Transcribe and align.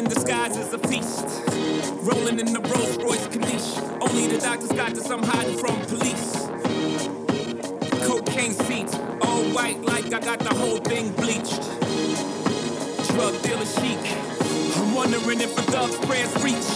Thanksgiving 0.00 0.08
disguise 0.08 0.56
as 0.56 0.72
a 0.72 0.78
feast. 0.88 1.26
Rolling 2.02 2.38
in 2.38 2.52
the 2.52 2.60
Rolls 2.60 2.96
Royce 2.98 3.26
Corniche. 3.28 4.00
Only 4.00 4.28
the 4.28 4.38
doctors 4.38 4.72
got 4.72 4.94
this, 4.94 5.10
I'm 5.10 5.22
hiding 5.22 5.58
from 5.58 5.80
police. 5.86 6.46
Cocaine 8.06 8.52
seats, 8.52 8.94
all 9.22 9.44
white 9.52 9.80
like 9.82 10.06
I 10.06 10.20
got 10.20 10.38
the 10.38 10.54
whole 10.54 10.78
thing 10.78 11.12
bleached. 11.12 11.62
Drug 13.12 13.42
dealer 13.42 13.66
chic. 13.66 14.00
I'm 14.76 14.94
wondering 14.94 15.40
if 15.40 15.56
a 15.58 15.62
thug's 15.62 15.96
prayers 16.06 16.34
reach. 16.42 16.70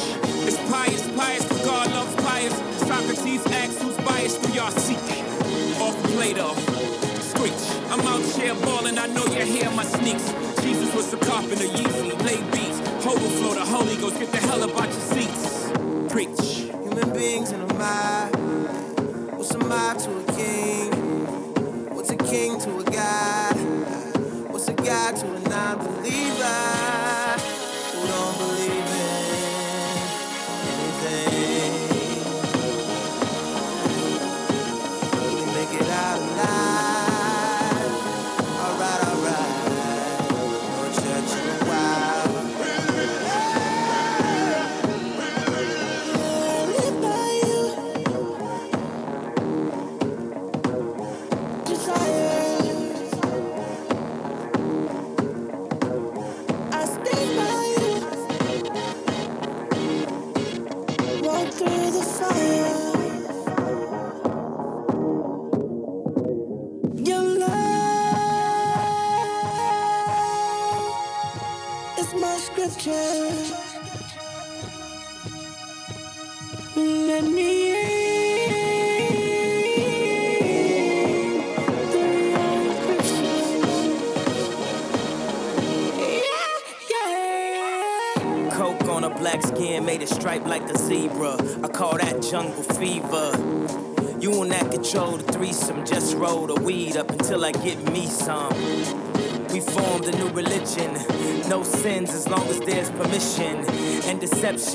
It's 0.47 0.59
pious, 0.71 1.03
pious, 1.17 1.45
but 1.49 1.65
God 1.65 1.91
loves 1.93 2.15
pious. 2.17 2.55
Socrates 2.81 3.47
asks 3.47 3.81
who's 3.81 3.97
biased 3.99 4.41
through 4.43 4.55
y'all 4.55 4.71
seek. 4.71 4.99
Off 5.81 5.97
Plato, 6.13 6.55
screech. 7.21 7.65
I'm 7.91 8.01
out 8.01 8.23
here 8.37 8.55
balling, 8.67 8.99
I 8.99 9.07
know 9.07 9.25
you 9.27 9.45
hear 9.45 9.71
my 9.71 9.85
sneaks. 9.85 10.33
Jesus 10.63 10.95
was 10.95 11.11
the 11.11 11.19
carpenter, 11.19 11.65
Yeezy. 11.65 12.24
Overflow 13.07 13.53
the 13.53 13.67
Holy 13.67 13.97
Ghost, 13.97 14.19
get 14.19 14.33
the 14.33 14.39
hell 14.39 14.63
up 14.63 14.81
out 14.81 14.85
your 14.85 14.93
seats. 14.93 15.71
Preach. 16.11 16.73
Human 16.83 17.13
beings 17.13 17.53
in 17.53 17.61
a 17.61 17.75
mob. 17.75 18.35
What's 19.37 19.51
a 19.51 19.59
mob 19.59 19.99
to 19.99 20.11
a 20.21 20.25
king? 20.33 20.91
What's 21.95 22.09
a 22.09 22.17
king 22.17 22.59
to 22.61 22.79
a 22.79 22.85
god? 22.85 23.57
What's 24.51 24.69
a 24.69 24.73
god 24.73 25.17
to 25.17 25.35
a 25.35 25.39
non-believer 25.41 25.85
who 25.85 27.04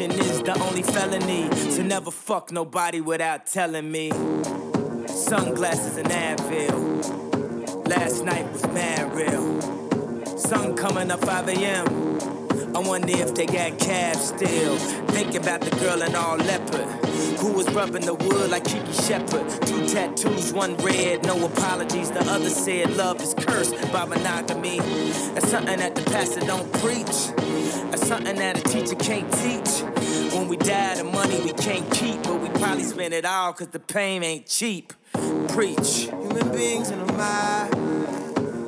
is 0.02 0.42
the 0.44 0.58
only 0.64 0.82
felony. 0.82 1.54
So 1.72 1.84
never 1.84 2.10
fuck 2.10 2.52
nobody 2.52 3.02
without 3.02 3.46
telling 3.48 3.92
me. 3.92 4.12
Sunglasses 5.08 5.98
and 5.98 6.08
Advil. 6.08 7.88
Last 7.88 8.24
night 8.24 8.50
was 8.54 8.64
mad 8.68 9.14
real. 9.14 10.38
Sun 10.38 10.78
coming 10.78 11.12
up 11.12 11.20
5 11.26 11.50
a.m. 11.50 12.39
I 12.80 12.82
wonder 12.82 13.12
if 13.12 13.36
they 13.36 13.46
got 13.46 13.78
calves 13.78 14.30
still. 14.30 14.78
Think 15.10 15.36
about 15.36 15.60
the 15.60 15.70
girl 15.82 16.02
in 16.02 16.16
all 16.16 16.38
leopard. 16.38 16.88
Who 17.40 17.52
was 17.52 17.70
rubbing 17.72 18.06
the 18.06 18.14
wood 18.14 18.52
like 18.52 18.64
Kiki 18.64 18.94
Shepard. 18.94 19.50
Two 19.68 19.86
tattoos, 19.86 20.54
one 20.54 20.78
red, 20.78 21.26
no 21.26 21.46
apologies. 21.46 22.10
The 22.10 22.22
other 22.32 22.50
said 22.50 22.96
love 22.96 23.22
is 23.22 23.34
cursed 23.34 23.76
by 23.92 24.06
monogamy. 24.06 24.80
That's 25.34 25.50
something 25.50 25.78
that 25.78 25.94
the 25.94 26.04
pastor 26.04 26.40
don't 26.40 26.72
preach. 26.76 27.36
That's 27.92 28.08
something 28.08 28.38
that 28.38 28.60
a 28.60 28.62
teacher 28.62 28.96
can't 28.96 29.30
teach. 29.34 29.82
When 30.34 30.48
we 30.48 30.56
die, 30.56 30.96
the 30.96 31.04
money 31.04 31.42
we 31.42 31.52
can't 31.52 31.92
keep, 31.92 32.24
but 32.24 32.40
we 32.40 32.48
probably 32.62 32.84
spend 32.84 33.14
it 33.14 33.26
all 33.26 33.52
cause 33.52 33.68
the 33.68 33.82
pain 33.82 34.24
ain't 34.24 34.46
cheap. 34.46 34.94
Preach. 35.50 36.08
Human 36.12 36.50
beings 36.54 36.92
in 36.92 37.00
a 37.02 37.12
mob. 37.12 37.76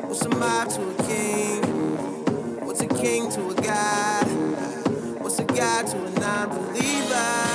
What's 0.03 0.25
a 0.25 0.29
mob 0.35 0.67
to 0.67 0.81
a 0.81 1.07
king? 1.07 1.60
What's 2.71 2.83
a 2.83 2.87
king 2.87 3.29
to 3.31 3.49
a 3.49 3.55
god? 3.55 4.23
What's 5.19 5.39
a 5.39 5.43
god 5.43 5.87
to 5.87 6.05
a 6.05 6.09
non-believer 6.21 6.71
who 6.71 7.50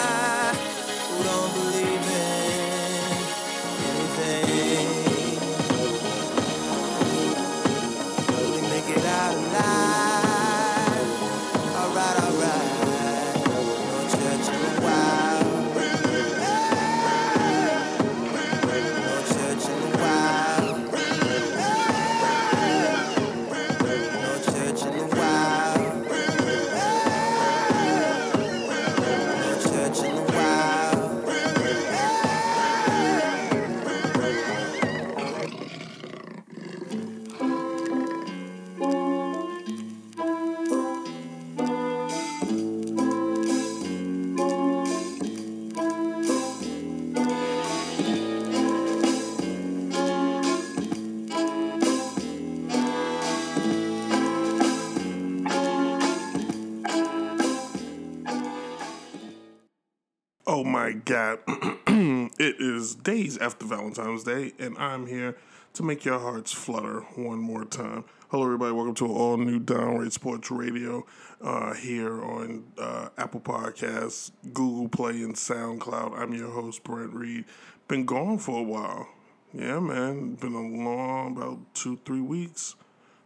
days 63.07 63.39
after 63.39 63.65
Valentine's 63.65 64.25
Day, 64.25 64.53
and 64.59 64.77
I'm 64.79 65.07
here 65.07 65.37
to 65.75 65.85
make 65.85 66.05
your 66.05 66.19
hearts 66.19 66.51
flutter 66.51 67.03
one 67.15 67.39
more 67.39 67.65
time. 67.65 68.03
Hello, 68.31 68.43
everybody. 68.43 68.73
Welcome 68.73 68.97
to 68.97 69.07
all 69.07 69.37
new 69.37 69.61
Downright 69.61 70.13
Sports 70.13 70.51
Radio 70.51 71.07
uh, 71.41 71.75
here 71.75 72.21
on 72.21 72.65
uh, 72.77 73.11
Apple 73.17 73.39
Podcasts, 73.39 74.33
Google 74.53 74.89
Play, 74.89 75.23
and 75.23 75.37
SoundCloud. 75.37 76.19
I'm 76.19 76.35
your 76.35 76.51
host, 76.51 76.83
Brent 76.83 77.15
Reed. 77.15 77.45
Been 77.87 78.07
gone 78.07 78.39
for 78.39 78.59
a 78.59 78.65
while. 78.65 79.09
Yeah, 79.53 79.79
man. 79.79 80.35
Been 80.35 80.55
a 80.55 80.67
long, 80.67 81.37
about 81.37 81.61
two, 81.75 82.01
three 82.05 82.21
weeks 82.21 82.75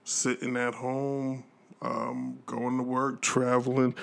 sitting 0.05 0.59
at 0.59 0.75
home, 0.75 1.45
um, 1.81 2.41
going 2.45 2.77
to 2.77 2.83
work, 2.83 3.23
traveling 3.23 3.95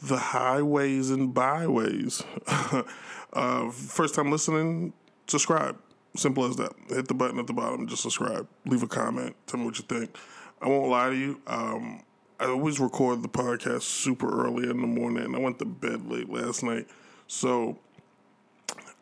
the 0.00 0.16
highways 0.16 1.10
and 1.10 1.34
byways. 1.34 2.24
uh, 3.34 3.70
first 3.70 4.14
time 4.14 4.30
listening, 4.30 4.94
subscribe. 5.26 5.76
Simple 6.16 6.44
as 6.46 6.56
that. 6.56 6.72
Hit 6.88 7.08
the 7.08 7.14
button 7.14 7.38
at 7.38 7.46
the 7.46 7.52
bottom, 7.52 7.86
just 7.86 8.02
subscribe. 8.02 8.48
Leave 8.64 8.82
a 8.82 8.86
comment. 8.86 9.36
Tell 9.46 9.60
me 9.60 9.66
what 9.66 9.78
you 9.78 9.84
think. 9.84 10.16
I 10.60 10.68
won't 10.68 10.88
lie 10.88 11.10
to 11.10 11.16
you. 11.16 11.40
Um, 11.46 12.02
I 12.40 12.46
always 12.46 12.80
record 12.80 13.22
the 13.22 13.28
podcast 13.28 13.82
super 13.82 14.44
early 14.44 14.68
in 14.68 14.80
the 14.80 14.86
morning. 14.86 15.34
I 15.34 15.38
went 15.38 15.58
to 15.58 15.64
bed 15.64 16.06
late 16.06 16.30
last 16.30 16.62
night. 16.62 16.86
So 17.26 17.78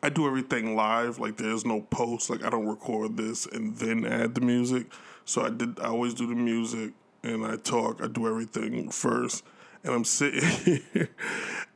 I 0.03 0.09
do 0.09 0.27
everything 0.27 0.75
live. 0.75 1.19
Like 1.19 1.37
there's 1.37 1.65
no 1.65 1.81
post. 1.81 2.29
Like 2.29 2.43
I 2.43 2.49
don't 2.49 2.67
record 2.67 3.17
this 3.17 3.45
and 3.45 3.75
then 3.77 4.05
add 4.05 4.35
the 4.35 4.41
music. 4.41 4.87
So 5.25 5.45
I 5.45 5.49
did. 5.49 5.79
I 5.79 5.87
always 5.87 6.13
do 6.13 6.27
the 6.27 6.35
music 6.35 6.93
and 7.23 7.45
I 7.45 7.55
talk. 7.57 8.01
I 8.01 8.07
do 8.07 8.27
everything 8.27 8.89
first, 8.89 9.43
and 9.83 9.93
I'm 9.93 10.05
sitting 10.05 10.47
here 10.93 11.09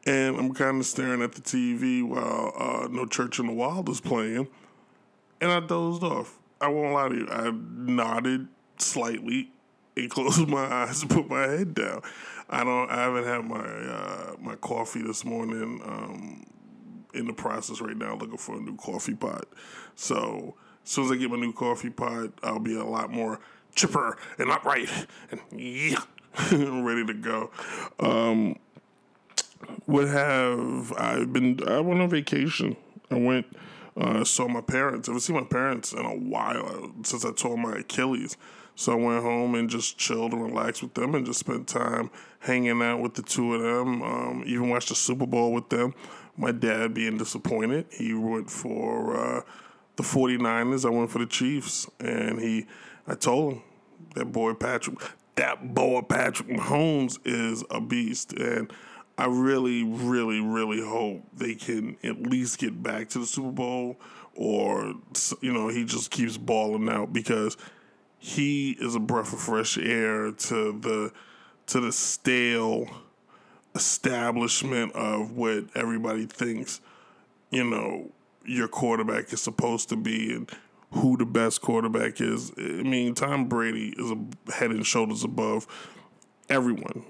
and 0.09 0.38
I'm 0.38 0.53
kind 0.56 0.79
of 0.79 0.88
staring 0.88 1.21
at 1.21 1.33
the 1.33 1.41
TV 1.41 2.03
while 2.03 2.51
uh, 2.57 2.88
No 2.89 3.06
Church 3.06 3.38
in 3.38 3.45
the 3.45 3.53
Wild 3.53 3.88
is 3.89 4.01
playing, 4.01 4.47
and 5.39 5.51
I 5.51 5.59
dozed 5.59 6.01
off. 6.01 6.39
I 6.59 6.67
won't 6.67 6.94
lie 6.94 7.09
to 7.09 7.15
you. 7.15 7.27
I 7.29 7.51
nodded 7.51 8.47
slightly 8.77 9.51
and 9.95 10.09
closed 10.09 10.47
my 10.47 10.65
eyes 10.65 11.03
and 11.03 11.11
put 11.11 11.29
my 11.29 11.44
head 11.44 11.75
down. 11.75 12.01
I 12.50 12.63
don't. 12.63 12.89
I 12.89 13.03
haven't 13.03 13.25
had 13.25 13.45
my 13.45 13.59
uh, 13.59 14.35
my 14.41 14.56
coffee 14.56 15.03
this 15.03 15.23
morning. 15.23 15.81
Um, 15.85 16.45
in 17.11 17.25
the 17.25 17.33
process 17.33 17.81
right 17.81 17.97
now, 17.97 18.15
looking 18.15 18.38
for 18.38 18.56
a 18.56 18.59
new 18.59 18.75
coffee 18.75 19.15
pot. 19.15 19.45
So 19.95 20.56
as 20.83 20.91
soon 20.91 21.06
as 21.06 21.11
I 21.11 21.15
get 21.15 21.31
my 21.31 21.38
new 21.38 21.51
coffee 21.53 21.89
pot, 21.89 22.29
I'll 22.44 22.59
be 22.59 22.75
a 22.75 22.83
lot 22.83 23.11
more 23.11 23.39
chipper 23.73 24.15
and 24.38 24.51
upright 24.51 24.89
and 25.31 25.41
yeah, 25.51 25.97
ready 26.51 27.06
to 27.06 27.13
go. 27.15 27.50
Um, 28.00 28.57
what 29.85 30.07
have 30.07 30.94
I 30.94 31.25
been? 31.25 31.59
I 31.67 31.79
went 31.79 32.01
on 32.01 32.09
vacation. 32.09 32.75
I 33.11 33.15
went, 33.15 33.45
uh, 33.97 34.23
saw 34.23 34.47
my 34.47 34.61
parents. 34.61 35.09
I 35.09 35.11
haven't 35.11 35.21
seen 35.21 35.35
my 35.35 35.44
parents 35.44 35.94
in 35.94 36.06
a 36.06 36.15
while 36.15 36.91
since 37.03 37.25
I 37.25 37.31
tore 37.31 37.57
my 37.57 37.77
Achilles. 37.79 38.38
So 38.75 38.94
I 38.94 38.95
went 38.95 39.23
home 39.23 39.56
and 39.56 39.69
just 39.69 39.97
chilled 39.97 40.31
and 40.31 40.41
relaxed 40.41 40.81
with 40.81 40.94
them 40.94 41.13
and 41.13 41.25
just 41.25 41.39
spent 41.39 41.67
time 41.67 42.09
hanging 42.39 42.81
out 42.81 43.01
with 43.01 43.15
the 43.15 43.21
two 43.21 43.56
of 43.56 43.61
them. 43.61 44.01
Um, 44.01 44.44
even 44.45 44.69
watched 44.69 44.89
the 44.89 44.95
Super 44.95 45.25
Bowl 45.25 45.51
with 45.51 45.67
them. 45.67 45.94
My 46.38 46.53
dad 46.53 46.94
being 46.94 47.17
disappointed. 47.17 47.88
He 47.91 48.13
went 48.13 48.50
for 48.50 49.17
uh, 49.17 49.41
the 49.97 50.03
49ers. 50.03 50.85
I 50.85 50.89
went 50.89 51.11
for 51.11 51.19
the 51.19 51.25
Chiefs. 51.25 51.89
And 52.00 52.39
he, 52.39 52.67
I 53.06 53.15
told 53.15 53.56
him, 53.56 53.63
that 54.15 54.31
boy 54.31 54.53
Patrick, 54.53 55.00
that 55.35 55.73
boy 55.73 56.01
Patrick 56.01 56.47
Mahomes 56.47 57.19
is 57.25 57.65
a 57.69 57.81
beast. 57.81 58.31
And 58.31 58.71
I 59.19 59.27
really, 59.27 59.83
really, 59.83 60.39
really 60.39 60.81
hope 60.81 61.24
they 61.33 61.56
can 61.56 61.98
at 62.04 62.21
least 62.21 62.57
get 62.60 62.81
back 62.81 63.10
to 63.10 63.19
the 63.19 63.25
Super 63.25 63.51
Bowl 63.51 63.98
or, 64.36 64.94
you 65.42 65.51
know, 65.51 65.68
he 65.68 65.83
just 65.83 66.12
keeps 66.12 66.38
balling 66.38 66.89
out 66.89 67.13
because– 67.13 67.57
he 68.19 68.71
is 68.71 68.95
a 68.95 69.00
breath 69.00 69.33
of 69.33 69.39
fresh 69.39 69.77
air 69.77 70.31
to 70.31 70.77
the 70.80 71.12
to 71.68 71.80
the 71.80 71.92
stale 71.92 72.88
establishment 73.74 74.92
of 74.94 75.31
what 75.31 75.66
everybody 75.75 76.25
thinks 76.25 76.81
you 77.50 77.63
know 77.63 78.12
your 78.45 78.68
quarterback 78.68 79.31
is 79.31 79.42
supposed 79.42 79.89
to 79.89 79.95
be 79.95 80.33
and 80.33 80.50
who 80.92 81.16
the 81.18 81.25
best 81.25 81.62
quarterback 81.62 82.19
is. 82.19 82.51
I 82.57 82.62
mean, 82.62 83.13
Tom 83.13 83.48
Brady 83.48 83.94
is 83.95 84.10
a 84.10 84.51
head 84.51 84.71
and 84.71 84.83
shoulders 84.83 85.24
above 85.24 85.68
everyone. 86.50 87.04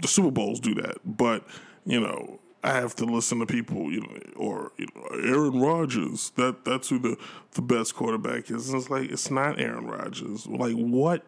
The 0.00 0.08
Super 0.08 0.30
Bowls 0.30 0.60
do 0.60 0.74
that, 0.74 0.98
but 1.04 1.46
you 1.84 2.00
know, 2.00 2.40
I 2.66 2.72
have 2.72 2.96
to 2.96 3.04
listen 3.04 3.38
to 3.38 3.46
people, 3.46 3.92
you 3.92 4.00
know, 4.00 4.18
or 4.34 4.72
you 4.76 4.88
know, 4.94 5.06
Aaron 5.12 5.60
Rodgers. 5.60 6.30
That 6.30 6.64
that's 6.64 6.88
who 6.88 6.98
the 6.98 7.16
the 7.52 7.62
best 7.62 7.94
quarterback 7.94 8.50
is. 8.50 8.68
And 8.68 8.80
it's 8.80 8.90
like 8.90 9.10
it's 9.10 9.30
not 9.30 9.60
Aaron 9.60 9.86
Rodgers. 9.86 10.48
Like 10.48 10.74
what 10.74 11.24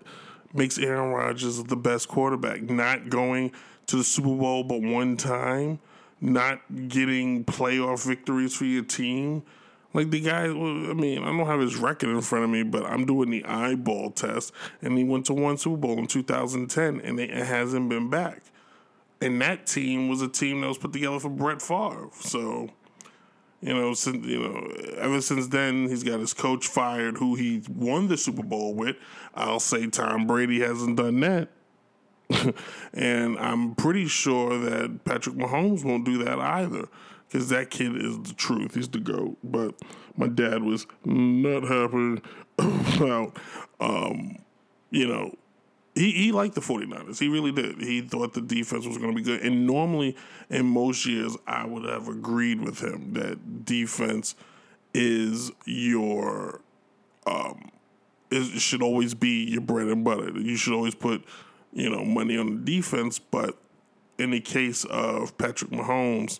makes 0.53 0.79
Aaron 0.79 1.11
Rodgers 1.11 1.63
the 1.63 1.77
best 1.77 2.09
quarterback? 2.09 2.63
Not 2.63 3.09
going 3.09 3.53
to 3.87 3.97
the 3.97 4.05
Super 4.05 4.35
Bowl 4.35 4.65
but 4.65 4.83
one 4.83 5.17
time, 5.17 5.79
not 6.21 6.61
getting 6.89 7.45
playoff 7.45 8.05
victories 8.05 8.57
for 8.57 8.65
your 8.65 8.85
team. 8.85 9.45
Like 9.95 10.11
the 10.11 10.21
guy, 10.21 10.45
I 10.45 10.49
mean, 10.49 11.23
I 11.23 11.27
don't 11.27 11.47
have 11.47 11.61
his 11.61 11.77
record 11.77 12.11
in 12.11 12.21
front 12.21 12.45
of 12.45 12.51
me, 12.51 12.65
but 12.65 12.85
I'm 12.85 13.07
doing 13.07 13.31
the 13.31 13.45
eyeball 13.45 14.11
test, 14.11 14.53
and 14.83 14.99
he 14.99 15.05
went 15.05 15.27
to 15.27 15.35
one 15.35 15.57
Super 15.57 15.79
Bowl 15.79 15.99
in 15.99 16.07
2010, 16.07 17.01
and 17.01 17.19
it 17.19 17.31
hasn't 17.31 17.89
been 17.89 18.11
back 18.11 18.43
and 19.21 19.41
that 19.43 19.67
team 19.67 20.09
was 20.09 20.23
a 20.23 20.29
team 20.29 20.61
that 20.61 20.69
was 20.69 20.79
put 20.79 20.93
together 20.93 21.19
for 21.19 21.31
Brett 21.31 21.61
Favre. 21.61 22.09
So, 22.21 22.71
you 23.61 23.75
know, 23.75 23.95
since 23.95 24.25
you 24.27 24.41
know, 24.41 24.71
ever 24.99 25.21
since 25.21 25.49
then, 25.49 25.89
he's 25.89 26.05
got 26.05 26.21
his 26.21 26.33
coach 26.33 26.69
fired, 26.69 27.19
who 27.19 27.35
he 27.35 27.63
won 27.69 28.09
the 28.09 28.17
Super 28.17 28.43
Bowl 28.45 28.75
with. 28.75 28.97
I'll 29.35 29.61
say 29.61 29.87
Tom 29.89 30.27
Brady 30.27 30.61
hasn't 30.61 30.97
done 30.97 31.21
that. 31.21 31.49
and 32.93 33.39
I'm 33.39 33.75
pretty 33.75 34.07
sure 34.07 34.59
that 34.59 35.05
Patrick 35.05 35.37
Mahomes 35.37 35.85
won't 35.85 36.05
do 36.05 36.23
that 36.25 36.39
either, 36.39 36.89
because 37.27 37.49
that 37.49 37.71
kid 37.71 37.97
is 37.97 38.19
the 38.23 38.35
truth. 38.35 38.75
He's 38.75 38.89
the 38.89 39.01
goat. 39.01 39.39
But 39.43 39.75
my 40.17 40.29
dad 40.29 40.63
was 40.63 40.87
not 41.05 41.65
happy 41.65 42.23
about, 42.59 43.37
um, 43.81 44.37
you 44.91 45.07
know, 45.09 45.35
he, 45.99 46.13
he 46.13 46.33
liked 46.33 46.55
the 46.55 46.61
49ers. 46.61 47.19
He 47.19 47.29
really 47.29 47.51
did. 47.51 47.81
He 47.81 48.01
thought 48.01 48.33
the 48.33 48.41
defense 48.41 48.87
was 48.87 48.99
going 48.99 49.11
to 49.11 49.17
be 49.17 49.23
good. 49.23 49.43
And 49.43 49.67
normally, 49.67 50.17
in 50.49 50.67
most 50.67 51.05
years, 51.05 51.37
I 51.47 51.67
would 51.67 51.85
have 51.85 52.09
agreed 52.09 52.61
with 52.61 52.81
him 52.81 53.15
that 53.15 53.65
defense 53.65 54.37
is 54.95 55.51
your, 55.65 56.61
um, 57.27 57.71
is, 58.31 58.49
should 58.63 58.83
always 58.83 59.15
be 59.15 59.45
your 59.45 59.61
bread 59.61 59.89
and 59.89 60.05
butter. 60.05 60.31
You 60.39 60.57
should 60.57 60.73
always 60.73 60.95
put, 60.95 61.25
you 61.73 61.91
know, 61.91 62.05
money 62.05 62.39
on 62.39 62.65
the 62.65 62.77
defense. 62.77 63.19
But 63.19 63.57
in 64.19 64.31
the 64.31 64.41
case 64.41 64.85
of 64.85 65.37
Patrick 65.37 65.73
Mahomes, 65.73 66.39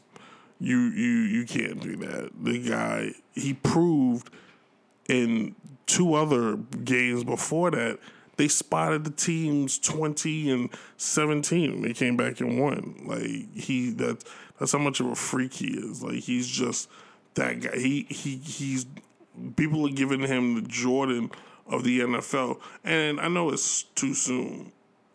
you 0.61 0.79
you 0.79 1.21
you 1.21 1.47
can't 1.47 1.81
do 1.81 1.97
that. 1.97 2.31
The 2.43 2.59
guy 2.69 3.13
he 3.33 3.55
proved 3.55 4.31
in 5.09 5.55
two 5.87 6.15
other 6.15 6.57
games 6.57 7.25
before 7.25 7.71
that 7.71 7.99
they 8.39 8.49
spotted 8.49 9.05
the 9.05 9.11
teams 9.11 9.79
20 9.81 10.51
and 10.51 10.71
17 10.97 11.83
they 11.83 11.93
came 11.93 12.17
back 12.17 12.41
and 12.41 12.59
won. 12.59 13.03
Like 13.05 13.55
he 13.55 13.91
that 13.91 14.25
that's 14.59 14.73
how 14.73 14.79
much 14.79 15.01
of 15.01 15.07
a 15.07 15.15
freak 15.15 15.53
he 15.53 15.67
is. 15.67 16.03
Like 16.03 16.21
he's 16.21 16.47
just 16.47 16.89
that 17.35 17.61
guy. 17.61 17.77
He 17.77 18.07
he 18.09 18.37
he's 18.37 18.87
people 19.57 19.87
are 19.87 19.93
giving 19.93 20.21
him 20.21 20.55
the 20.55 20.63
jordan 20.63 21.31
of 21.69 21.85
the 21.85 22.01
nfl 22.01 22.59
and 22.83 23.21
i 23.21 23.29
know 23.29 23.51
it's 23.51 23.83
too 23.83 24.15
soon. 24.15 24.73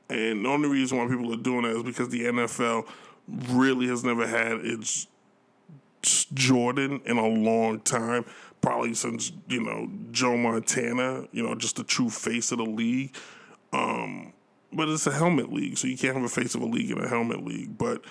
And 0.09 0.45
the 0.45 0.49
only 0.49 0.69
reason 0.69 0.97
why 0.97 1.07
people 1.07 1.33
are 1.33 1.37
doing 1.37 1.63
that 1.63 1.77
is 1.77 1.83
because 1.83 2.09
the 2.09 2.25
nfl 2.25 2.85
really 3.49 3.87
has 3.87 4.03
never 4.03 4.27
had 4.27 4.65
its 4.65 5.07
jordan 6.33 7.01
in 7.05 7.17
a 7.17 7.25
long 7.25 7.79
time 7.79 8.25
probably 8.63 8.93
since 8.93 9.33
you 9.47 9.61
know 9.61 9.89
Joe 10.11 10.37
Montana, 10.37 11.27
you 11.31 11.43
know, 11.43 11.53
just 11.53 11.75
the 11.75 11.83
true 11.83 12.09
face 12.09 12.51
of 12.51 12.57
the 12.57 12.63
league. 12.63 13.13
Um, 13.73 14.33
but 14.71 14.89
it's 14.89 15.05
a 15.05 15.11
helmet 15.11 15.51
league, 15.53 15.77
so 15.77 15.87
you 15.87 15.97
can't 15.97 16.15
have 16.15 16.23
a 16.23 16.29
face 16.29 16.55
of 16.55 16.61
a 16.61 16.65
league 16.65 16.89
in 16.89 16.97
a 16.97 17.07
helmet 17.07 17.45
league. 17.45 17.77
But 17.77 18.03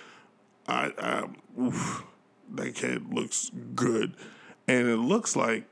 I, 0.68 0.92
I 0.98 1.60
oof, 1.60 2.04
that 2.50 2.74
kid 2.74 3.12
looks 3.12 3.50
good, 3.74 4.14
and 4.68 4.86
it 4.86 4.98
looks 4.98 5.34
like 5.34 5.64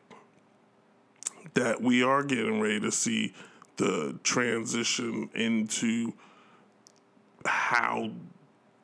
that 1.55 1.83
we 1.83 2.03
are 2.03 2.23
getting 2.23 2.61
ready 2.61 2.81
to 2.81 2.91
see 2.91 3.35
the 3.77 4.19
transition 4.23 5.29
into 5.35 6.15
how 7.45 8.11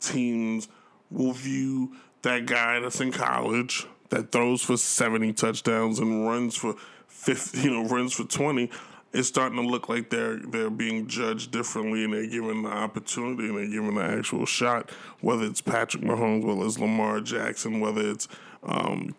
teams 0.01 0.69
will 1.11 1.33
view 1.33 1.97
that 2.23 2.45
guy 2.45 2.81
that's 2.81 3.01
in 3.01 3.13
college 3.13 3.87
that 4.11 4.33
throws 4.33 4.63
for 4.63 4.77
70 4.77 5.33
touchdowns 5.33 5.99
and 5.99 6.27
runs 6.27 6.55
for 6.57 6.75
50, 7.09 7.61
you 7.61 7.71
know, 7.71 7.89
runs 7.89 8.13
for 8.13 8.25
20, 8.25 8.71
it's 9.13 9.29
starting 9.29 9.57
to 9.57 9.67
look 9.67 9.89
like 9.89 10.11
they're 10.11 10.37
they're 10.37 10.71
being 10.71 11.07
judged 11.07 11.51
differently 11.51 12.05
and 12.05 12.13
they're 12.13 12.27
given 12.27 12.63
the 12.63 12.69
opportunity 12.69 13.49
and 13.49 13.57
they're 13.57 13.67
given 13.67 13.95
the 13.95 14.03
actual 14.03 14.45
shot, 14.45 14.91
whether 15.21 15.45
it's 15.45 15.61
Patrick 15.61 16.03
Mahomes, 16.03 16.45
whether 16.45 16.67
it's 16.67 16.79
Lamar 16.79 17.21
Jackson, 17.21 17.81
whether 17.81 18.11
it's 18.11 18.29
um, 18.63 19.15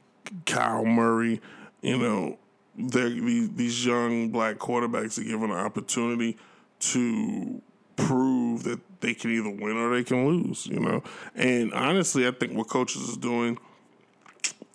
Kyler 0.45 0.85
Murray, 0.85 1.41
you 1.81 1.97
know, 1.97 2.37
they're, 2.77 3.09
these, 3.09 3.85
young 3.85 4.29
black 4.29 4.57
quarterbacks 4.57 5.17
are 5.17 5.23
given 5.23 5.49
an 5.49 5.57
opportunity 5.57 6.37
to 6.79 7.61
prove 7.95 8.63
that 8.63 8.79
they 8.99 9.15
can 9.15 9.31
either 9.31 9.49
win 9.49 9.77
or 9.77 9.95
they 9.95 10.03
can 10.03 10.27
lose, 10.27 10.67
you 10.67 10.79
know. 10.79 11.01
And 11.33 11.73
honestly, 11.73 12.27
I 12.27 12.31
think 12.31 12.53
what 12.53 12.67
coaches 12.67 13.09
is 13.09 13.17
doing– 13.17 13.57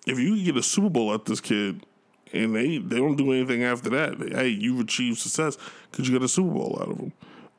if 0.05 0.19
you 0.19 0.43
get 0.43 0.57
a 0.57 0.63
Super 0.63 0.89
Bowl 0.89 1.13
at 1.13 1.25
this 1.25 1.41
kid 1.41 1.85
and 2.31 2.55
they 2.55 2.77
they 2.77 2.97
don't 2.97 3.15
do 3.15 3.31
anything 3.31 3.63
after 3.63 3.89
that, 3.91 4.17
hey, 4.33 4.47
you've 4.47 4.79
achieved 4.79 5.19
success 5.19 5.57
because 5.91 6.07
you 6.07 6.17
got 6.17 6.23
a 6.23 6.29
Super 6.29 6.51
Bowl 6.51 6.77
out 6.81 6.89
of 6.89 6.97
them. 6.97 7.13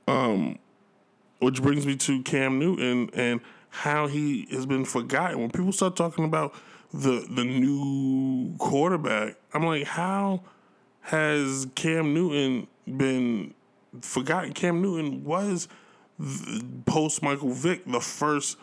Um, 0.07 0.59
which 1.41 1.63
brings 1.63 1.87
me 1.87 1.97
to 1.97 2.23
Cam 2.23 2.59
Newton 2.59 3.11
and 3.15 3.41
how 3.69 4.07
he 4.07 4.47
has 4.51 4.67
been 4.67 4.85
forgotten. 4.85 5.41
When 5.41 5.51
people 5.51 5.73
start 5.73 5.97
talking 5.97 6.25
about 6.25 6.55
the 6.93 7.27
the 7.29 7.45
new 7.45 8.57
quarterback, 8.59 9.37
I'm 9.53 9.65
like, 9.65 9.85
how 9.85 10.43
has 11.03 11.67
Cam 11.75 12.15
Newton 12.15 12.67
been 12.87 13.55
forgotten? 14.01 14.53
Cam 14.53 14.81
Newton 14.83 15.25
was 15.25 15.69
post 16.87 17.23
Michael 17.23 17.51
Vick 17.51 17.85
the 17.87 18.01
first 18.01 18.57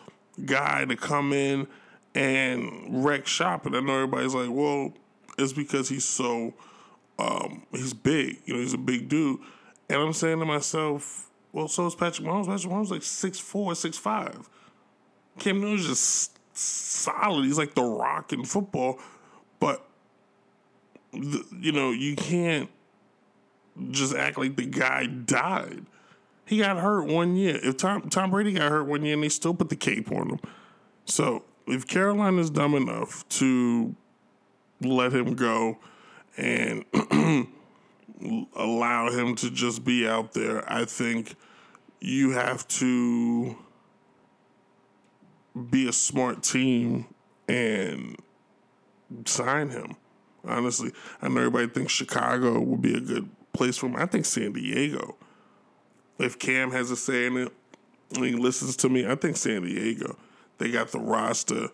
guy 0.44 0.84
to 0.86 0.96
come 0.96 1.32
in 1.32 1.66
and 2.14 3.04
wreck 3.04 3.26
shop. 3.26 3.66
And 3.66 3.76
I 3.76 3.80
know 3.80 3.94
everybody's 3.94 4.34
like, 4.34 4.50
well, 4.50 4.92
it's 5.38 5.52
because 5.52 5.88
he's 5.88 6.04
so 6.04 6.54
um, 7.18 7.66
he's 7.72 7.94
big. 7.94 8.38
You 8.44 8.54
know, 8.54 8.60
he's 8.60 8.74
a 8.74 8.78
big 8.78 9.08
dude. 9.08 9.40
And 9.88 10.00
I'm 10.00 10.12
saying 10.12 10.38
to 10.38 10.44
myself, 10.44 11.30
Well, 11.52 11.68
so 11.68 11.86
is 11.86 11.94
Patrick 11.94 12.26
Mahomes. 12.26 12.46
Patrick 12.46 12.72
Mahomes 12.72 12.90
like 12.90 13.02
six 13.02 13.38
four, 13.38 13.74
six 13.74 13.98
five. 13.98 14.48
Cam 15.38 15.60
Newton's 15.60 15.86
just 15.86 16.38
solid. 16.56 17.44
He's 17.44 17.58
like 17.58 17.74
the 17.74 17.82
rock 17.82 18.32
in 18.32 18.44
football, 18.44 18.98
but 19.60 19.86
the, 21.12 21.44
you 21.60 21.72
know 21.72 21.90
you 21.90 22.16
can't 22.16 22.70
just 23.90 24.14
act 24.14 24.38
like 24.38 24.56
the 24.56 24.66
guy 24.66 25.06
died. 25.06 25.86
He 26.44 26.58
got 26.58 26.78
hurt 26.78 27.06
one 27.06 27.36
year. 27.36 27.58
If 27.62 27.76
Tom 27.76 28.08
Tom 28.10 28.30
Brady 28.30 28.52
got 28.52 28.70
hurt 28.70 28.84
one 28.84 29.04
year 29.04 29.14
and 29.14 29.22
they 29.22 29.28
still 29.28 29.54
put 29.54 29.68
the 29.68 29.76
cape 29.76 30.10
on 30.10 30.30
him, 30.30 30.40
so 31.04 31.44
if 31.66 31.86
Carolina's 31.86 32.50
dumb 32.50 32.74
enough 32.74 33.28
to 33.30 33.94
let 34.80 35.12
him 35.12 35.34
go 35.34 35.78
and 36.36 36.84
allow 38.56 39.10
him 39.10 39.34
to 39.36 39.50
just 39.50 39.84
be 39.84 40.06
out 40.06 40.32
there, 40.32 40.70
I 40.70 40.84
think 40.84 41.34
you 42.00 42.30
have 42.32 42.66
to 42.68 43.56
be 45.70 45.88
a 45.88 45.92
smart 45.92 46.42
team 46.42 47.06
and 47.48 48.16
sign 49.24 49.70
him. 49.70 49.96
Honestly, 50.44 50.90
I 51.20 51.28
know 51.28 51.40
everybody 51.40 51.68
thinks 51.68 51.92
Chicago 51.92 52.58
would 52.60 52.82
be 52.82 52.96
a 52.96 53.00
good 53.00 53.28
place 53.52 53.76
for 53.76 53.86
him. 53.86 53.96
I 53.96 54.06
think 54.06 54.24
San 54.24 54.52
Diego. 54.52 55.16
If 56.18 56.38
Cam 56.38 56.72
has 56.72 56.90
a 56.90 56.96
say 56.96 57.26
in 57.26 57.36
it, 57.36 57.52
he 58.16 58.32
listens 58.32 58.76
to 58.76 58.88
me, 58.88 59.06
I 59.06 59.14
think 59.14 59.36
San 59.36 59.62
Diego. 59.62 60.16
They 60.62 60.70
got 60.70 60.92
the 60.92 61.00
roster. 61.00 61.70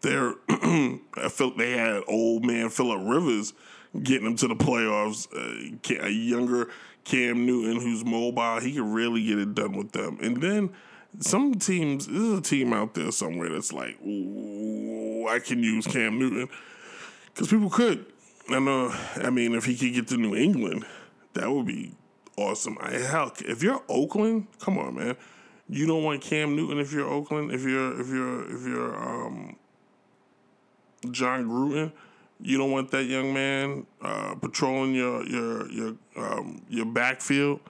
They're 0.00 0.34
I 0.48 1.28
felt 1.28 1.58
they 1.58 1.72
had 1.72 2.04
old 2.06 2.44
man 2.44 2.68
Philip 2.68 3.00
Rivers 3.04 3.52
getting 4.00 4.26
them 4.26 4.36
to 4.36 4.46
the 4.46 4.54
playoffs. 4.54 5.26
Uh, 5.34 6.04
a 6.04 6.08
younger 6.08 6.70
Cam 7.02 7.44
Newton 7.46 7.80
who's 7.80 8.04
mobile, 8.04 8.60
he 8.60 8.74
can 8.74 8.92
really 8.92 9.24
get 9.24 9.40
it 9.40 9.56
done 9.56 9.72
with 9.72 9.90
them. 9.90 10.18
And 10.22 10.40
then 10.40 10.70
some 11.18 11.56
teams, 11.56 12.06
there's 12.06 12.38
a 12.38 12.40
team 12.40 12.72
out 12.72 12.94
there 12.94 13.10
somewhere 13.10 13.48
that's 13.48 13.72
like, 13.72 14.00
ooh, 14.06 15.26
I 15.26 15.40
can 15.40 15.64
use 15.64 15.88
Cam 15.88 16.20
Newton 16.20 16.48
because 17.26 17.48
people 17.48 17.70
could. 17.70 18.06
I 18.50 18.60
know. 18.60 18.94
I 19.16 19.30
mean, 19.30 19.52
if 19.52 19.64
he 19.64 19.76
could 19.76 19.94
get 19.94 20.06
to 20.08 20.16
New 20.16 20.36
England, 20.36 20.84
that 21.32 21.50
would 21.50 21.66
be 21.66 21.96
awesome. 22.36 22.78
I 22.80 22.92
hell, 22.98 23.32
if 23.40 23.64
you're 23.64 23.82
Oakland, 23.88 24.46
come 24.60 24.78
on, 24.78 24.94
man. 24.94 25.16
You 25.68 25.86
don't 25.86 26.02
want 26.02 26.22
Cam 26.22 26.56
Newton 26.56 26.78
if 26.78 26.92
you're 26.92 27.08
Oakland. 27.08 27.52
If 27.52 27.62
you're 27.64 28.00
if 28.00 28.08
you're 28.08 28.56
if 28.56 28.66
you're 28.66 28.96
um, 28.96 29.56
Jon 31.10 31.44
Gruden, 31.46 31.92
you 32.40 32.56
don't 32.56 32.70
want 32.70 32.90
that 32.92 33.04
young 33.04 33.34
man 33.34 33.86
uh, 34.00 34.34
patrolling 34.36 34.94
your 34.94 35.24
your 35.26 35.70
your 35.70 35.94
um, 36.16 36.62
your 36.68 36.86
backfield 36.86 37.60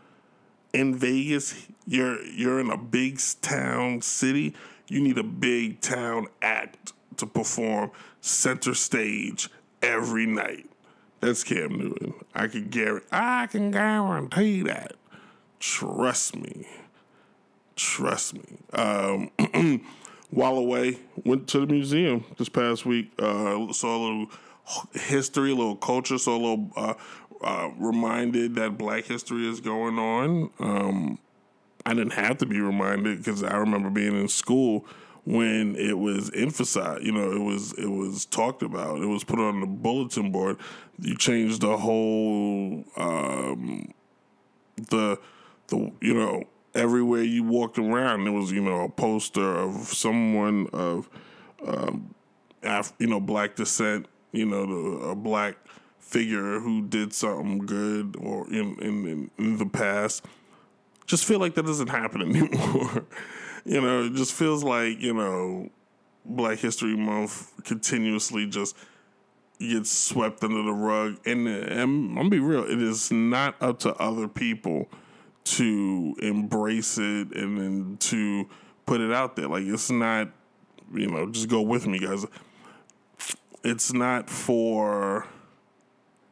in 0.72 0.94
Vegas. 0.94 1.66
You're 1.86 2.22
you're 2.24 2.60
in 2.60 2.70
a 2.70 2.76
big 2.76 3.20
town 3.40 4.02
city. 4.02 4.54
You 4.88 5.00
need 5.00 5.18
a 5.18 5.24
big 5.24 5.80
town 5.80 6.28
act 6.40 6.92
to 7.16 7.26
perform 7.26 7.90
center 8.20 8.74
stage 8.74 9.50
every 9.82 10.26
night. 10.26 10.70
That's 11.20 11.42
Cam 11.42 11.76
Newton. 11.76 12.14
I 12.34 12.46
can 12.46 12.68
guarantee. 12.68 13.06
I 13.10 13.46
can 13.46 13.70
guarantee 13.72 14.62
that. 14.62 14.92
Trust 15.58 16.36
me. 16.36 16.66
Trust 17.78 18.34
me. 18.34 18.58
Um, 18.72 19.30
while 20.30 20.56
away, 20.56 20.98
went 21.24 21.46
to 21.48 21.60
the 21.60 21.66
museum 21.66 22.24
this 22.36 22.48
past 22.48 22.84
week. 22.84 23.12
Uh, 23.20 23.72
saw 23.72 23.96
a 23.96 24.00
little 24.02 24.30
history, 24.94 25.52
a 25.52 25.54
little 25.54 25.76
culture, 25.76 26.18
saw 26.18 26.32
a 26.32 26.42
little 26.42 26.70
uh, 26.76 26.94
uh, 27.40 27.70
reminded 27.78 28.56
that 28.56 28.76
Black 28.78 29.04
History 29.04 29.48
is 29.48 29.60
going 29.60 29.96
on. 29.96 30.50
Um, 30.58 31.18
I 31.86 31.94
didn't 31.94 32.14
have 32.14 32.38
to 32.38 32.46
be 32.46 32.60
reminded 32.60 33.18
because 33.18 33.44
I 33.44 33.56
remember 33.56 33.90
being 33.90 34.18
in 34.18 34.26
school 34.26 34.84
when 35.24 35.76
it 35.76 35.98
was 35.98 36.32
emphasized. 36.34 37.04
You 37.04 37.12
know, 37.12 37.30
it 37.30 37.40
was 37.40 37.74
it 37.74 37.86
was 37.86 38.24
talked 38.24 38.64
about. 38.64 39.00
It 39.00 39.06
was 39.06 39.22
put 39.22 39.38
on 39.38 39.60
the 39.60 39.66
bulletin 39.66 40.32
board. 40.32 40.56
You 40.98 41.16
changed 41.16 41.60
the 41.60 41.76
whole 41.76 42.84
um, 42.96 43.94
the 44.90 45.20
the 45.68 45.92
you 46.00 46.14
know 46.14 46.42
everywhere 46.74 47.22
you 47.22 47.42
walked 47.42 47.78
around 47.78 48.24
there 48.24 48.32
was 48.32 48.52
you 48.52 48.60
know 48.60 48.82
a 48.82 48.88
poster 48.88 49.56
of 49.56 49.74
someone 49.88 50.68
of 50.72 51.08
um, 51.66 52.14
Af- 52.62 52.92
you 52.98 53.06
know 53.06 53.20
black 53.20 53.56
descent. 53.56 54.06
You 54.32 54.44
know, 54.44 54.66
the, 54.66 55.06
a 55.06 55.14
black 55.14 55.56
figure 56.00 56.60
who 56.60 56.86
did 56.86 57.12
something 57.12 57.58
good 57.58 58.16
or 58.18 58.46
in 58.48 58.76
in, 58.80 59.30
in 59.38 59.58
the 59.58 59.66
past. 59.66 60.24
Just 61.06 61.24
feel 61.24 61.38
like 61.38 61.54
that 61.54 61.64
doesn't 61.64 61.88
happen 61.88 62.22
anymore. 62.36 63.06
you 63.64 63.80
know, 63.80 64.04
it 64.04 64.14
just 64.14 64.32
feels 64.32 64.62
like, 64.62 65.00
you 65.00 65.14
know, 65.14 65.70
Black 66.26 66.58
History 66.58 66.94
Month 66.94 67.52
continuously 67.64 68.46
just 68.46 68.76
gets 69.58 69.90
swept 69.90 70.44
under 70.44 70.62
the 70.62 70.72
rug. 70.72 71.18
And, 71.24 71.48
and 71.48 71.80
I'm 71.80 72.14
gonna 72.14 72.28
be 72.28 72.40
real, 72.40 72.64
it 72.64 72.82
is 72.82 73.10
not 73.10 73.54
up 73.62 73.78
to 73.80 73.94
other 73.94 74.28
people 74.28 74.88
to 75.56 76.16
embrace 76.20 76.98
it 76.98 77.34
and 77.34 77.58
then 77.58 77.96
to 77.98 78.48
put 78.86 79.00
it 79.00 79.12
out 79.12 79.36
there. 79.36 79.48
Like 79.48 79.64
it's 79.64 79.90
not, 79.90 80.28
you 80.94 81.10
know, 81.10 81.30
just 81.30 81.48
go 81.48 81.62
with 81.62 81.86
me, 81.86 81.98
guys. 81.98 82.26
It's 83.64 83.92
not 83.92 84.30
for 84.30 85.26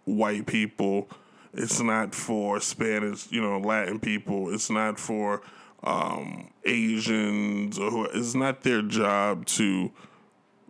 white 0.05 0.47
people. 0.47 1.09
It's 1.53 1.81
not 1.81 2.15
for 2.15 2.61
Spanish, 2.61 3.31
you 3.31 3.41
know, 3.41 3.59
Latin 3.59 3.99
people. 3.99 4.53
It's 4.53 4.71
not 4.71 4.99
for 4.99 5.43
um, 5.83 6.51
Asians 6.65 7.79
or 7.79 7.91
who. 7.91 8.05
It's 8.05 8.35
not 8.35 8.63
their 8.63 8.83
job 8.83 9.47
to 9.47 9.91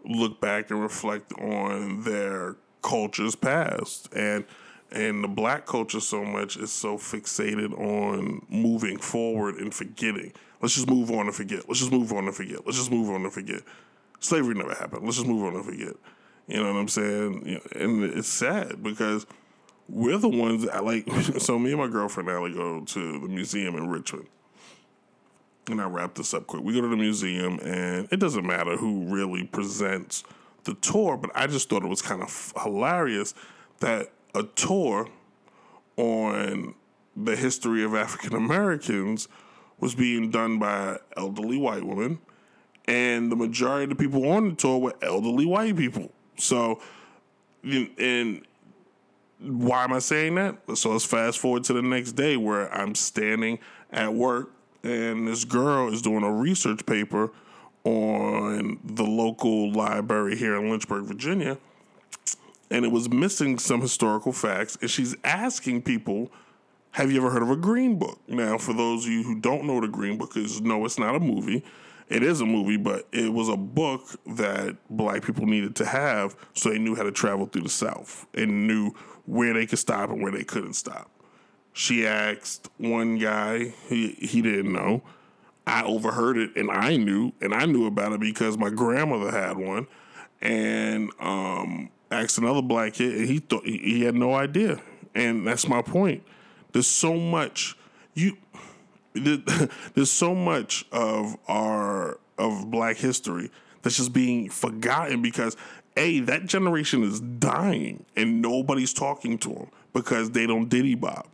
look 0.04 0.40
back 0.40 0.70
and 0.70 0.80
reflect 0.80 1.32
on 1.32 2.02
their 2.04 2.56
culture's 2.82 3.34
past 3.34 4.08
and 4.14 4.44
and 4.92 5.22
the 5.24 5.28
black 5.28 5.66
culture 5.66 6.00
so 6.00 6.24
much 6.24 6.56
is 6.56 6.72
so 6.72 6.96
fixated 6.96 7.72
on 7.78 8.44
moving 8.48 8.98
forward 8.98 9.56
and 9.56 9.74
forgetting. 9.74 10.32
Let's 10.60 10.74
just 10.74 10.88
move 10.88 11.10
on 11.10 11.26
and 11.26 11.34
forget. 11.34 11.68
Let's 11.68 11.80
just 11.80 11.92
move 11.92 12.12
on 12.12 12.26
and 12.26 12.34
forget. 12.34 12.64
Let's 12.64 12.78
just 12.78 12.90
move 12.90 13.10
on 13.10 13.22
and 13.22 13.32
forget. 13.32 13.62
Slavery 14.20 14.54
never 14.54 14.74
happened. 14.74 15.04
Let's 15.04 15.16
just 15.16 15.28
move 15.28 15.44
on 15.44 15.54
and 15.54 15.64
forget. 15.64 15.94
You 16.46 16.62
know 16.62 16.72
what 16.72 16.78
I'm 16.78 16.88
saying? 16.88 17.60
And 17.74 18.04
it's 18.04 18.28
sad 18.28 18.82
because 18.82 19.26
we're 19.88 20.18
the 20.18 20.28
ones 20.28 20.64
that 20.64 20.84
like. 20.84 21.06
So 21.40 21.58
me 21.58 21.72
and 21.72 21.80
my 21.80 21.88
girlfriend 21.88 22.28
Allie 22.28 22.54
go 22.54 22.84
to 22.84 23.20
the 23.20 23.28
museum 23.28 23.76
in 23.76 23.88
Richmond, 23.88 24.26
and 25.68 25.80
I 25.80 25.86
wrap 25.86 26.14
this 26.14 26.32
up 26.32 26.46
quick. 26.46 26.62
We 26.62 26.72
go 26.72 26.80
to 26.80 26.88
the 26.88 26.96
museum, 26.96 27.58
and 27.62 28.08
it 28.10 28.18
doesn't 28.18 28.46
matter 28.46 28.76
who 28.76 29.04
really 29.12 29.44
presents 29.44 30.24
the 30.64 30.74
tour, 30.74 31.16
but 31.16 31.30
I 31.34 31.46
just 31.46 31.68
thought 31.68 31.84
it 31.84 31.88
was 31.88 32.02
kind 32.02 32.22
of 32.22 32.52
hilarious 32.62 33.34
that 33.80 34.12
a 34.34 34.42
tour 34.42 35.08
on 35.96 36.74
the 37.16 37.36
history 37.36 37.82
of 37.82 37.94
African 37.94 38.34
Americans 38.34 39.28
was 39.78 39.94
being 39.94 40.30
done 40.30 40.58
by 40.58 40.98
elderly 41.16 41.56
white 41.56 41.84
women, 41.84 42.18
and 42.86 43.30
the 43.30 43.36
majority 43.36 43.84
of 43.84 43.90
the 43.90 43.96
people 43.96 44.28
on 44.28 44.50
the 44.50 44.54
tour 44.54 44.78
were 44.78 44.94
elderly 45.02 45.46
white 45.46 45.76
people. 45.76 46.10
So, 46.38 46.80
and 47.64 48.42
why 49.40 49.84
am 49.84 49.92
I 49.92 49.98
saying 49.98 50.34
that? 50.36 50.56
So 50.76 50.92
let's 50.92 51.04
fast 51.04 51.38
forward 51.38 51.64
to 51.64 51.72
the 51.72 51.82
next 51.82 52.12
day 52.12 52.36
where 52.36 52.72
I'm 52.72 52.94
standing 52.94 53.58
at 53.90 54.14
work 54.14 54.50
and 54.86 55.26
this 55.26 55.44
girl 55.44 55.92
is 55.92 56.00
doing 56.00 56.22
a 56.22 56.32
research 56.32 56.86
paper 56.86 57.32
on 57.84 58.78
the 58.84 59.04
local 59.04 59.72
library 59.72 60.36
here 60.36 60.56
in 60.56 60.70
Lynchburg, 60.70 61.04
Virginia. 61.04 61.58
And 62.70 62.84
it 62.84 62.90
was 62.90 63.08
missing 63.08 63.58
some 63.58 63.80
historical 63.80 64.32
facts. 64.32 64.76
And 64.80 64.90
she's 64.90 65.16
asking 65.24 65.82
people, 65.82 66.30
have 66.92 67.12
you 67.12 67.18
ever 67.18 67.30
heard 67.30 67.42
of 67.42 67.50
a 67.50 67.56
Green 67.56 67.98
Book? 67.98 68.20
Now, 68.26 68.58
for 68.58 68.72
those 68.72 69.04
of 69.04 69.12
you 69.12 69.22
who 69.22 69.38
don't 69.38 69.64
know 69.64 69.74
what 69.74 69.84
a 69.84 69.88
Green 69.88 70.18
Book 70.18 70.36
is, 70.36 70.60
no, 70.60 70.84
it's 70.84 70.98
not 70.98 71.14
a 71.14 71.20
movie. 71.20 71.62
It 72.08 72.22
is 72.22 72.40
a 72.40 72.46
movie, 72.46 72.76
but 72.76 73.08
it 73.12 73.32
was 73.32 73.48
a 73.48 73.56
book 73.56 74.02
that 74.26 74.76
black 74.88 75.24
people 75.24 75.44
needed 75.44 75.74
to 75.76 75.84
have 75.84 76.36
so 76.54 76.70
they 76.70 76.78
knew 76.78 76.94
how 76.94 77.02
to 77.02 77.10
travel 77.10 77.46
through 77.46 77.62
the 77.62 77.68
South 77.68 78.26
and 78.32 78.66
knew 78.66 78.92
where 79.26 79.52
they 79.52 79.66
could 79.66 79.78
stop 79.78 80.10
and 80.10 80.22
where 80.22 80.30
they 80.30 80.44
couldn't 80.44 80.74
stop. 80.74 81.10
She 81.72 82.06
asked 82.06 82.70
one 82.78 83.18
guy, 83.18 83.74
he, 83.88 84.12
he 84.12 84.40
didn't 84.40 84.72
know. 84.72 85.02
I 85.66 85.82
overheard 85.82 86.38
it 86.38 86.54
and 86.56 86.70
I 86.70 86.96
knew, 86.96 87.32
and 87.40 87.52
I 87.52 87.66
knew 87.66 87.86
about 87.86 88.12
it 88.12 88.20
because 88.20 88.56
my 88.56 88.70
grandmother 88.70 89.32
had 89.32 89.56
one. 89.56 89.88
And 90.40 91.10
um, 91.18 91.90
asked 92.10 92.38
another 92.38 92.62
black 92.62 92.94
kid, 92.94 93.16
and 93.16 93.28
he 93.28 93.38
thought 93.38 93.66
he 93.66 94.02
had 94.02 94.14
no 94.14 94.34
idea. 94.34 94.80
And 95.14 95.46
that's 95.46 95.68
my 95.68 95.82
point. 95.82 96.22
There's 96.72 96.86
so 96.86 97.14
much 97.14 97.76
you 98.14 98.36
there's 99.14 100.10
so 100.10 100.34
much 100.34 100.84
of 100.92 101.36
our 101.48 102.18
of 102.38 102.70
black 102.70 102.96
history 102.96 103.50
that's 103.82 103.96
just 103.96 104.12
being 104.12 104.50
forgotten 104.50 105.22
because 105.22 105.56
a 105.96 106.20
that 106.20 106.46
generation 106.46 107.02
is 107.02 107.20
dying 107.20 108.04
and 108.14 108.42
nobody's 108.42 108.92
talking 108.92 109.38
to 109.38 109.48
them 109.48 109.70
because 109.94 110.32
they 110.32 110.46
don't 110.46 110.68
diddy 110.68 110.94
bob 110.94 111.26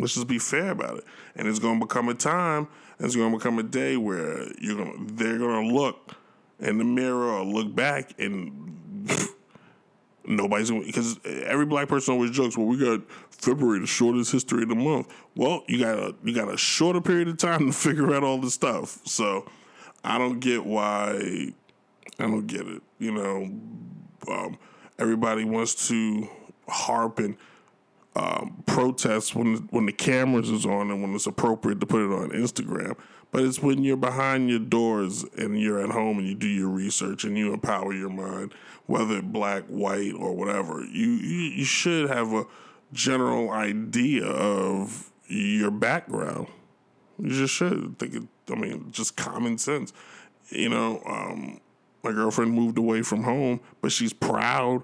Let's 0.00 0.14
just 0.14 0.28
be 0.28 0.38
fair 0.38 0.70
about 0.70 0.98
it. 0.98 1.04
And 1.36 1.46
it's 1.46 1.58
going 1.58 1.78
to 1.78 1.86
become 1.86 2.08
a 2.08 2.14
time. 2.14 2.68
It's 2.98 3.14
going 3.14 3.32
to 3.32 3.38
become 3.38 3.58
a 3.58 3.62
day 3.62 3.96
where 3.98 4.50
you're 4.58 4.76
going. 4.76 5.10
They're 5.14 5.38
going 5.38 5.68
to 5.68 5.74
look 5.74 6.14
in 6.58 6.78
the 6.78 6.84
mirror 6.84 7.28
or 7.28 7.44
look 7.44 7.74
back 7.74 8.18
and. 8.18 9.06
Nobody's 10.26 10.70
going 10.70 10.84
because 10.84 11.18
every 11.24 11.66
black 11.66 11.88
person 11.88 12.14
always 12.14 12.30
jokes. 12.30 12.56
Well, 12.56 12.66
we 12.66 12.76
got 12.76 13.00
February, 13.30 13.80
the 13.80 13.86
shortest 13.86 14.32
history 14.32 14.62
of 14.62 14.68
the 14.68 14.74
month. 14.74 15.08
Well, 15.34 15.64
you 15.66 15.78
got 15.78 15.98
a 15.98 16.14
you 16.22 16.34
got 16.34 16.52
a 16.52 16.56
shorter 16.56 17.00
period 17.00 17.28
of 17.28 17.38
time 17.38 17.66
to 17.66 17.72
figure 17.72 18.14
out 18.14 18.22
all 18.22 18.38
this 18.38 18.54
stuff. 18.54 18.98
So 19.06 19.50
I 20.04 20.18
don't 20.18 20.40
get 20.40 20.64
why. 20.64 21.52
I 22.18 22.24
don't 22.24 22.46
get 22.46 22.66
it. 22.66 22.82
You 22.98 23.12
know, 23.12 23.50
um, 24.28 24.58
everybody 24.98 25.44
wants 25.44 25.88
to 25.88 26.28
harp 26.68 27.18
and 27.18 27.36
um, 28.20 28.62
protest 28.66 29.34
when 29.34 29.56
when 29.70 29.86
the 29.86 29.92
cameras 29.92 30.50
is 30.50 30.66
on 30.66 30.90
and 30.90 31.00
when 31.00 31.14
it's 31.14 31.26
appropriate 31.26 31.80
to 31.80 31.86
put 31.86 32.02
it 32.02 32.12
on 32.12 32.30
Instagram. 32.30 32.96
But 33.30 33.44
it's 33.44 33.62
when 33.62 33.82
you're 33.82 33.96
behind 33.96 34.50
your 34.50 34.58
doors 34.58 35.24
and 35.38 35.58
you're 35.58 35.82
at 35.82 35.90
home 35.90 36.18
and 36.18 36.28
you 36.28 36.34
do 36.34 36.48
your 36.48 36.68
research 36.68 37.24
and 37.24 37.38
you 37.38 37.54
empower 37.54 37.94
your 37.94 38.10
mind, 38.10 38.52
whether 38.86 39.22
black, 39.22 39.64
white, 39.68 40.12
or 40.12 40.34
whatever. 40.34 40.84
You 40.84 41.08
you, 41.12 41.38
you 41.56 41.64
should 41.64 42.10
have 42.10 42.34
a 42.34 42.44
general 42.92 43.50
idea 43.50 44.26
of 44.26 45.10
your 45.26 45.70
background. 45.70 46.48
You 47.18 47.30
just 47.30 47.54
should 47.54 47.98
think 47.98 48.14
it. 48.14 48.22
I 48.50 48.56
mean, 48.56 48.90
just 48.90 49.16
common 49.16 49.56
sense. 49.56 49.94
You 50.50 50.68
know, 50.68 51.00
um, 51.06 51.60
my 52.02 52.12
girlfriend 52.12 52.52
moved 52.52 52.76
away 52.76 53.00
from 53.00 53.22
home, 53.22 53.60
but 53.80 53.92
she's 53.92 54.12
proud 54.12 54.82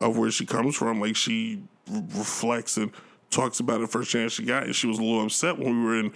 of 0.00 0.16
where 0.16 0.30
she 0.30 0.46
comes 0.46 0.76
from. 0.76 0.98
Like 0.98 1.16
she 1.16 1.62
reflects 1.90 2.76
and 2.76 2.92
talks 3.30 3.60
about 3.60 3.80
it 3.80 3.90
first 3.90 4.10
chance 4.10 4.32
she 4.32 4.44
got, 4.44 4.64
and 4.64 4.74
she 4.74 4.86
was 4.86 4.98
a 4.98 5.02
little 5.02 5.24
upset 5.24 5.58
when 5.58 5.80
we 5.80 5.84
were 5.84 5.98
in 5.98 6.12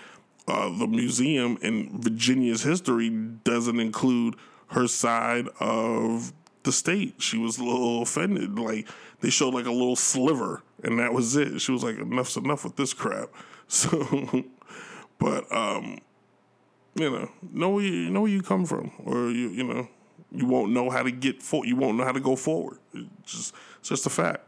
uh, 0.47 0.77
the 0.79 0.87
museum 0.87 1.59
and 1.63 2.03
Virginia's 2.03 2.63
history 2.63 3.11
doesn't 3.11 3.81
include 3.81 4.37
her 4.69 4.87
side 4.87 5.49
of 5.61 6.33
the 6.65 6.73
state. 6.73 7.15
She 7.19 7.39
was 7.39 7.59
a 7.59 7.65
little 7.65 8.03
offended. 8.03 8.59
Like 8.59 8.89
they 9.21 9.31
showed 9.31 9.55
like 9.55 9.67
a 9.67 9.73
little 9.73 9.97
sliver, 9.97 10.63
and 10.83 10.99
that 10.99 11.13
was 11.13 11.37
it. 11.37 11.61
She 11.61 11.73
was 11.73 11.83
like, 11.83 11.97
"Enough's 11.97 12.37
enough 12.37 12.65
with 12.65 12.77
this 12.77 12.93
crap." 12.93 13.29
So, 13.67 14.45
but 15.19 15.51
um, 15.51 15.99
you 16.97 17.11
know, 17.11 17.31
know 17.51 17.71
where 17.71 17.83
you 17.83 18.11
know 18.11 18.21
where 18.21 18.31
you 18.31 18.43
come 18.43 18.67
from, 18.67 18.93
or 19.03 19.31
you 19.31 19.49
you 19.49 19.65
know, 19.65 19.89
you 20.31 20.45
won't 20.45 20.73
know 20.73 20.91
how 20.91 21.03
to 21.03 21.11
get 21.11 21.43
for 21.43 21.65
you 21.65 21.75
won't 21.75 21.97
know 21.97 22.05
how 22.05 22.13
to 22.13 22.21
go 22.21 22.37
forward. 22.37 22.79
It's 22.93 23.33
just 23.33 23.55
it's 23.81 23.89
just 23.89 24.05
a 24.05 24.11
fact. 24.11 24.43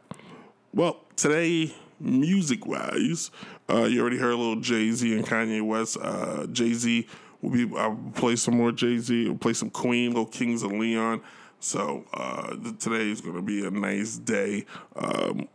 Well, 0.76 1.00
today, 1.16 1.74
music 1.98 2.66
wise, 2.66 3.30
uh, 3.66 3.84
you 3.84 4.02
already 4.02 4.18
heard 4.18 4.34
a 4.34 4.36
little 4.36 4.60
Jay 4.60 4.90
Z 4.90 5.10
and 5.10 5.26
Kanye 5.26 5.62
West. 5.62 5.96
Uh, 5.98 6.46
Jay 6.48 6.74
Z 6.74 7.08
will 7.40 7.50
be. 7.50 7.78
I'll 7.78 7.98
play 8.14 8.36
some 8.36 8.58
more 8.58 8.72
Jay 8.72 8.98
Z. 8.98 9.24
We'll 9.24 9.38
play 9.38 9.54
some 9.54 9.70
Queen, 9.70 10.10
little 10.10 10.26
Kings 10.26 10.62
of 10.62 10.72
Leon. 10.72 11.22
So 11.60 12.04
uh, 12.12 12.56
today 12.78 13.10
is 13.10 13.22
going 13.22 13.36
to 13.36 13.40
be 13.42 13.64
a 13.64 13.70
nice 13.70 14.18
day. 14.18 14.66
Um, 14.96 15.48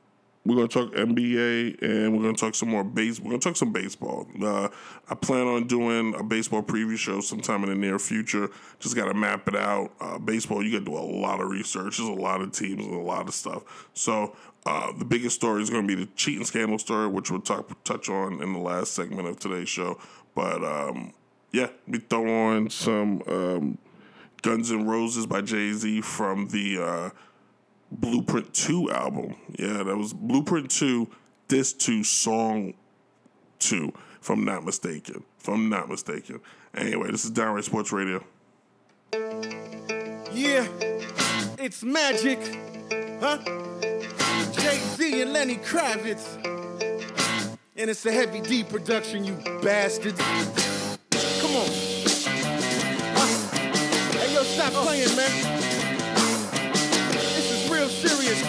we're 0.44 0.56
gonna 0.56 0.68
talk 0.68 0.92
NBA 0.94 1.82
and 1.84 2.16
we're 2.16 2.24
gonna 2.24 2.34
talk 2.34 2.56
some 2.56 2.70
more 2.70 2.84
base. 2.84 3.20
We're 3.20 3.32
gonna 3.32 3.42
talk 3.42 3.56
some 3.56 3.72
baseball. 3.72 4.28
Uh, 4.42 4.70
I 5.08 5.16
plan 5.16 5.46
on 5.46 5.68
doing 5.68 6.16
a 6.16 6.24
baseball 6.24 6.64
preview 6.64 6.98
show 6.98 7.22
sometime 7.22 7.64
in 7.64 7.70
the 7.70 7.76
near 7.76 8.00
future. 8.00 8.50
Just 8.80 8.96
gotta 8.96 9.14
map 9.14 9.48
it 9.48 9.56
out. 9.56 9.92
Uh, 10.00 10.18
baseball, 10.18 10.64
you 10.64 10.72
gotta 10.72 10.86
do 10.86 10.98
a 10.98 11.00
lot 11.00 11.42
of 11.42 11.50
research. 11.50 11.98
There's 11.98 12.10
a 12.10 12.14
lot 12.14 12.42
of 12.42 12.52
teams 12.52 12.84
and 12.86 12.96
a 12.96 13.00
lot 13.00 13.28
of 13.28 13.36
stuff. 13.36 13.90
So 13.94 14.36
uh, 14.66 14.92
the 14.98 15.06
biggest 15.06 15.36
story 15.36 15.62
is 15.62 15.70
gonna 15.70 15.88
be 15.88 15.96
the 15.96 16.08
cheating 16.16 16.46
scandal 16.46 16.80
story, 16.80 17.08
which 17.08 17.32
we'll 17.32 17.42
talk 17.42 17.84
touch 17.84 18.10
on 18.10 18.42
in 18.42 18.54
the 18.54 18.60
last 18.60 18.94
segment 18.94 19.28
of 19.28 19.40
today's 19.40 19.70
show. 19.70 20.00
But 20.36 20.64
um, 20.64 21.14
yeah, 21.52 21.70
we 21.88 22.00
throw 22.00 22.50
on 22.50 22.70
some 22.70 23.22
um, 23.28 23.78
Guns 24.42 24.72
N' 24.72 24.86
Roses 24.86 25.26
by 25.26 25.42
Jay 25.42 25.74
Z 25.74 26.02
from 26.02 26.48
the 26.48 26.82
uh, 26.82 27.10
Blueprint 27.92 28.54
2 28.54 28.92
album. 28.92 29.36
Yeah, 29.58 29.84
that 29.84 29.98
was 29.98 30.14
Blueprint 30.14 30.72
2, 30.72 31.08
this 31.48 31.74
2, 31.74 32.04
Song 32.04 32.74
2, 33.60 33.92
if 34.22 34.30
I'm 34.30 34.46
not 34.46 34.66
mistaken. 34.66 35.24
If 35.40 35.48
I'm 35.50 35.70
not 35.70 35.90
mistaken. 35.90 36.40
Anyway, 36.76 37.12
this 37.12 37.26
is 37.26 37.32
Downright 37.32 37.66
Sports 37.66 37.92
Radio. 37.92 38.24
Yeah, 40.32 40.66
it's 41.60 41.84
magic, 41.84 42.40
huh? 43.20 43.40
Jay 44.62 44.78
Z 44.96 45.22
and 45.24 45.34
Lenny 45.34 45.58
Kravitz. 45.58 46.38
And 47.76 47.90
it's 47.90 48.06
a 48.06 48.12
heavy 48.12 48.42
D 48.42 48.64
production, 48.64 49.26
you 49.26 49.34
bastards. 49.64 50.20
Come 50.20 51.56
on. 51.56 51.68
Hey, 54.20 54.34
yo, 54.34 54.44
stop 54.44 54.74
playing, 54.74 55.16
man. 55.16 55.32
This 57.14 57.52
is 57.52 57.72
real 57.72 57.90
serious. 57.90 58.42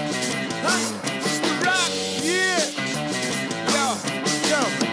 Huh? 0.62 0.98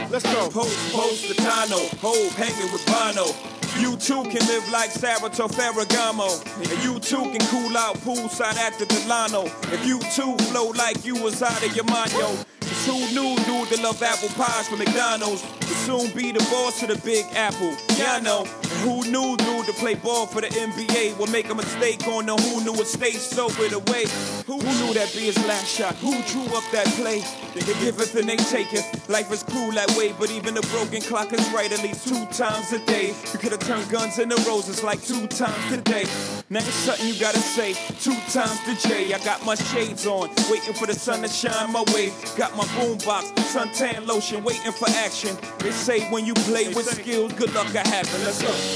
The 0.08 0.10
let's 0.10 0.24
go. 0.34 0.50
Post, 0.50 0.94
post, 0.94 1.26
Stacano, 1.26 1.90
Hove 2.00 2.36
hanging 2.36 2.72
with 2.72 2.86
Bono. 2.86 3.59
You 3.80 3.96
too 3.96 4.24
can 4.24 4.46
live 4.48 4.70
like 4.72 4.92
Salvatore 4.92 5.48
Ferragamo. 5.48 6.30
And 6.58 6.84
you 6.84 7.00
too 7.00 7.24
can 7.32 7.40
cool 7.48 7.78
out 7.78 7.96
poolside 7.98 8.78
the 8.78 8.86
Delano. 8.86 9.46
If 9.74 9.86
you 9.86 10.00
too 10.16 10.36
flow 10.52 10.72
like 10.72 11.06
you 11.06 11.16
was 11.16 11.42
out 11.42 11.64
of 11.66 11.74
your 11.76 11.86
mind, 11.86 12.12
yo. 12.12 12.36
Cause 12.60 12.86
who 12.86 13.00
knew 13.16 13.36
dude 13.46 13.70
to 13.70 13.82
love 13.82 14.02
apple 14.04 14.30
pies 14.30 14.68
from 14.68 14.80
McDonald's? 14.80 15.44
Would 15.44 15.78
soon 15.88 16.16
be 16.16 16.32
the 16.32 16.46
boss 16.52 16.84
of 16.84 16.90
the 16.90 16.98
Big 17.06 17.26
Apple. 17.36 17.74
Yeah, 17.98 18.16
I 18.16 18.20
know. 18.20 18.46
Who 18.84 19.04
knew 19.12 19.36
dude 19.36 19.66
to 19.66 19.74
play 19.74 19.96
ball 19.96 20.26
for 20.26 20.40
the 20.40 20.48
NBA 20.48 21.18
would 21.18 21.32
make 21.32 21.50
a 21.50 21.56
mistake 21.56 22.08
on 22.08 22.26
the 22.26 22.36
who 22.36 22.64
knew 22.64 22.74
it 22.80 22.88
stay 22.88 23.12
sobered 23.12 23.74
away? 23.74 24.06
Who 24.48 24.58
knew 24.58 24.94
that'd 24.94 25.14
be 25.14 25.26
his 25.26 25.38
last 25.46 25.68
shot? 25.68 25.96
Who 25.96 26.12
drew 26.24 26.46
up 26.56 26.64
that 26.72 26.88
play? 26.96 27.24
They 27.54 27.62
giveth 27.84 28.16
and 28.16 28.30
they 28.30 28.38
taketh. 28.38 29.10
Life 29.10 29.32
is 29.34 29.44
cruel 29.44 29.72
that 29.72 29.92
way, 29.98 30.14
but 30.18 30.32
even 30.32 30.56
a 30.58 30.62
broken 30.62 31.02
clock 31.02 31.34
is 31.34 31.46
right 31.52 31.72
at 31.72 31.84
least 31.84 32.08
two 32.08 32.26
times 32.28 32.72
a 32.72 32.80
day. 32.86 33.08
You 33.34 33.40
could 33.40 33.52
have 33.52 33.60
turned 33.60 33.90
guns 33.90 34.18
into 34.18 34.38
roses 34.48 34.82
like 34.82 35.04
two 35.04 35.28
times 35.28 35.70
today. 35.70 36.06
Now 36.50 36.60
it's 36.60 36.74
something 36.74 37.08
you 37.08 37.20
gotta 37.20 37.40
say 37.40 37.74
two 38.00 38.16
times 38.32 38.64
the 38.66 38.78
J. 38.88 39.14
I 39.14 39.20
got 39.26 39.46
my 39.46 39.56
shades 39.56 40.08
on, 40.08 40.30
waiting 40.50 40.74
for 40.74 40.88
the 40.88 40.94
sun 40.94 41.22
to 41.24 41.28
shine 41.28 41.74
my 41.74 41.84
way. 41.94 42.14
Got 42.38 42.56
my 42.56 42.64
boombox, 42.80 43.34
suntan 43.52 44.08
lotion, 44.08 44.44
waiting 44.44 44.72
for 44.72 44.90
action. 44.90 45.36
They 45.60 45.72
say 45.72 46.10
when 46.12 46.26
you 46.26 46.34
play 46.34 46.70
with 46.70 46.86
skills, 46.86 47.34
good 47.34 47.54
luck 47.54 47.68
will 47.74 47.80
happen. 47.82 48.24
Let's 48.24 48.42
go. 48.42 48.69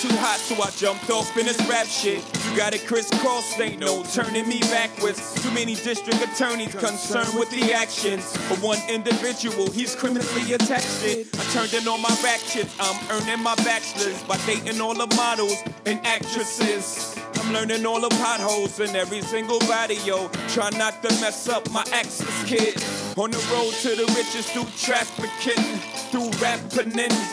Too 0.00 0.16
hot, 0.16 0.38
so 0.38 0.54
I 0.62 0.70
jumped 0.70 1.10
off 1.10 1.36
in 1.36 1.44
this 1.44 1.60
rap 1.68 1.86
shit. 1.86 2.24
You 2.48 2.56
got 2.56 2.72
it 2.74 2.86
crisscross, 2.86 3.60
ain't 3.60 3.80
no 3.80 4.02
turning 4.04 4.48
me 4.48 4.60
backwards. 4.60 5.34
Too 5.42 5.50
many 5.50 5.74
district 5.74 6.22
attorneys 6.22 6.74
concerned 6.74 7.38
with 7.38 7.50
the 7.50 7.74
actions. 7.74 8.34
of 8.50 8.62
one 8.62 8.78
individual, 8.88 9.70
he's 9.70 9.94
criminally 9.94 10.54
attached 10.54 11.04
it. 11.04 11.28
I 11.38 11.44
turned 11.52 11.74
in 11.74 11.86
all 11.86 11.98
my 11.98 12.16
rap 12.24 12.40
shit, 12.40 12.66
I'm 12.80 12.96
earning 13.10 13.42
my 13.42 13.54
bachelor's 13.56 14.22
by 14.22 14.38
dating 14.46 14.80
all 14.80 14.94
the 14.94 15.14
models 15.16 15.56
and 15.84 16.00
actresses. 16.06 17.19
I'm 17.40 17.54
learning 17.54 17.86
all 17.86 18.00
the 18.00 18.10
potholes 18.10 18.78
in 18.80 18.94
every 18.94 19.22
single 19.22 19.58
body, 19.60 19.96
yo. 20.04 20.28
Try 20.48 20.68
not 20.76 21.02
to 21.02 21.08
mess 21.20 21.48
up 21.48 21.70
my 21.70 21.82
access, 21.90 22.44
kid. 22.44 22.76
On 23.16 23.30
the 23.30 23.38
road 23.50 23.72
to 23.80 23.96
the 23.96 24.04
riches 24.14 24.50
through 24.52 24.68
trafficking, 24.76 25.64
through 26.12 26.30
rapping, 26.38 26.92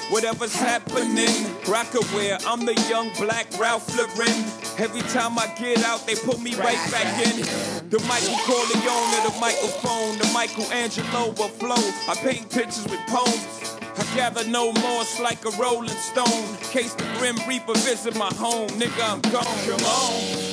whatever's 0.09 0.55
happening. 0.55 1.35
Rocawear, 1.67 2.41
I'm 2.47 2.65
the 2.65 2.73
young 2.89 3.11
black 3.19 3.47
Ralph 3.59 3.85
Lauren. 3.97 4.45
Every 4.79 5.01
time 5.11 5.37
I 5.37 5.53
get 5.59 5.83
out, 5.83 6.07
they 6.07 6.15
put 6.15 6.39
me 6.39 6.55
right 6.55 6.79
back 6.89 7.27
in. 7.27 7.41
The 7.89 7.99
Michael 8.07 8.37
Corleone 8.47 9.23
the 9.27 9.37
microphone, 9.41 10.17
the 10.19 10.29
Michelangelo 10.33 11.31
of 11.31 11.51
flow. 11.59 11.75
I 12.07 12.15
paint 12.15 12.49
pictures 12.49 12.87
with 12.87 13.01
poems. 13.07 13.76
I 13.99 14.15
gather 14.15 14.43
no 14.47 14.71
more, 14.73 15.01
it's 15.01 15.19
like 15.19 15.43
a 15.45 15.51
rolling 15.62 15.89
stone. 15.89 16.57
Case 16.71 16.93
the 16.93 17.05
Grim 17.17 17.38
Reaper 17.47 17.73
visit 17.73 18.15
my 18.15 18.31
home, 18.36 18.69
nigga, 18.69 19.12
I'm 19.12 19.21
gone. 19.21 19.43
Come 19.65 19.86
on. 19.86 20.47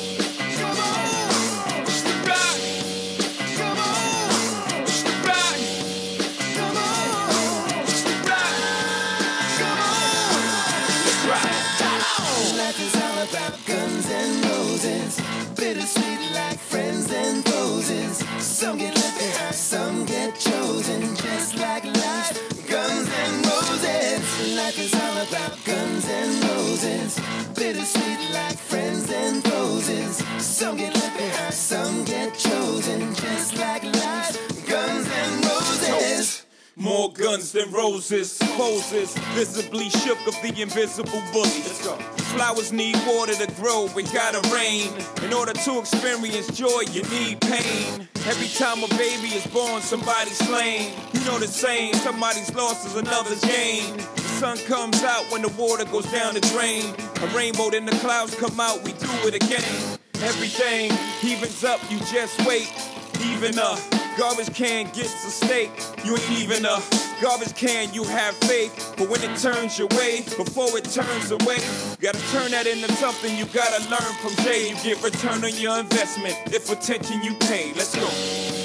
Come 0.56 0.78
on. 0.78 1.23
Guns 25.64 26.08
and 26.08 26.44
roses. 26.44 27.20
Bittersweet 27.54 28.30
like 28.32 28.56
friends 28.56 29.10
and 29.10 29.46
roses. 29.48 30.16
Some 30.38 30.76
get 30.76 30.94
left 30.94 31.16
behind, 31.16 31.54
some 31.54 32.04
get 32.04 32.34
chosen, 32.36 33.14
just 33.14 33.56
like 33.56 33.84
life. 33.84 34.66
Guns 34.66 35.08
and 35.08 35.44
roses. 35.44 36.46
More 36.76 37.12
guns 37.12 37.52
than 37.52 37.70
roses, 37.70 38.36
poses 38.56 39.16
visibly 39.34 39.88
shook 39.90 40.18
of 40.26 40.34
the 40.42 40.52
invisible 40.60 41.22
bully. 41.32 41.62
Flowers 42.34 42.72
need 42.72 42.96
water 43.06 43.34
to 43.34 43.46
grow, 43.54 43.86
it 43.96 44.12
gotta 44.12 44.42
rain. 44.52 44.92
In 45.22 45.32
order 45.32 45.52
to 45.52 45.78
experience 45.78 46.48
joy, 46.48 46.82
you 46.90 47.02
need 47.04 47.40
pain. 47.40 48.08
Every 48.26 48.48
time 48.48 48.82
a 48.82 48.88
baby 48.96 49.28
is 49.28 49.46
born, 49.46 49.82
somebody's 49.82 50.38
slain. 50.38 50.92
You 51.12 51.20
know 51.20 51.38
the 51.38 51.46
same, 51.46 51.94
somebody's 51.94 52.52
lost 52.54 52.86
is 52.86 52.96
another's 52.96 53.40
gain. 53.42 54.00
Sun 54.38 54.58
comes 54.66 55.02
out 55.04 55.24
when 55.30 55.42
the 55.42 55.48
water 55.50 55.84
goes 55.84 56.10
down 56.10 56.34
the 56.34 56.40
drain. 56.40 56.92
A 57.22 57.36
rainbow, 57.36 57.70
then 57.70 57.86
the 57.86 57.96
clouds 57.98 58.34
come 58.34 58.58
out, 58.58 58.82
we 58.82 58.92
do 58.92 59.08
it 59.28 59.34
again. 59.34 59.98
Everything 60.22 60.90
evens 61.22 61.62
up, 61.62 61.80
you 61.88 61.98
just 62.00 62.44
wait. 62.44 62.68
Even 63.20 63.56
a 63.58 63.78
garbage 64.18 64.52
can 64.52 64.86
gets 64.86 65.24
a 65.24 65.30
steak. 65.30 65.70
You 66.04 66.16
ain't 66.16 66.30
even 66.32 66.64
a 66.64 66.82
garbage 67.22 67.54
can, 67.54 67.94
you 67.94 68.02
have 68.02 68.34
faith. 68.48 68.94
But 68.96 69.08
when 69.08 69.22
it 69.22 69.38
turns 69.38 69.78
your 69.78 69.88
way, 69.92 70.22
before 70.36 70.76
it 70.76 70.84
turns 70.84 71.30
away, 71.30 71.58
you 71.92 71.96
gotta 72.00 72.18
turn 72.32 72.50
that 72.50 72.66
into 72.66 72.92
something 72.94 73.36
you 73.38 73.46
gotta 73.46 73.88
learn 73.88 74.14
from 74.20 74.34
Jay. 74.44 74.70
You 74.70 74.76
get 74.82 75.02
return 75.02 75.44
on 75.44 75.54
your 75.54 75.78
investment 75.78 76.34
if 76.46 76.70
attention 76.72 77.22
you 77.22 77.34
pay. 77.36 77.72
Let's 77.74 77.94
go. 77.94 78.63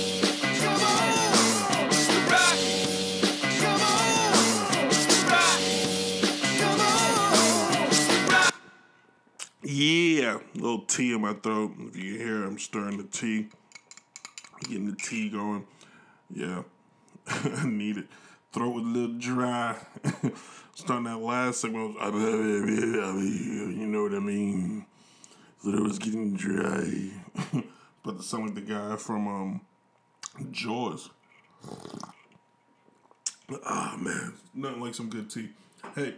Yeah, 9.72 10.40
little 10.56 10.82
tea 10.82 11.14
in 11.14 11.22
my 11.22 11.34
throat. 11.34 11.74
If 11.78 11.96
you 11.96 12.18
can 12.18 12.26
hear, 12.26 12.44
I'm 12.44 12.58
stirring 12.58 12.98
the 12.98 13.04
tea, 13.04 13.50
getting 14.62 14.90
the 14.90 14.96
tea 14.96 15.30
going. 15.30 15.64
Yeah, 16.34 16.64
I 17.28 17.68
need 17.68 17.98
it. 17.98 18.08
Throat 18.52 18.74
was 18.74 18.84
a 18.84 18.88
little 18.88 19.20
dry. 19.20 19.76
Starting 20.74 21.04
that 21.04 21.20
last 21.20 21.62
segment, 21.62 22.00
was, 22.00 22.12
you 22.12 23.86
know 23.86 24.02
what 24.02 24.16
I 24.16 24.20
mean. 24.20 24.88
So 25.62 25.70
it 25.70 25.84
was 25.84 26.00
getting 26.00 26.36
dry. 26.36 27.12
but 28.04 28.18
to 28.18 28.24
sound 28.24 28.46
like 28.46 28.56
the 28.56 28.74
guy 28.74 28.96
from 28.96 29.28
um, 29.28 29.62
Jaws. 30.50 31.12
Ah 33.64 33.96
man, 34.00 34.34
nothing 34.56 34.82
like 34.82 34.96
some 34.96 35.12
good 35.12 35.30
tea. 35.30 35.50
Hey, 35.94 36.16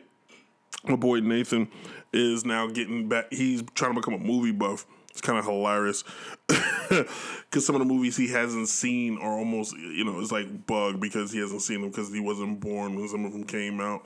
my 0.86 0.96
boy 0.96 1.20
Nathan 1.20 1.68
is 2.14 2.46
now 2.46 2.68
getting 2.68 3.08
back. 3.08 3.28
He's 3.32 3.64
trying 3.74 3.94
to 3.94 4.00
become 4.00 4.14
a 4.14 4.20
movie 4.20 4.52
buff. 4.52 4.86
It's 5.12 5.22
kind 5.22 5.38
of 5.38 5.46
hilarious 5.46 6.06
because 6.48 7.66
some 7.66 7.76
of 7.76 7.80
the 7.80 7.86
movies 7.86 8.16
he 8.16 8.30
hasn't 8.30 8.70
seen 8.70 9.18
are 9.18 9.38
almost, 9.38 9.76
you 9.76 10.06
know, 10.06 10.20
it's 10.22 10.32
like 10.32 10.66
bug 10.66 11.02
because 11.02 11.34
he 11.34 11.40
hasn't 11.40 11.62
seen 11.62 11.82
them 11.82 11.90
because 11.90 12.14
he 12.14 12.22
wasn't 12.22 12.62
born 12.62 12.96
when 12.96 13.10
some 13.10 13.26
of 13.26 13.34
them 13.34 13.44
came 13.44 13.82
out. 13.82 14.06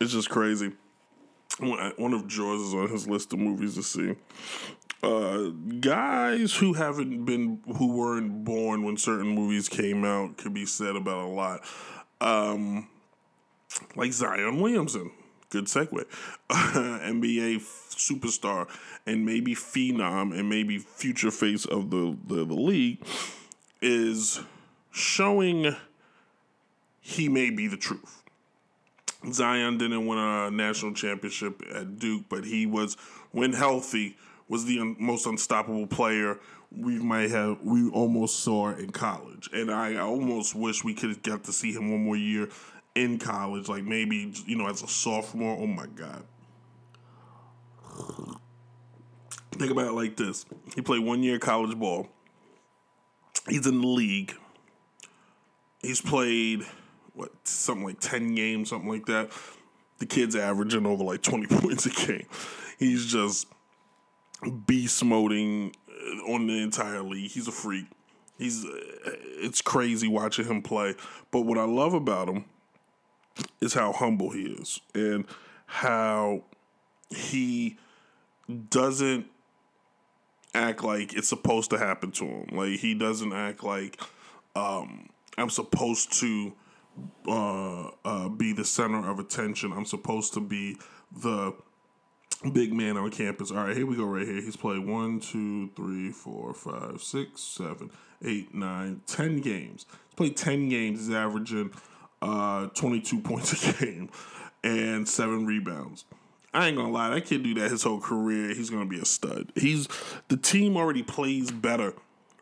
It's 0.00 0.12
just 0.12 0.30
crazy. 0.30 0.72
One 1.58 2.14
of 2.14 2.28
Jaws 2.28 2.60
is 2.60 2.74
on 2.74 2.88
his 2.88 3.08
list 3.08 3.32
of 3.32 3.40
movies 3.40 3.74
to 3.74 3.82
see. 3.82 4.14
Uh, 5.02 5.50
guys 5.80 6.54
who 6.54 6.72
haven't 6.72 7.24
been, 7.24 7.60
who 7.76 7.96
weren't 7.96 8.44
born 8.44 8.84
when 8.84 8.96
certain 8.96 9.28
movies 9.28 9.68
came 9.68 10.04
out, 10.04 10.36
could 10.36 10.54
be 10.54 10.66
said 10.66 10.94
about 10.94 11.24
a 11.24 11.28
lot. 11.28 11.60
Um, 12.20 12.88
like 13.96 14.12
Zion 14.12 14.60
Williamson. 14.60 15.10
Good 15.50 15.64
segue. 15.64 16.04
NBA 16.50 17.60
superstar 17.90 18.68
and 19.06 19.24
maybe 19.24 19.54
phenom 19.54 20.38
and 20.38 20.48
maybe 20.48 20.78
future 20.78 21.30
face 21.30 21.64
of 21.64 21.90
the, 21.90 22.16
the, 22.26 22.44
the 22.44 22.54
league 22.54 22.98
is 23.80 24.40
showing 24.90 25.74
he 27.00 27.28
may 27.28 27.50
be 27.50 27.66
the 27.66 27.76
truth. 27.76 28.22
Zion 29.32 29.78
didn't 29.78 30.06
win 30.06 30.18
a 30.18 30.50
national 30.50 30.94
championship 30.94 31.62
at 31.74 31.98
Duke, 31.98 32.24
but 32.28 32.44
he 32.44 32.66
was, 32.66 32.96
when 33.32 33.52
healthy, 33.52 34.16
was 34.48 34.64
the 34.64 34.78
un- 34.78 34.96
most 34.98 35.26
unstoppable 35.26 35.86
player 35.86 36.38
we 36.70 36.98
might 36.98 37.30
have 37.30 37.60
we 37.62 37.88
almost 37.90 38.40
saw 38.40 38.70
in 38.70 38.90
college. 38.90 39.48
And 39.52 39.70
I 39.70 39.96
almost 39.96 40.54
wish 40.54 40.84
we 40.84 40.94
could 40.94 41.10
have 41.10 41.22
got 41.22 41.44
to 41.44 41.52
see 41.52 41.72
him 41.72 41.90
one 41.90 42.04
more 42.04 42.16
year 42.16 42.48
in 42.98 43.18
college, 43.18 43.68
like 43.68 43.84
maybe 43.84 44.32
you 44.46 44.56
know 44.56 44.68
as 44.68 44.82
a 44.82 44.88
sophomore. 44.88 45.56
Oh 45.58 45.66
my 45.66 45.86
god. 45.86 46.24
Think 49.52 49.72
about 49.72 49.86
it 49.86 49.92
like 49.92 50.16
this: 50.16 50.44
he 50.74 50.82
played 50.82 51.04
one 51.04 51.22
year 51.22 51.38
college 51.38 51.76
ball. 51.78 52.08
He's 53.48 53.66
in 53.66 53.80
the 53.80 53.86
league. 53.86 54.34
He's 55.80 56.00
played 56.00 56.64
what 57.14 57.30
something 57.44 57.86
like 57.86 58.00
ten 58.00 58.34
games, 58.34 58.70
something 58.70 58.90
like 58.90 59.06
that. 59.06 59.30
The 59.98 60.06
kid's 60.06 60.36
averaging 60.36 60.86
over 60.86 61.04
like 61.04 61.22
twenty 61.22 61.46
points 61.58 61.86
a 61.86 61.90
game. 61.90 62.26
He's 62.78 63.06
just 63.06 63.46
beast 64.66 65.04
moding 65.04 65.72
uh, 65.88 66.32
on 66.32 66.46
the 66.46 66.62
entire 66.62 67.02
league. 67.02 67.30
He's 67.30 67.48
a 67.48 67.52
freak. 67.52 67.86
He's 68.38 68.64
uh, 68.64 68.70
it's 69.40 69.60
crazy 69.60 70.06
watching 70.06 70.46
him 70.46 70.62
play. 70.62 70.94
But 71.30 71.40
what 71.40 71.58
I 71.58 71.64
love 71.64 71.94
about 71.94 72.28
him 72.28 72.44
is 73.60 73.74
how 73.74 73.92
humble 73.92 74.30
he 74.30 74.42
is 74.42 74.80
and 74.94 75.26
how 75.66 76.42
he 77.10 77.76
doesn't 78.70 79.26
act 80.54 80.82
like 80.82 81.14
it's 81.14 81.28
supposed 81.28 81.70
to 81.70 81.78
happen 81.78 82.10
to 82.12 82.24
him. 82.24 82.46
Like 82.52 82.80
he 82.80 82.94
doesn't 82.94 83.32
act 83.32 83.62
like 83.62 84.00
um, 84.56 85.08
I'm 85.36 85.50
supposed 85.50 86.18
to 86.20 86.52
uh, 87.28 87.90
uh, 88.04 88.28
be 88.28 88.52
the 88.52 88.64
center 88.64 89.08
of 89.08 89.18
attention. 89.18 89.72
I'm 89.72 89.84
supposed 89.84 90.34
to 90.34 90.40
be 90.40 90.76
the 91.12 91.54
big 92.52 92.72
man 92.72 92.96
on 92.96 93.10
campus. 93.10 93.50
All 93.50 93.58
right, 93.58 93.76
here 93.76 93.86
we 93.86 93.96
go. 93.96 94.04
Right 94.04 94.26
here, 94.26 94.40
he's 94.40 94.56
played 94.56 94.84
one, 94.84 95.20
two, 95.20 95.70
three, 95.76 96.10
four, 96.10 96.54
five, 96.54 97.02
six, 97.02 97.40
seven, 97.40 97.90
eight, 98.24 98.54
nine, 98.54 99.02
ten 99.06 99.40
games. 99.40 99.86
He's 99.90 100.14
played 100.16 100.36
ten 100.36 100.68
games. 100.68 101.06
He's 101.06 101.14
averaging 101.14 101.72
uh, 102.22 102.66
22 102.68 103.20
points 103.22 103.52
a 103.68 103.84
game 103.84 104.10
and 104.62 105.08
seven 105.08 105.46
rebounds. 105.46 106.04
I 106.54 106.68
ain't 106.68 106.76
gonna 106.76 106.90
lie, 106.90 107.10
that 107.10 107.26
kid 107.26 107.42
do 107.42 107.54
that 107.54 107.70
his 107.70 107.82
whole 107.82 108.00
career. 108.00 108.54
He's 108.54 108.70
gonna 108.70 108.86
be 108.86 108.98
a 108.98 109.04
stud. 109.04 109.52
He's 109.54 109.86
the 110.28 110.36
team 110.36 110.76
already 110.76 111.02
plays 111.02 111.50
better 111.50 111.94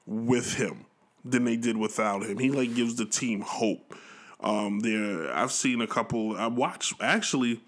with 0.07 0.55
him 0.55 0.87
than 1.25 1.45
they 1.45 1.57
did 1.57 1.77
without 1.77 2.23
him. 2.23 2.39
He 2.39 2.51
like 2.51 2.75
gives 2.75 2.95
the 2.97 3.05
team 3.05 3.41
hope. 3.41 3.95
Um, 4.41 4.81
there, 4.81 5.35
I've 5.35 5.53
seen 5.53 5.81
a 5.81 5.87
couple. 5.87 6.37
I 6.37 6.47
watched 6.47 6.95
actually. 7.01 7.61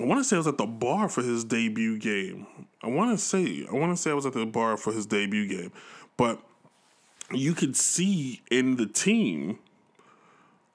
I 0.00 0.04
want 0.04 0.20
to 0.20 0.24
say 0.24 0.36
I 0.36 0.38
was 0.38 0.46
at 0.46 0.58
the 0.58 0.66
bar 0.66 1.08
for 1.08 1.22
his 1.22 1.44
debut 1.44 1.98
game. 1.98 2.46
I 2.82 2.88
want 2.88 3.16
to 3.16 3.18
say 3.18 3.66
I 3.70 3.74
want 3.74 3.96
to 3.96 4.00
say 4.00 4.10
I 4.10 4.14
was 4.14 4.26
at 4.26 4.32
the 4.32 4.46
bar 4.46 4.76
for 4.76 4.92
his 4.92 5.06
debut 5.06 5.46
game, 5.46 5.72
but 6.16 6.40
you 7.32 7.54
could 7.54 7.76
see 7.76 8.42
in 8.50 8.76
the 8.76 8.86
team 8.86 9.58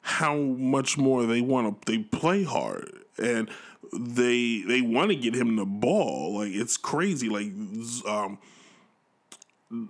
how 0.04 0.36
much 0.36 0.98
more 0.98 1.26
they 1.26 1.42
want 1.42 1.82
to 1.82 1.92
they 1.92 2.00
play 2.00 2.44
hard. 2.44 2.92
And 3.18 3.50
they 3.92 4.64
they 4.68 4.82
want 4.82 5.10
to 5.10 5.16
get 5.16 5.34
him 5.36 5.56
the 5.56 5.66
ball. 5.66 6.38
Like 6.38 6.52
it's 6.52 6.78
crazy. 6.78 7.30
Like 7.30 7.52
um 8.08 8.38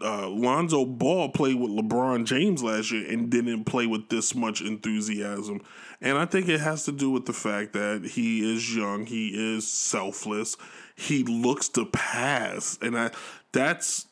uh, 0.01 0.29
Lonzo 0.29 0.85
Ball 0.85 1.29
played 1.29 1.59
with 1.59 1.71
LeBron 1.71 2.25
James 2.25 2.63
last 2.63 2.91
year 2.91 3.09
and 3.11 3.29
didn't 3.29 3.65
play 3.65 3.85
with 3.85 4.09
this 4.09 4.33
much 4.33 4.61
enthusiasm. 4.61 5.61
And 5.99 6.17
I 6.17 6.25
think 6.25 6.47
it 6.47 6.61
has 6.61 6.85
to 6.85 6.91
do 6.91 7.09
with 7.09 7.25
the 7.25 7.33
fact 7.33 7.73
that 7.73 8.05
he 8.05 8.55
is 8.55 8.75
young, 8.75 9.05
he 9.05 9.55
is 9.55 9.67
selfless, 9.67 10.55
he 10.95 11.23
looks 11.23 11.69
to 11.69 11.85
pass, 11.85 12.77
and 12.81 12.97
I 12.97 13.11
that's 13.51 14.07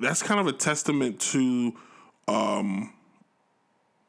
that's 0.00 0.22
kind 0.22 0.40
of 0.40 0.46
a 0.46 0.52
testament 0.52 1.20
to 1.20 1.74
um, 2.28 2.92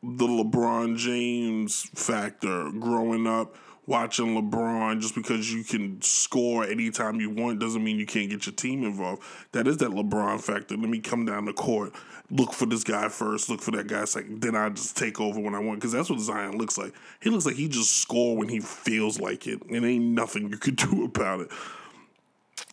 the 0.04 0.28
LeBron 0.28 0.98
James 0.98 1.90
factor 1.96 2.70
growing 2.72 3.26
up 3.26 3.56
watching 3.86 4.36
LeBron 4.36 5.02
just 5.02 5.16
because 5.16 5.52
you 5.52 5.64
can 5.64 6.02
score 6.02 6.64
anytime 6.64 7.20
you 7.20 7.30
want 7.30 7.60
doesn't 7.60 7.84
mean 7.84 7.98
you 7.98 8.06
can't 8.06 8.30
get 8.30 8.46
your 8.46 8.54
team 8.54 8.84
involved. 8.84 9.24
That 9.52 9.68
is 9.68 9.78
that 9.78 9.92
LeBron 9.92 10.42
factor. 10.42 10.78
Let 10.78 10.90
me 10.90 11.00
come 11.00 11.26
down 11.26 11.46
the 11.46 11.54
court, 11.54 11.94
look 12.30 12.54
for 12.54 12.66
this 12.66 12.84
guy 12.84 13.10
first, 13.10 13.50
look 13.50 13.62
for 13.62 13.72
that 13.72 13.88
guy 13.88 14.06
second, 14.06 14.42
then 14.42 14.56
I 14.56 14.70
just 14.70 14.98
take 14.98 15.20
over 15.20 15.40
when 15.40 15.56
I 15.56 15.60
want. 15.60 15.80
Because 15.80 15.92
that's 15.92 16.10
what 16.10 16.20
Zion 16.20 16.58
looks 16.58 16.78
like. 16.78 16.94
He 17.22 17.30
looks 17.30 17.46
like 17.46 17.56
he 17.56 17.68
just 17.68 17.98
score 17.98 18.38
when 18.38 18.50
he 18.50 18.60
feels 18.60 19.20
like 19.20 19.48
it, 19.48 19.62
and 19.70 19.86
ain't 19.86 20.06
nothing 20.06 20.50
you 20.50 20.58
could 20.58 20.76
do 20.78 21.06
about 21.06 21.42
it. 21.42 21.52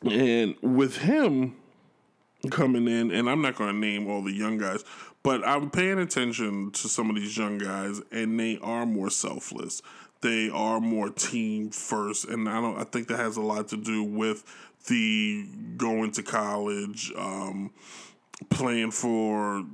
And 0.02 0.56
with 0.62 0.98
him 0.98 1.56
coming 2.50 2.88
in, 2.88 3.10
and 3.10 3.28
I'm 3.28 3.42
not 3.42 3.56
going 3.56 3.70
to 3.70 3.78
name 3.78 4.08
all 4.08 4.22
the 4.22 4.32
young 4.32 4.56
guys, 4.56 4.82
but 5.22 5.46
I'm 5.46 5.70
paying 5.70 5.98
attention 5.98 6.70
to 6.72 6.88
some 6.88 7.10
of 7.10 7.16
these 7.16 7.36
young 7.36 7.58
guys, 7.58 8.00
and 8.10 8.38
they 8.38 8.58
are 8.62 8.86
more 8.86 9.10
selfless. 9.10 9.82
they 10.22 10.50
are 10.50 10.80
more 10.80 11.08
team 11.10 11.70
first, 11.70 12.26
and 12.26 12.48
I 12.48 12.60
don't. 12.60 12.78
I 12.78 12.84
think 12.84 13.08
that 13.08 13.18
has 13.18 13.36
a 13.36 13.40
lot 13.42 13.68
to 13.68 13.76
do 13.76 14.02
with 14.02 14.44
the 14.86 15.46
going 15.76 16.12
to 16.12 16.22
college, 16.22 17.12
um, 17.16 17.70
playing 18.50 18.90
for 18.90 19.64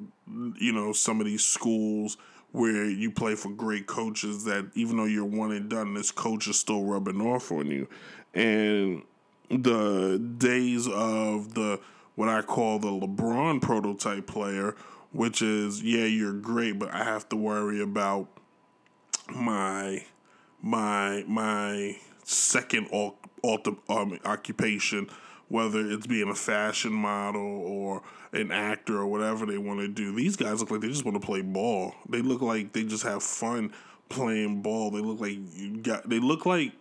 you 0.59 0.73
know 0.73 0.93
some 0.93 1.21
of 1.21 1.27
these 1.27 1.45
schools 1.45 2.17
where 2.53 2.89
you 2.89 3.11
play 3.11 3.35
for 3.35 3.51
great 3.51 3.87
coaches 3.87 4.45
that 4.45 4.71
even 4.75 4.97
though 4.97 5.05
you're 5.05 5.25
one 5.25 5.53
and 5.53 5.69
done, 5.69 5.95
this 5.95 6.11
coach 6.11 6.49
is 6.49 6.59
still 6.59 6.85
rubbing 6.85 7.21
off 7.21 7.51
on 7.53 7.67
you, 7.67 7.89
and 8.35 9.03
the 9.51 10.19
days 10.39 10.87
of 10.89 11.55
the 11.55 11.81
what 12.15 12.29
I 12.29 12.43
call 12.43 12.79
the 12.79 12.89
LeBron 12.89 13.61
prototype 13.61 14.27
player, 14.27 14.75
which 15.17 15.43
is 15.43 15.83
yeah 15.83 16.05
you're 16.05 16.33
great, 16.33 16.79
but 16.79 16.93
I 16.93 17.05
have 17.05 17.29
to 17.31 17.37
worry 17.37 17.81
about 17.81 18.29
my 19.35 20.05
my 20.63 21.25
my 21.27 21.97
second 22.25 22.89
alter, 23.43 23.73
um, 23.89 24.19
occupation, 24.25 25.09
whether 25.49 25.81
it's 25.91 26.07
being 26.07 26.29
a 26.29 26.35
fashion 26.35 26.93
model 26.93 27.43
or 27.43 28.03
an 28.33 28.51
actor 28.51 28.99
or 28.99 29.07
whatever 29.07 29.47
they 29.47 29.59
want 29.59 29.81
to 29.81 29.89
do. 29.89 30.15
These 30.15 30.37
guys 30.37 30.61
look 30.61 30.71
like 30.71 30.81
they 30.81 30.89
just 30.89 31.05
want 31.05 31.21
to 31.21 31.25
play 31.27 31.43
ball. 31.43 31.95
They 32.09 32.21
look 32.21 32.43
like 32.43 32.73
they 32.73 32.85
just 32.85 33.05
have 33.05 33.23
fun 33.23 33.73
playing 34.09 34.63
ball. 34.63 34.91
They 34.91 35.01
look 35.01 35.21
like 35.21 35.39
you 35.55 35.79
got. 35.79 36.09
They 36.09 36.19
look 36.19 36.47
like 36.47 36.73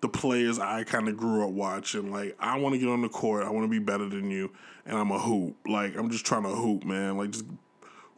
the 0.00 0.08
players 0.08 0.58
I 0.58 0.84
kind 0.84 1.08
of 1.08 1.16
grew 1.16 1.44
up 1.44 1.50
watching. 1.50 2.10
Like 2.10 2.36
I 2.40 2.58
want 2.58 2.74
to 2.74 2.78
get 2.78 2.88
on 2.88 3.02
the 3.02 3.08
court. 3.08 3.44
I 3.44 3.50
want 3.50 3.64
to 3.64 3.70
be 3.70 3.78
better 3.78 4.08
than 4.08 4.30
you, 4.30 4.50
and 4.84 4.96
I'm 4.96 5.10
a 5.10 5.18
hoop. 5.18 5.56
Like 5.66 5.96
I'm 5.96 6.10
just 6.10 6.26
trying 6.26 6.44
to 6.44 6.50
hoop, 6.50 6.84
man. 6.84 7.16
Like 7.16 7.30
just 7.30 7.44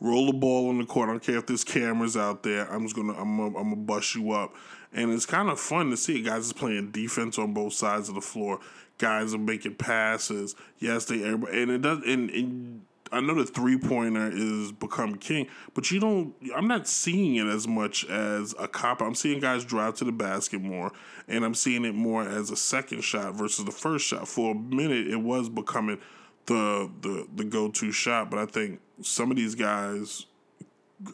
roll 0.00 0.26
the 0.26 0.32
ball 0.32 0.68
on 0.68 0.78
the 0.78 0.84
court. 0.84 1.08
I 1.08 1.12
don't 1.12 1.22
care 1.22 1.38
if 1.38 1.46
there's 1.46 1.64
cameras 1.64 2.16
out 2.16 2.42
there. 2.42 2.70
I'm 2.72 2.82
just 2.82 2.96
gonna 2.96 3.14
I'm 3.14 3.36
gonna, 3.36 3.58
I'm 3.58 3.70
gonna 3.70 3.76
bust 3.76 4.14
you 4.14 4.32
up, 4.32 4.54
and 4.92 5.12
it's 5.12 5.26
kind 5.26 5.48
of 5.48 5.58
fun 5.58 5.90
to 5.90 5.96
see 5.96 6.22
guys 6.22 6.46
is 6.46 6.52
playing 6.52 6.90
defense 6.90 7.38
on 7.38 7.52
both 7.52 7.72
sides 7.72 8.08
of 8.08 8.14
the 8.14 8.20
floor. 8.20 8.60
Guys 8.98 9.32
are 9.34 9.38
making 9.38 9.76
passes. 9.76 10.56
Yes, 10.78 11.04
they 11.04 11.22
everybody, 11.22 11.62
and 11.62 11.70
it 11.70 11.82
does. 11.82 12.02
And, 12.04 12.30
and 12.30 12.82
I 13.12 13.20
know 13.20 13.34
the 13.34 13.44
three 13.44 13.78
pointer 13.78 14.30
is 14.32 14.72
become 14.72 15.16
king, 15.16 15.48
but 15.74 15.90
you 15.90 16.00
don't. 16.00 16.34
I'm 16.54 16.68
not 16.68 16.88
seeing 16.88 17.36
it 17.36 17.46
as 17.46 17.66
much 17.66 18.04
as 18.06 18.54
a 18.58 18.68
cop. 18.68 19.00
I'm 19.00 19.14
seeing 19.14 19.40
guys 19.40 19.64
drive 19.64 19.94
to 19.96 20.04
the 20.04 20.12
basket 20.12 20.60
more, 20.60 20.92
and 21.26 21.44
I'm 21.44 21.54
seeing 21.54 21.84
it 21.84 21.94
more 21.94 22.22
as 22.22 22.50
a 22.50 22.56
second 22.56 23.02
shot 23.02 23.34
versus 23.34 23.64
the 23.64 23.72
first 23.72 24.06
shot. 24.06 24.28
For 24.28 24.52
a 24.52 24.54
minute, 24.54 25.06
it 25.06 25.20
was 25.22 25.48
becoming 25.48 26.00
the 26.48 26.90
the 27.02 27.26
the 27.36 27.44
go 27.44 27.68
to 27.68 27.92
shot, 27.92 28.30
but 28.30 28.38
I 28.38 28.46
think 28.46 28.80
some 29.02 29.30
of 29.30 29.36
these 29.36 29.54
guys 29.54 30.26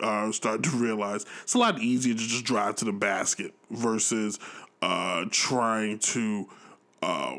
are 0.01 0.33
starting 0.33 0.63
to 0.63 0.77
realize 0.77 1.27
it's 1.43 1.55
a 1.55 1.59
lot 1.59 1.79
easier 1.79 2.15
to 2.15 2.21
just 2.21 2.45
drive 2.45 2.77
to 2.77 2.85
the 2.87 2.93
basket 2.93 3.53
versus 3.71 4.39
uh, 4.81 5.25
trying 5.31 5.99
to 5.99 6.49
uh, 7.03 7.37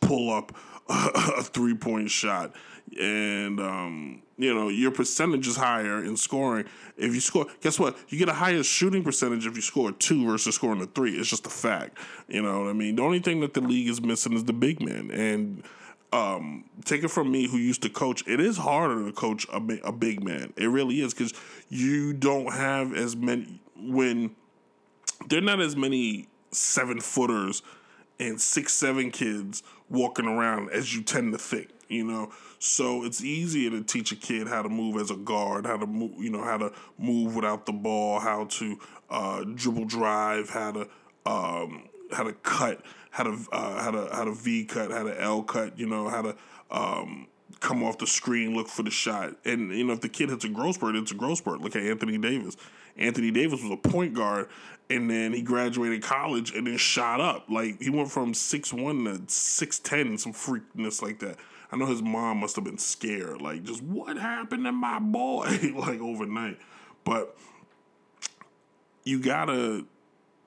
pull 0.00 0.32
up 0.32 0.56
a 0.88 1.42
three 1.42 1.74
point 1.74 2.10
shot. 2.10 2.52
And, 2.98 3.60
um, 3.60 4.22
you 4.36 4.52
know, 4.52 4.68
your 4.68 4.90
percentage 4.90 5.46
is 5.46 5.54
higher 5.54 6.02
in 6.02 6.16
scoring. 6.16 6.64
If 6.96 7.14
you 7.14 7.20
score, 7.20 7.46
guess 7.60 7.78
what? 7.78 7.96
You 8.08 8.18
get 8.18 8.28
a 8.28 8.32
higher 8.32 8.64
shooting 8.64 9.04
percentage 9.04 9.46
if 9.46 9.54
you 9.54 9.62
score 9.62 9.92
two 9.92 10.26
versus 10.26 10.56
scoring 10.56 10.82
a 10.82 10.86
three. 10.86 11.12
It's 11.12 11.28
just 11.28 11.46
a 11.46 11.50
fact. 11.50 11.98
You 12.26 12.42
know 12.42 12.62
what 12.62 12.70
I 12.70 12.72
mean? 12.72 12.96
The 12.96 13.02
only 13.02 13.20
thing 13.20 13.40
that 13.40 13.54
the 13.54 13.60
league 13.60 13.88
is 13.88 14.02
missing 14.02 14.32
is 14.32 14.44
the 14.44 14.52
big 14.52 14.80
man. 14.82 15.12
And, 15.12 15.62
um, 16.12 16.64
take 16.84 17.04
it 17.04 17.08
from 17.08 17.30
me 17.30 17.48
who 17.48 17.56
used 17.56 17.82
to 17.82 17.88
coach, 17.88 18.26
it 18.26 18.40
is 18.40 18.56
harder 18.56 19.06
to 19.06 19.12
coach 19.12 19.46
a, 19.52 19.62
a 19.84 19.92
big 19.92 20.24
man. 20.24 20.52
It 20.56 20.66
really 20.66 21.00
is 21.00 21.14
because 21.14 21.32
you 21.68 22.12
don't 22.12 22.52
have 22.52 22.94
as 22.94 23.14
many, 23.16 23.60
when 23.76 24.34
there 25.28 25.38
are 25.38 25.42
not 25.42 25.60
as 25.60 25.76
many 25.76 26.28
seven 26.50 27.00
footers 27.00 27.62
and 28.18 28.40
six, 28.40 28.72
seven 28.72 29.10
kids 29.10 29.62
walking 29.88 30.26
around 30.26 30.70
as 30.70 30.94
you 30.94 31.02
tend 31.02 31.32
to 31.32 31.38
think, 31.38 31.68
you 31.88 32.04
know? 32.04 32.32
So 32.58 33.04
it's 33.04 33.22
easier 33.22 33.70
to 33.70 33.82
teach 33.82 34.12
a 34.12 34.16
kid 34.16 34.48
how 34.48 34.62
to 34.62 34.68
move 34.68 35.00
as 35.00 35.10
a 35.10 35.16
guard, 35.16 35.64
how 35.66 35.76
to 35.76 35.86
move, 35.86 36.12
you 36.18 36.30
know, 36.30 36.42
how 36.42 36.58
to 36.58 36.72
move 36.98 37.34
without 37.34 37.66
the 37.66 37.72
ball, 37.72 38.20
how 38.20 38.44
to 38.44 38.78
uh, 39.08 39.44
dribble 39.54 39.86
drive, 39.86 40.50
how 40.50 40.72
to 40.72 40.88
um, 41.26 41.88
how 42.12 42.24
to 42.24 42.32
cut, 42.32 42.82
how 43.10 43.24
to 43.24 43.38
uh, 43.52 43.82
how 43.82 43.90
to 43.90 44.08
how 44.12 44.24
to 44.24 44.32
V 44.32 44.64
cut, 44.64 44.90
how 44.90 45.02
to 45.02 45.20
L 45.20 45.42
cut, 45.42 45.78
you 45.78 45.86
know, 45.86 46.08
how 46.08 46.22
to 46.22 46.36
um, 46.70 47.26
come 47.58 47.82
off 47.82 47.98
the 47.98 48.06
screen, 48.06 48.54
look 48.54 48.68
for 48.68 48.82
the 48.82 48.90
shot. 48.90 49.36
And 49.44 49.72
you 49.72 49.84
know, 49.84 49.92
if 49.92 50.00
the 50.00 50.08
kid 50.08 50.30
hits 50.30 50.44
a 50.44 50.48
growth 50.48 50.76
spurt, 50.76 50.96
it's 50.96 51.10
a 51.10 51.14
growth 51.14 51.38
spurt. 51.38 51.60
Look 51.60 51.74
at 51.76 51.82
Anthony 51.82 52.18
Davis. 52.18 52.56
Anthony 52.96 53.30
Davis 53.30 53.62
was 53.62 53.72
a 53.72 53.76
point 53.76 54.14
guard, 54.14 54.48
and 54.88 55.10
then 55.10 55.32
he 55.32 55.42
graduated 55.42 56.02
college 56.02 56.54
and 56.54 56.66
then 56.66 56.76
shot 56.76 57.20
up. 57.20 57.50
Like 57.50 57.80
he 57.80 57.90
went 57.90 58.10
from 58.10 58.34
six 58.34 58.72
one 58.72 59.04
to 59.04 59.22
six 59.26 59.78
ten, 59.78 60.16
some 60.18 60.32
freakness 60.32 61.02
like 61.02 61.18
that. 61.20 61.36
I 61.72 61.76
know 61.76 61.86
his 61.86 62.02
mom 62.02 62.38
must 62.38 62.56
have 62.56 62.64
been 62.64 62.78
scared, 62.78 63.40
like 63.40 63.62
just 63.64 63.82
what 63.82 64.16
happened 64.16 64.64
to 64.64 64.72
my 64.72 64.98
boy, 64.98 65.46
like 65.74 66.00
overnight. 66.00 66.58
But 67.04 67.36
you 69.04 69.20
gotta 69.20 69.84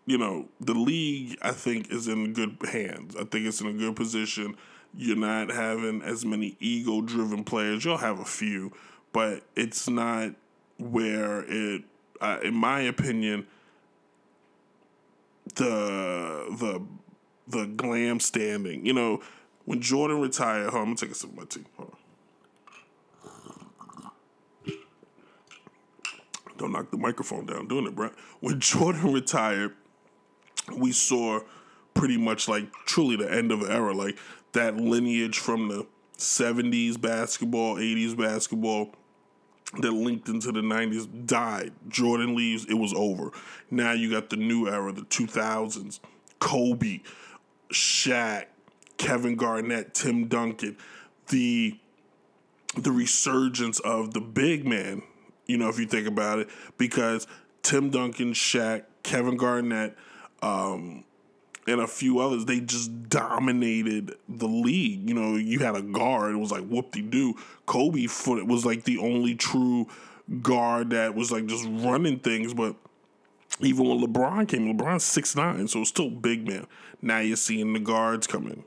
you 0.06 0.18
know, 0.18 0.48
the 0.60 0.74
league, 0.74 1.38
I 1.42 1.52
think, 1.52 1.92
is 1.92 2.08
in 2.08 2.34
good 2.34 2.58
hands. 2.70 3.16
I 3.16 3.24
think 3.24 3.46
it's 3.46 3.62
in 3.62 3.68
a 3.68 3.74
good 3.74 3.96
position. 3.96 4.56
You're 4.96 5.18
not 5.18 5.50
having 5.50 6.02
as 6.02 6.26
many 6.26 6.56
ego 6.60 7.02
driven 7.02 7.44
players. 7.44 7.86
You'll 7.86 7.98
have 7.98 8.20
a 8.20 8.26
few, 8.26 8.72
but 9.12 9.44
it's 9.56 9.89
not 9.89 10.34
where 10.78 11.46
it, 11.48 11.84
uh, 12.22 12.39
in 12.44 12.54
my 12.54 12.82
opinion, 12.82 13.48
the 15.56 16.48
the 16.58 16.82
the 17.48 17.66
glam 17.66 18.20
standing. 18.20 18.86
You 18.86 18.94
know, 18.94 19.22
when 19.66 19.82
Jordan 19.82 20.22
retired, 20.22 20.70
hold 20.70 20.76
on, 20.76 20.80
I'm 20.82 20.86
gonna 20.88 20.96
take 20.98 21.12
a 21.12 21.16
sip 21.16 21.30
of 21.30 21.38
my 21.38 21.46
tea. 21.46 21.63
Don't 26.58 26.72
knock 26.72 26.92
the 26.92 26.98
microphone 26.98 27.46
down 27.46 27.68
doing 27.68 27.88
it, 27.88 27.96
bro. 27.96 28.12
When 28.39 28.60
Jordan 28.60 29.12
retired, 29.13 29.76
we 30.71 30.91
saw 30.91 31.41
pretty 31.93 32.17
much 32.17 32.47
like 32.47 32.71
truly 32.86 33.15
the 33.15 33.32
end 33.32 33.52
of 33.52 33.62
the 33.62 33.71
era, 33.71 33.93
like 33.93 34.17
that 34.54 34.78
lineage 34.78 35.39
from 35.39 35.67
the 35.67 35.86
70s 36.17 36.99
basketball, 36.99 37.76
80s 37.76 38.17
basketball 38.17 38.93
that 39.80 39.91
linked 39.91 40.30
into 40.30 40.52
the 40.52 40.62
90s 40.62 41.26
died. 41.26 41.73
Jordan 41.89 42.36
leaves, 42.36 42.65
it 42.65 42.76
was 42.76 42.93
over. 42.93 43.32
Now 43.71 43.93
you 43.93 44.12
got 44.12 44.30
the 44.30 44.36
new 44.36 44.67
era, 44.67 44.91
the 44.91 45.02
2000s. 45.02 45.99
Kobe, 46.39 46.99
Shaq, 47.71 48.45
Kevin 48.97 49.36
Garnett, 49.36 49.93
Tim 49.93 50.28
Duncan, 50.28 50.78
the 51.30 51.80
the 52.76 52.91
resurgence 52.91 53.80
of 53.80 54.13
the 54.13 54.19
big 54.21 54.67
man, 54.67 55.04
you 55.45 55.58
know, 55.58 55.69
if 55.69 55.78
you 55.78 55.86
think 55.86 56.08
about 56.08 56.39
it, 56.39 56.49
because 56.78 57.28
Tim 57.62 57.91
Duncan, 57.91 58.34
Shaq, 58.34 58.86
Kevin 59.04 59.38
Garnett, 59.38 59.95
um, 60.44 61.06
and 61.66 61.80
a 61.80 61.88
few 61.88 62.20
others, 62.20 62.44
they 62.44 62.60
just 62.60 63.08
dominated 63.08 64.16
the 64.28 64.48
league. 64.48 65.08
You 65.08 65.16
know, 65.16 65.36
you 65.38 65.60
had 65.60 65.76
a 65.76 65.82
guard, 65.82 66.34
it 66.34 66.38
was 66.38 66.52
like 66.52 66.66
whoop 66.68 66.92
de 66.92 67.02
doo. 67.02 67.36
Kobe 67.66 68.08
foot 68.08 68.46
was 68.46 68.66
like 68.66 68.84
the 68.84 68.98
only 68.98 69.36
true 69.36 69.88
guard 70.42 70.90
that 70.90 71.16
was 71.16 71.32
like 71.32 71.46
just 71.46 71.66
running 71.70 72.20
things, 72.20 72.54
but 72.54 72.76
even 73.62 73.88
when 73.88 74.00
LeBron 74.00 74.48
came, 74.48 74.78
LeBron's 74.78 75.06
six 75.06 75.36
nine, 75.36 75.68
so 75.70 75.80
it's 75.80 75.90
still 75.90 76.10
big 76.10 76.46
man. 76.46 76.68
Now 77.02 77.20
you're 77.20 77.38
seeing 77.38 77.72
the 77.72 77.80
guards 77.80 78.28
coming. 78.28 78.66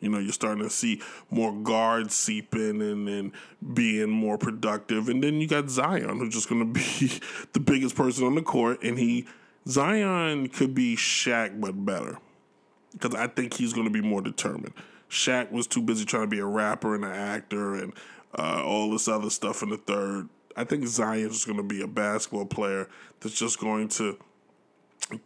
You 0.00 0.08
know, 0.08 0.18
you're 0.18 0.32
starting 0.32 0.64
to 0.64 0.70
see 0.70 1.02
more 1.30 1.52
guards 1.52 2.14
seeping 2.14 2.82
and, 2.82 3.08
and 3.08 3.32
being 3.74 4.08
more 4.08 4.38
productive. 4.38 5.08
And 5.08 5.22
then 5.22 5.40
you 5.40 5.46
got 5.46 5.68
Zion, 5.68 6.18
who's 6.18 6.32
just 6.32 6.48
going 6.48 6.60
to 6.60 6.80
be 6.80 7.20
the 7.52 7.60
biggest 7.60 7.94
person 7.94 8.26
on 8.26 8.34
the 8.34 8.42
court, 8.42 8.82
and 8.82 8.98
he 8.98 9.26
Zion 9.68 10.48
could 10.48 10.74
be 10.74 10.96
Shaq, 10.96 11.60
but 11.60 11.84
better. 11.84 12.18
Because 12.92 13.14
I 13.14 13.26
think 13.26 13.54
he's 13.54 13.72
going 13.72 13.86
to 13.86 13.92
be 13.92 14.00
more 14.00 14.22
determined. 14.22 14.72
Shaq 15.10 15.50
was 15.52 15.66
too 15.66 15.82
busy 15.82 16.04
trying 16.04 16.24
to 16.24 16.28
be 16.28 16.38
a 16.38 16.46
rapper 16.46 16.94
and 16.94 17.04
an 17.04 17.12
actor 17.12 17.74
and 17.74 17.92
uh, 18.38 18.62
all 18.64 18.90
this 18.90 19.08
other 19.08 19.30
stuff 19.30 19.62
in 19.62 19.70
the 19.70 19.76
third. 19.76 20.28
I 20.56 20.64
think 20.64 20.86
Zion's 20.86 21.44
going 21.44 21.58
to 21.58 21.62
be 21.62 21.82
a 21.82 21.86
basketball 21.86 22.46
player 22.46 22.88
that's 23.20 23.38
just 23.38 23.60
going 23.60 23.88
to 23.88 24.18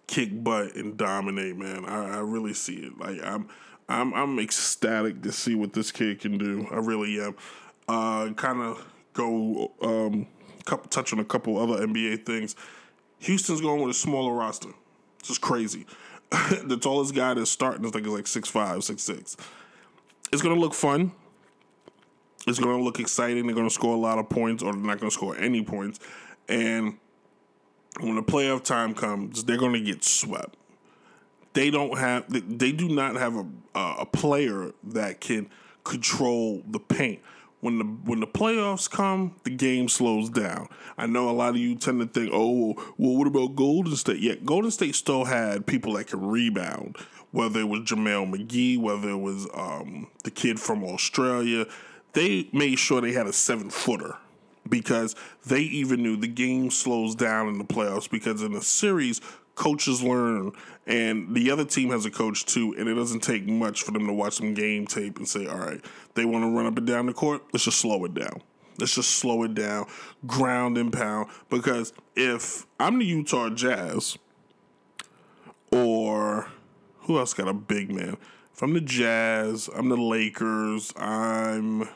kick 0.07 0.43
butt 0.43 0.75
and 0.75 0.97
dominate, 0.97 1.57
man. 1.57 1.85
I, 1.87 2.17
I 2.17 2.19
really 2.19 2.53
see 2.53 2.77
it. 2.77 2.99
Like 2.99 3.23
I'm, 3.25 3.49
I'm, 3.89 4.13
I'm 4.13 4.39
ecstatic 4.39 5.23
to 5.23 5.33
see 5.33 5.55
what 5.55 5.73
this 5.73 5.93
kid 5.93 6.21
can 6.21 6.37
do. 6.37 6.67
I 6.71 6.77
really 6.77 7.21
am. 7.21 7.37
Uh, 7.89 8.33
kind 8.35 8.61
of 8.61 8.87
go 9.13 9.73
um, 9.83 10.27
couple, 10.65 10.89
touch 10.89 11.13
on 11.13 11.19
a 11.19 11.25
couple 11.25 11.59
other 11.59 11.87
NBA 11.87 12.27
things. 12.27 12.57
Houston's 13.21 13.61
going 13.61 13.81
with 13.81 13.91
a 13.91 13.99
smaller 13.99 14.33
roster. 14.33 14.71
It's 15.19 15.29
just 15.29 15.41
crazy. 15.41 15.87
the 16.65 16.79
tallest 16.81 17.15
guy 17.15 17.35
that's 17.35 17.51
starting 17.51 17.85
is 17.85 17.95
like 17.95 18.05
is 18.05 18.13
like 18.13 18.27
six 18.27 18.49
five, 18.49 18.85
six 18.85 19.03
six. 19.03 19.37
It's 20.33 20.43
gonna 20.43 20.61
look 20.61 20.75
fun. 20.75 21.13
It's 22.47 22.59
gonna 22.59 22.83
look 22.83 23.01
exciting. 23.01 23.47
They're 23.47 23.57
gonna 23.57 23.71
score 23.71 23.95
a 23.95 23.99
lot 23.99 24.19
of 24.19 24.29
points, 24.29 24.63
or 24.63 24.73
they're 24.73 24.83
not 24.83 25.01
gonna 25.01 25.11
score 25.11 25.37
any 25.37 25.63
points. 25.63 26.01
And 26.49 26.99
when 27.99 28.17
the 28.17 28.23
playoff 28.23 28.63
time 28.63 28.95
comes, 28.95 29.45
they're 29.45 29.59
going 29.59 29.73
to 29.73 29.81
get 29.81 30.05
swept. 30.05 30.57
They 31.53 31.71
don't 31.71 31.99
have, 31.99 32.25
they 32.29 32.73
do 32.73 32.89
not 32.89 33.17
have 33.17 33.37
a 33.37 33.47
a 33.75 34.07
player 34.07 34.73
that 34.85 35.21
can 35.21 35.49
control 35.85 36.63
the 36.67 36.81
paint. 36.81 37.21
When 37.61 37.79
the 37.79 37.85
when 37.85 38.21
the 38.21 38.27
playoffs 38.27 38.91
come, 38.91 39.37
the 39.45 39.51
game 39.51 39.89
slows 39.89 40.31
down. 40.31 40.69
I 40.97 41.07
know 41.07 41.29
a 41.29 41.33
lot 41.33 41.51
of 41.51 41.57
you 41.59 41.75
tend 41.75 42.01
to 42.01 42.07
think, 42.07 42.31
"Oh, 42.33 42.75
well, 42.97 43.17
what 43.17 43.27
about 43.27 43.55
Golden 43.55 43.97
State?" 43.97 44.21
Yeah, 44.21 44.37
Golden 44.37 44.71
State 44.71 44.95
still 44.95 45.25
had 45.25 45.67
people 45.67 45.95
that 45.95 46.07
could 46.07 46.23
rebound. 46.23 46.97
Whether 47.33 47.61
it 47.61 47.69
was 47.69 47.81
JaVale 47.83 48.35
McGee, 48.35 48.79
whether 48.79 49.11
it 49.11 49.19
was 49.19 49.47
um, 49.55 50.09
the 50.25 50.31
kid 50.31 50.59
from 50.59 50.83
Australia, 50.83 51.67
they 52.15 52.49
made 52.53 52.79
sure 52.79 53.01
they 53.01 53.13
had 53.13 53.27
a 53.27 53.33
seven 53.33 53.71
footer 53.71 54.17
because 54.69 55.15
they 55.47 55.61
even 55.61 56.03
knew 56.03 56.17
the 56.17 56.29
game 56.29 56.71
slows 56.71 57.15
down 57.15 57.49
in 57.49 57.59
the 57.59 57.65
playoffs 57.65 58.11
because 58.11 58.43
in 58.43 58.55
a 58.55 58.63
series 58.63 59.21
coaches 59.61 60.03
learn 60.03 60.53
and 60.87 61.35
the 61.37 61.51
other 61.51 61.67
team 61.67 61.91
has 61.91 62.07
a 62.07 62.11
coach 62.11 62.47
too 62.47 62.75
and 62.79 62.89
it 62.89 62.95
doesn't 62.95 63.21
take 63.21 63.47
much 63.47 63.83
for 63.83 63.93
them 63.93 64.07
to 64.07 64.13
watch 64.13 64.33
some 64.33 64.55
game 64.55 64.87
tape 64.87 65.19
and 65.19 65.29
say 65.29 65.47
all 65.47 65.59
right 65.59 65.85
they 66.15 66.25
want 66.25 66.43
to 66.43 66.49
run 66.49 66.65
up 66.65 66.79
and 66.79 66.87
down 66.87 67.05
the 67.05 67.13
court? 67.13 67.43
Let's 67.53 67.67
just 67.67 67.79
slow 67.79 68.03
it 68.07 68.15
down. 68.15 68.41
Let's 68.79 68.95
just 68.95 69.11
slow 69.11 69.43
it 69.43 69.53
down 69.53 69.87
ground 70.27 70.79
and 70.79 70.91
pound. 70.91 71.29
Because 71.51 71.93
if 72.17 72.67
i'm 72.81 72.99
the 72.99 73.05
utah 73.05 73.51
jazz 73.51 74.17
or 75.71 76.49
who 77.01 77.19
else 77.19 77.35
got 77.35 77.47
a 77.47 77.53
big 77.53 77.93
man? 77.93 78.17
If 78.55 78.63
i'm 78.63 78.73
the 78.73 78.81
jazz 78.81 79.69
i'm 79.77 79.91
the 79.91 79.97
lakers 79.99 80.91
i'm 80.97 81.87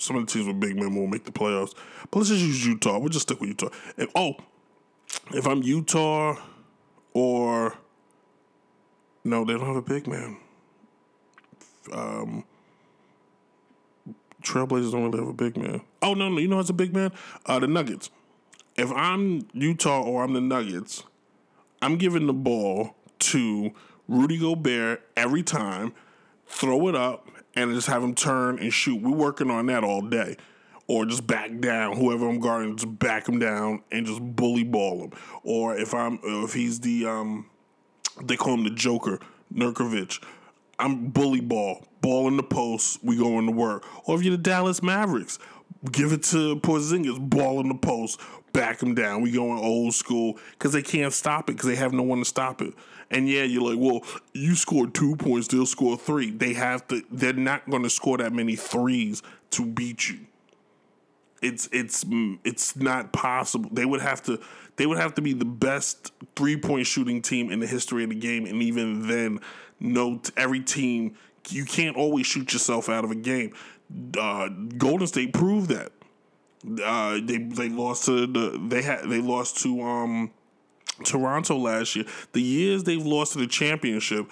some 0.00 0.16
of 0.16 0.26
the 0.26 0.32
teams 0.32 0.46
with 0.46 0.58
big 0.58 0.76
men 0.76 0.94
will 0.94 1.06
make 1.06 1.24
the 1.24 1.32
playoffs. 1.32 1.74
But 2.10 2.20
let's 2.20 2.30
just 2.30 2.42
use 2.42 2.66
Utah. 2.66 2.98
We'll 2.98 3.10
just 3.10 3.28
stick 3.28 3.40
with 3.40 3.48
Utah. 3.50 3.68
And 3.98 4.08
oh, 4.14 4.36
if 5.32 5.46
I'm 5.46 5.62
Utah 5.62 6.36
or 7.12 7.74
no, 9.24 9.44
they 9.44 9.52
don't 9.52 9.66
have 9.66 9.76
a 9.76 9.82
big 9.82 10.06
man. 10.06 10.38
Um, 11.92 12.44
Trailblazers 14.42 14.92
don't 14.92 15.04
really 15.04 15.18
have 15.18 15.28
a 15.28 15.32
big 15.34 15.56
man. 15.56 15.82
Oh 16.00 16.14
no, 16.14 16.30
no, 16.30 16.38
you 16.38 16.48
know 16.48 16.56
what's 16.56 16.70
a 16.70 16.74
big 16.74 16.94
man? 16.94 17.12
Uh, 17.44 17.58
the 17.58 17.66
Nuggets. 17.66 18.10
If 18.76 18.90
I'm 18.92 19.46
Utah 19.52 20.00
or 20.00 20.24
I'm 20.24 20.32
the 20.32 20.40
Nuggets, 20.40 21.02
I'm 21.82 21.98
giving 21.98 22.26
the 22.26 22.32
ball 22.32 22.94
to 23.18 23.72
Rudy 24.08 24.38
Gobert 24.38 25.06
every 25.16 25.42
time, 25.42 25.92
throw 26.46 26.88
it 26.88 26.94
up, 26.94 27.28
and 27.54 27.74
just 27.74 27.86
have 27.88 28.02
him 28.02 28.14
turn 28.14 28.58
and 28.58 28.72
shoot. 28.72 29.02
We're 29.02 29.16
working 29.16 29.50
on 29.50 29.66
that 29.66 29.84
all 29.84 30.02
day. 30.02 30.36
Or 30.86 31.06
just 31.06 31.24
back 31.24 31.60
down, 31.60 31.96
whoever 31.96 32.28
I'm 32.28 32.40
guarding, 32.40 32.76
just 32.76 32.98
back 32.98 33.28
him 33.28 33.38
down 33.38 33.82
and 33.92 34.04
just 34.04 34.20
bully 34.20 34.64
ball 34.64 35.04
him. 35.04 35.12
Or 35.44 35.76
if 35.76 35.94
I'm 35.94 36.18
if 36.22 36.52
he's 36.52 36.80
the 36.80 37.06
um 37.06 37.48
they 38.22 38.36
call 38.36 38.54
him 38.54 38.64
the 38.64 38.70
Joker, 38.70 39.20
Nurkovic. 39.54 40.22
I'm 40.80 41.08
bully 41.08 41.40
ball, 41.40 41.86
ball 42.00 42.26
in 42.26 42.36
the 42.36 42.42
post, 42.42 43.04
we 43.04 43.16
go 43.16 43.38
into 43.38 43.52
work. 43.52 43.84
Or 44.08 44.16
if 44.16 44.24
you're 44.24 44.36
the 44.36 44.42
Dallas 44.42 44.82
Mavericks, 44.82 45.38
give 45.92 46.12
it 46.12 46.22
to 46.24 46.56
Porzingis, 46.56 47.20
ball 47.20 47.60
in 47.60 47.68
the 47.68 47.74
post, 47.74 48.20
back 48.52 48.82
him 48.82 48.94
down. 48.94 49.22
We 49.22 49.30
going 49.30 49.58
old 49.58 49.94
school 49.94 50.38
because 50.52 50.72
they 50.72 50.82
can't 50.82 51.12
stop 51.12 51.48
it 51.48 51.54
because 51.54 51.68
they 51.68 51.76
have 51.76 51.92
no 51.92 52.02
one 52.02 52.18
to 52.18 52.24
stop 52.24 52.62
it. 52.62 52.74
And 53.10 53.28
yeah, 53.28 53.42
you're 53.42 53.74
like, 53.74 53.78
well, 53.78 54.02
you 54.32 54.54
scored 54.54 54.94
two 54.94 55.16
points, 55.16 55.48
they'll 55.48 55.66
score 55.66 55.96
three. 55.96 56.30
They 56.30 56.52
have 56.54 56.86
to. 56.88 57.02
They're 57.10 57.32
not 57.32 57.68
going 57.68 57.82
to 57.82 57.90
score 57.90 58.18
that 58.18 58.32
many 58.32 58.54
threes 58.54 59.22
to 59.50 59.66
beat 59.66 60.08
you. 60.08 60.20
It's 61.42 61.68
it's 61.72 62.04
it's 62.44 62.76
not 62.76 63.12
possible. 63.12 63.70
They 63.72 63.84
would 63.84 64.00
have 64.00 64.22
to. 64.24 64.40
They 64.76 64.86
would 64.86 64.98
have 64.98 65.14
to 65.14 65.22
be 65.22 65.32
the 65.32 65.44
best 65.44 66.12
three 66.36 66.56
point 66.56 66.86
shooting 66.86 67.20
team 67.22 67.50
in 67.50 67.60
the 67.60 67.66
history 67.66 68.04
of 68.04 68.10
the 68.10 68.16
game, 68.16 68.46
and 68.46 68.62
even 68.62 69.08
then, 69.08 69.40
no. 69.80 70.20
Every 70.36 70.60
team 70.60 71.16
you 71.48 71.64
can't 71.64 71.96
always 71.96 72.26
shoot 72.26 72.52
yourself 72.52 72.88
out 72.88 73.04
of 73.04 73.10
a 73.10 73.14
game. 73.14 73.54
Uh, 74.18 74.48
Golden 74.48 75.06
State 75.06 75.32
proved 75.32 75.70
that. 75.70 75.92
Uh, 76.84 77.18
they 77.24 77.38
they 77.38 77.70
lost 77.70 78.04
to 78.04 78.26
the 78.26 78.60
they 78.68 78.82
had 78.82 79.08
they 79.08 79.20
lost 79.20 79.62
to 79.62 79.80
um 79.80 80.30
Toronto 81.04 81.56
last 81.56 81.96
year, 81.96 82.04
the 82.32 82.42
years 82.42 82.84
they've 82.84 83.04
lost 83.04 83.32
to 83.32 83.38
the 83.38 83.46
championship, 83.46 84.30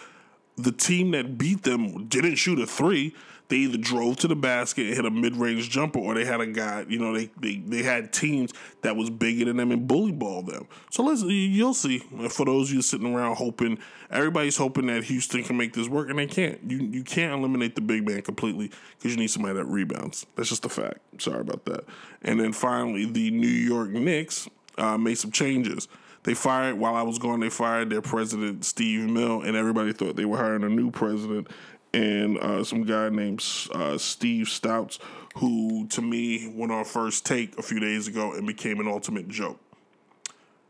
the 0.57 0.73
team 0.73 1.13
that 1.13 1.39
beat 1.39 1.63
them 1.63 2.07
didn't 2.09 2.37
shoot 2.37 2.59
a 2.59 2.67
three. 2.67 3.15
They 3.49 3.57
either 3.57 3.79
drove 3.79 4.19
to 4.19 4.29
the 4.29 4.37
basket 4.37 4.87
and 4.89 4.95
hit 4.95 5.07
a 5.07 5.11
mid 5.11 5.35
range 5.35 5.71
jumper, 5.71 5.99
or 5.99 6.15
they 6.15 6.27
had 6.27 6.41
a 6.43 6.47
guy. 6.47 6.85
You 6.87 6.99
know, 6.99 7.15
they, 7.15 7.31
they 7.41 7.57
they 7.57 7.83
had 7.83 8.13
teams 8.13 8.53
that 8.83 8.95
was 8.95 9.09
bigger 9.09 9.47
than 9.47 9.57
them 9.57 9.73
and 9.73 9.89
bully 9.89 10.13
ball 10.13 10.43
them. 10.43 10.69
So 10.91 11.03
let's 11.03 11.23
you'll 11.23 11.73
see. 11.73 12.01
For 12.29 12.45
those 12.45 12.69
of 12.69 12.75
you 12.75 12.83
sitting 12.83 13.15
around 13.15 13.37
hoping, 13.37 13.79
everybody's 14.11 14.59
hoping 14.59 14.89
that 14.89 15.05
Houston 15.05 15.45
can 15.45 15.57
make 15.57 15.73
this 15.73 15.89
work, 15.89 16.11
and 16.11 16.19
they 16.19 16.27
can't. 16.27 16.61
You 16.71 16.79
you 16.79 17.03
can't 17.03 17.33
eliminate 17.33 17.75
the 17.75 17.81
big 17.81 18.07
man 18.07 18.21
completely 18.21 18.71
because 18.99 19.13
you 19.13 19.17
need 19.17 19.29
somebody 19.29 19.55
that 19.55 19.65
rebounds. 19.65 20.27
That's 20.37 20.51
just 20.51 20.67
a 20.67 20.69
fact. 20.69 20.99
Sorry 21.23 21.41
about 21.41 21.65
that. 21.65 21.85
And 22.21 22.39
then 22.39 22.53
finally, 22.53 23.07
the 23.07 23.31
New 23.31 23.49
York 23.49 23.89
Knicks 23.89 24.47
uh, 24.77 24.99
made 24.99 25.17
some 25.17 25.33
changes. 25.33 25.89
They 26.29 26.35
fired 26.35 26.79
while 26.79 26.95
I 26.95 27.01
was 27.01 27.19
gone. 27.19 27.41
They 27.41 27.49
fired 27.49 27.89
their 27.89 28.03
president 28.03 28.63
Steve 28.63 29.09
Mill, 29.09 29.41
and 29.41 29.57
everybody 29.57 29.95
thought 29.95 30.15
they 30.15 30.27
were 30.27 30.37
hiring 30.37 30.63
a 30.63 30.69
new 30.69 30.91
president 30.91 31.49
and 31.95 32.37
uh, 32.37 32.63
some 32.65 32.85
guy 32.85 33.09
named 33.09 33.43
uh, 33.73 33.97
Steve 33.97 34.47
Stouts, 34.47 34.99
who 35.37 35.87
to 35.87 36.03
me 36.03 36.53
went 36.55 36.71
on 36.71 36.85
first 36.85 37.25
take 37.25 37.59
a 37.59 37.63
few 37.63 37.81
days 37.81 38.09
ago 38.09 38.35
and 38.35 38.47
became 38.47 38.79
an 38.79 38.87
ultimate 38.87 39.29
joke. 39.29 39.59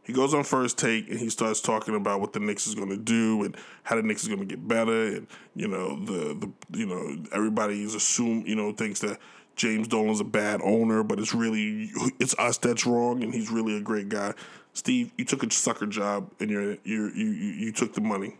He 0.04 0.12
goes 0.12 0.32
on 0.32 0.44
first 0.44 0.78
take 0.78 1.10
and 1.10 1.18
he 1.18 1.28
starts 1.28 1.60
talking 1.60 1.96
about 1.96 2.20
what 2.20 2.32
the 2.32 2.38
Knicks 2.38 2.68
is 2.68 2.76
going 2.76 2.90
to 2.90 2.96
do 2.96 3.42
and 3.42 3.56
how 3.82 3.96
the 3.96 4.02
Knicks 4.02 4.22
is 4.22 4.28
going 4.28 4.38
to 4.38 4.46
get 4.46 4.68
better 4.68 5.16
and 5.16 5.26
you 5.56 5.66
know 5.66 5.98
the 6.04 6.34
the 6.34 6.78
you 6.78 6.86
know 6.86 7.16
everybody's 7.34 7.96
assumed 7.96 8.46
you 8.46 8.54
know 8.54 8.70
thinks 8.70 9.00
that 9.00 9.18
James 9.56 9.88
Dolan's 9.88 10.20
a 10.20 10.24
bad 10.24 10.60
owner, 10.62 11.02
but 11.02 11.18
it's 11.18 11.34
really 11.34 11.90
it's 12.20 12.34
us 12.38 12.58
that's 12.58 12.86
wrong 12.86 13.24
and 13.24 13.34
he's 13.34 13.50
really 13.50 13.76
a 13.76 13.80
great 13.80 14.08
guy. 14.08 14.34
Steve, 14.78 15.10
you 15.18 15.24
took 15.24 15.42
a 15.42 15.50
sucker 15.50 15.86
job 15.86 16.30
and 16.38 16.48
you're, 16.48 16.76
you're, 16.84 17.12
you 17.12 17.26
you 17.26 17.50
you 17.50 17.72
took 17.72 17.94
the 17.94 18.00
money. 18.00 18.36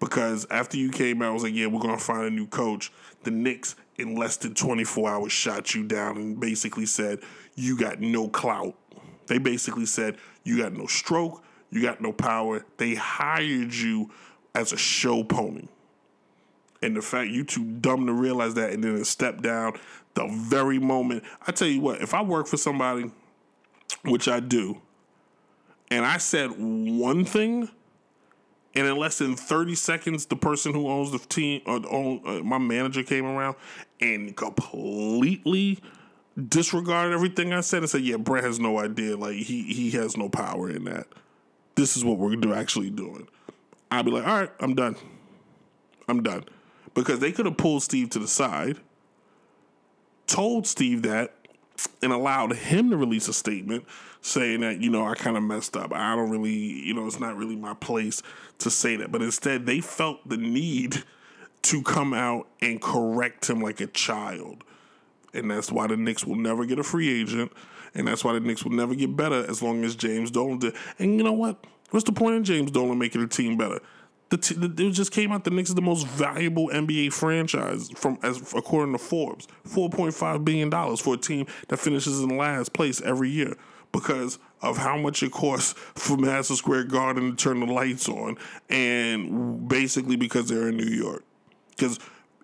Because 0.00 0.48
after 0.50 0.76
you 0.76 0.90
came 0.90 1.22
out, 1.22 1.28
I 1.28 1.32
was 1.32 1.44
like, 1.44 1.54
yeah, 1.54 1.68
we're 1.68 1.80
gonna 1.80 1.96
find 1.96 2.24
a 2.24 2.30
new 2.30 2.48
coach. 2.48 2.90
The 3.22 3.30
Knicks 3.30 3.76
in 3.98 4.16
less 4.16 4.36
than 4.36 4.54
24 4.54 5.08
hours 5.08 5.30
shot 5.30 5.76
you 5.76 5.84
down 5.84 6.16
and 6.16 6.40
basically 6.40 6.86
said 6.86 7.20
you 7.54 7.78
got 7.78 8.00
no 8.00 8.26
clout. 8.26 8.74
They 9.28 9.38
basically 9.38 9.86
said 9.86 10.16
you 10.42 10.58
got 10.58 10.72
no 10.72 10.86
stroke, 10.86 11.40
you 11.70 11.82
got 11.82 12.00
no 12.00 12.12
power. 12.12 12.66
They 12.76 12.96
hired 12.96 13.72
you 13.72 14.10
as 14.56 14.72
a 14.72 14.76
show 14.76 15.22
pony. 15.22 15.68
And 16.82 16.96
the 16.96 17.00
fact 17.00 17.30
you 17.30 17.44
too 17.44 17.64
dumb 17.64 18.06
to 18.06 18.12
realize 18.12 18.54
that 18.54 18.72
and 18.72 18.82
then 18.82 19.04
step 19.04 19.40
down 19.40 19.78
the 20.14 20.26
very 20.26 20.80
moment. 20.80 21.22
I 21.46 21.52
tell 21.52 21.68
you 21.68 21.80
what, 21.80 22.02
if 22.02 22.12
I 22.12 22.22
work 22.22 22.48
for 22.48 22.56
somebody, 22.56 23.12
which 24.02 24.26
I 24.26 24.40
do, 24.40 24.80
and 25.90 26.04
I 26.04 26.18
said 26.18 26.50
one 26.58 27.24
thing, 27.24 27.68
and 28.74 28.86
in 28.86 28.96
less 28.96 29.18
than 29.18 29.36
30 29.36 29.74
seconds, 29.74 30.26
the 30.26 30.36
person 30.36 30.74
who 30.74 30.88
owns 30.88 31.12
the 31.12 31.18
team, 31.18 31.62
or 31.66 31.80
own, 31.90 32.20
uh, 32.26 32.42
my 32.42 32.58
manager 32.58 33.02
came 33.02 33.24
around 33.24 33.56
and 34.00 34.36
completely 34.36 35.78
disregarded 36.48 37.14
everything 37.14 37.52
I 37.52 37.60
said 37.60 37.78
and 37.78 37.90
said, 37.90 38.02
"Yeah, 38.02 38.16
Brett 38.16 38.44
has 38.44 38.60
no 38.60 38.78
idea. 38.78 39.16
Like 39.16 39.36
he 39.36 39.62
he 39.72 39.90
has 39.92 40.16
no 40.16 40.28
power 40.28 40.68
in 40.68 40.84
that. 40.84 41.06
This 41.76 41.96
is 41.96 42.04
what 42.04 42.18
we're 42.18 42.36
do 42.36 42.52
actually 42.52 42.90
doing." 42.90 43.28
I'd 43.90 44.04
be 44.04 44.10
like, 44.10 44.26
"All 44.26 44.40
right, 44.40 44.50
I'm 44.60 44.74
done. 44.74 44.96
I'm 46.08 46.22
done," 46.22 46.44
because 46.94 47.20
they 47.20 47.32
could 47.32 47.46
have 47.46 47.56
pulled 47.56 47.82
Steve 47.82 48.10
to 48.10 48.18
the 48.18 48.28
side, 48.28 48.78
told 50.26 50.66
Steve 50.66 51.02
that, 51.02 51.34
and 52.02 52.12
allowed 52.12 52.52
him 52.54 52.90
to 52.90 52.96
release 52.96 53.28
a 53.28 53.32
statement 53.32 53.86
saying 54.26 54.60
that, 54.60 54.80
you 54.80 54.90
know, 54.90 55.06
I 55.06 55.14
kind 55.14 55.36
of 55.36 55.42
messed 55.42 55.76
up. 55.76 55.92
I 55.92 56.16
don't 56.16 56.30
really, 56.30 56.52
you 56.52 56.94
know, 56.94 57.06
it's 57.06 57.20
not 57.20 57.36
really 57.36 57.56
my 57.56 57.74
place 57.74 58.22
to 58.58 58.70
say 58.70 58.96
that. 58.96 59.12
But 59.12 59.22
instead, 59.22 59.66
they 59.66 59.80
felt 59.80 60.28
the 60.28 60.36
need 60.36 61.04
to 61.62 61.82
come 61.82 62.12
out 62.12 62.48
and 62.60 62.82
correct 62.82 63.48
him 63.48 63.60
like 63.60 63.80
a 63.80 63.86
child. 63.86 64.64
And 65.32 65.50
that's 65.50 65.70
why 65.70 65.86
the 65.86 65.96
Knicks 65.96 66.24
will 66.24 66.36
never 66.36 66.64
get 66.64 66.78
a 66.78 66.82
free 66.82 67.20
agent. 67.20 67.52
And 67.94 68.08
that's 68.08 68.24
why 68.24 68.32
the 68.32 68.40
Knicks 68.40 68.64
will 68.64 68.72
never 68.72 68.94
get 68.94 69.16
better 69.16 69.48
as 69.48 69.62
long 69.62 69.84
as 69.84 69.94
James 69.94 70.30
Dolan 70.30 70.58
did. 70.58 70.74
And 70.98 71.16
you 71.16 71.22
know 71.22 71.32
what? 71.32 71.64
What's 71.90 72.04
the 72.04 72.12
point 72.12 72.36
of 72.36 72.42
James 72.42 72.70
Dolan 72.70 72.98
making 72.98 73.20
the 73.20 73.28
team 73.28 73.56
better? 73.56 73.80
The 74.28 74.38
t- 74.38 74.56
the, 74.56 74.86
it 74.86 74.90
just 74.90 75.12
came 75.12 75.30
out 75.30 75.44
the 75.44 75.50
Knicks 75.50 75.68
is 75.68 75.76
the 75.76 75.82
most 75.82 76.04
valuable 76.04 76.68
NBA 76.68 77.12
franchise 77.12 77.90
from 77.90 78.18
as 78.24 78.52
according 78.54 78.92
to 78.92 78.98
Forbes. 78.98 79.46
Four 79.64 79.88
point 79.88 80.14
five 80.14 80.44
billion 80.44 80.68
dollars 80.68 80.98
for 80.98 81.14
a 81.14 81.16
team 81.16 81.46
that 81.68 81.76
finishes 81.76 82.20
in 82.20 82.36
last 82.36 82.72
place 82.72 83.00
every 83.00 83.30
year 83.30 83.56
because 83.96 84.38
of 84.60 84.76
how 84.76 84.96
much 84.96 85.22
it 85.22 85.32
costs 85.32 85.72
for 85.94 86.16
Madison 86.18 86.56
Square 86.56 86.84
Garden 86.84 87.30
to 87.30 87.36
turn 87.36 87.60
the 87.60 87.66
lights 87.66 88.08
on, 88.08 88.36
and 88.68 89.68
basically 89.68 90.16
because 90.16 90.48
they're 90.48 90.68
in 90.68 90.76
New 90.76 90.84
York. 90.84 91.24
Because 91.70 91.98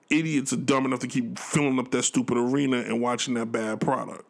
idiots 0.09 0.53
are 0.53 0.57
dumb 0.57 0.87
enough 0.87 1.01
to 1.01 1.07
keep 1.09 1.39
filling 1.39 1.79
up 1.79 1.91
that 1.91 2.05
stupid 2.05 2.39
arena 2.39 2.79
and 2.79 3.01
watching 3.03 3.35
that 3.35 3.53
bad 3.53 3.81
product. 3.81 4.25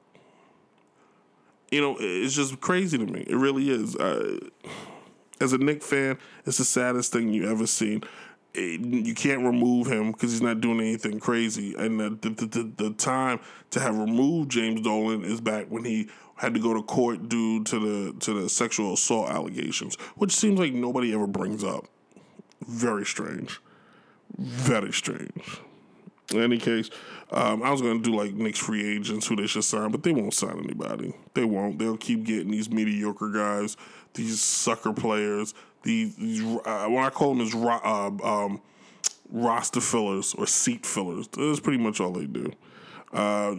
you 1.71 1.81
know, 1.81 1.97
it's 1.99 2.35
just 2.35 2.61
crazy 2.61 2.99
to 2.99 3.07
me. 3.07 3.25
It 3.27 3.37
really 3.37 3.71
is. 3.71 3.97
Uh, 3.97 4.39
as 5.41 5.53
a 5.53 5.59
Knick 5.59 5.83
fan, 5.83 6.19
it's 6.45 6.59
the 6.59 6.65
saddest 6.65 7.13
thing 7.13 7.33
you 7.33 7.51
ever 7.51 7.67
seen. 7.67 8.05
It, 8.55 8.81
you 8.81 9.15
can't 9.15 9.43
remove 9.43 9.87
him 9.87 10.13
because 10.13 10.33
he's 10.33 10.43
not 10.43 10.61
doing 10.61 10.81
anything 10.81 11.21
crazy. 11.21 11.75
And 11.75 11.99
the, 11.99 12.11
the, 12.11 12.47
the, 12.47 12.73
the 12.77 12.91
time 12.91 13.41
to 13.71 13.81
have 13.81 13.97
removed 13.97 14.51
James 14.51 14.83
Dolan 14.83 15.25
is 15.25 15.41
back 15.41 15.67
when 15.69 15.85
he 15.85 16.11
had 16.37 16.55
to 16.55 16.61
go 16.61 16.75
to 16.75 16.83
court 16.83 17.29
due 17.29 17.63
to 17.65 17.79
the 17.79 18.19
to 18.21 18.43
the 18.43 18.49
sexual 18.49 18.95
assault 18.95 19.31
allegations, 19.31 19.95
which 20.17 20.33
seems 20.33 20.59
like 20.59 20.73
nobody 20.75 21.15
ever 21.15 21.27
brings 21.27 21.65
up. 21.65 21.87
Very 22.67 23.07
strange. 23.07 23.61
Very 24.39 24.93
strange. 24.93 25.61
In 26.33 26.41
any 26.41 26.59
case, 26.59 26.89
um, 27.31 27.63
I 27.63 27.71
was 27.71 27.83
going 27.83 28.03
to 28.03 28.11
do 28.11 28.17
like 28.17 28.33
Knicks 28.33 28.59
free 28.59 28.97
agents 28.97 29.27
who 29.27 29.37
they 29.37 29.47
should 29.47 29.65
sign, 29.65 29.91
but 29.91 30.03
they 30.03 30.13
won't 30.13 30.35
sign 30.35 30.59
anybody. 30.59 31.15
They 31.35 31.45
won't. 31.45 31.79
They'll 31.79 31.97
keep 31.97 32.25
getting 32.25 32.51
these 32.51 32.71
mediocre 32.71 33.29
guys, 33.29 33.77
these 34.15 34.41
sucker 34.41 34.93
players. 34.93 35.55
These, 35.83 36.43
uh, 36.65 36.87
what 36.87 37.05
I 37.05 37.11
call 37.11 37.31
them 37.35 37.41
is 37.41 37.55
ro- 37.55 37.81
uh, 37.83 38.11
um, 38.23 38.61
roster 39.31 39.81
fillers 39.81 40.35
or 40.35 40.47
seat 40.47 40.87
fillers. 40.87 41.29
That's 41.29 41.61
pretty 41.61 41.83
much 41.83 42.01
all 42.01 42.13
they 42.13 42.27
do. 42.27 42.53
Uh, 43.13 43.57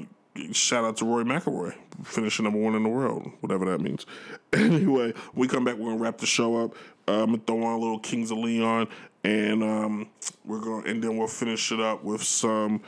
shout 0.51 0.83
out 0.83 0.97
to 0.97 1.05
Rory 1.05 1.25
McIlroy, 1.25 1.75
finishing 2.03 2.43
number 2.43 2.59
one 2.59 2.75
in 2.75 2.83
the 2.83 2.89
world, 2.89 3.31
whatever 3.41 3.65
that 3.65 3.81
means. 3.81 4.05
Anyway, 4.53 5.11
we 5.33 5.47
come 5.47 5.63
back. 5.63 5.77
We're 5.77 5.89
gonna 5.89 5.97
wrap 5.97 6.19
the 6.19 6.27
show 6.27 6.63
up. 6.63 6.75
Uh, 7.07 7.23
I'm 7.23 7.31
gonna 7.31 7.39
throw 7.39 7.63
on 7.63 7.73
a 7.73 7.79
little 7.79 7.97
Kings 7.97 8.29
of 8.29 8.37
Leon, 8.37 8.87
and 9.23 9.63
um, 9.63 10.09
we're 10.45 10.61
to 10.61 10.87
and 10.87 11.03
then 11.03 11.17
we'll 11.17 11.27
finish 11.27 11.71
it 11.71 11.79
up 11.79 12.03
with 12.03 12.21
some 12.21 12.79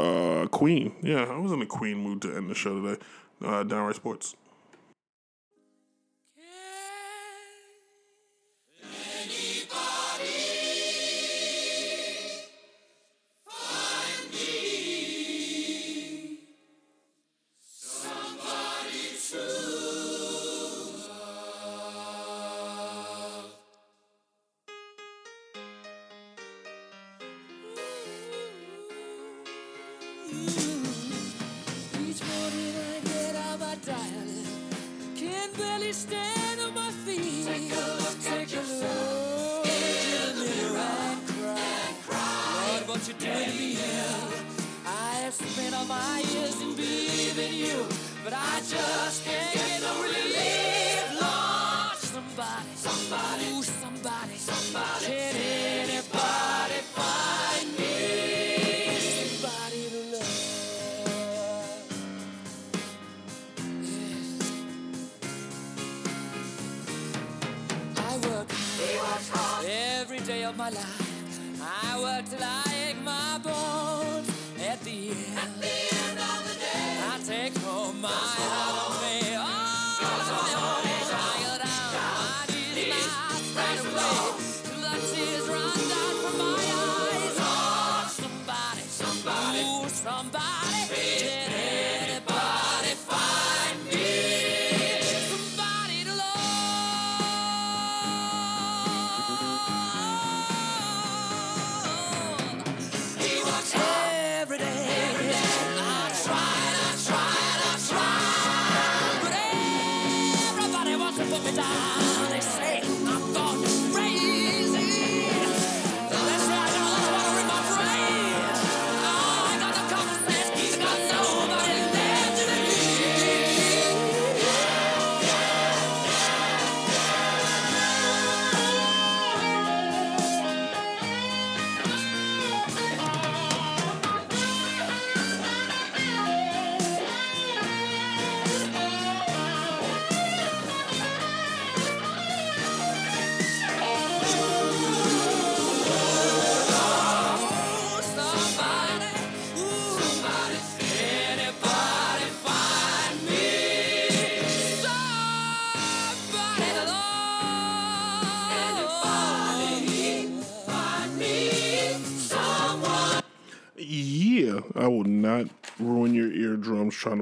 uh, 0.00 0.46
Queen. 0.50 0.92
Yeah, 1.02 1.22
I 1.22 1.38
was 1.38 1.52
in 1.52 1.62
a 1.62 1.66
Queen 1.66 1.98
mood 1.98 2.22
to 2.22 2.36
end 2.36 2.50
the 2.50 2.54
show 2.56 2.82
today. 2.82 3.00
Uh, 3.40 3.62
Downright 3.62 3.94
Sports. 3.94 4.34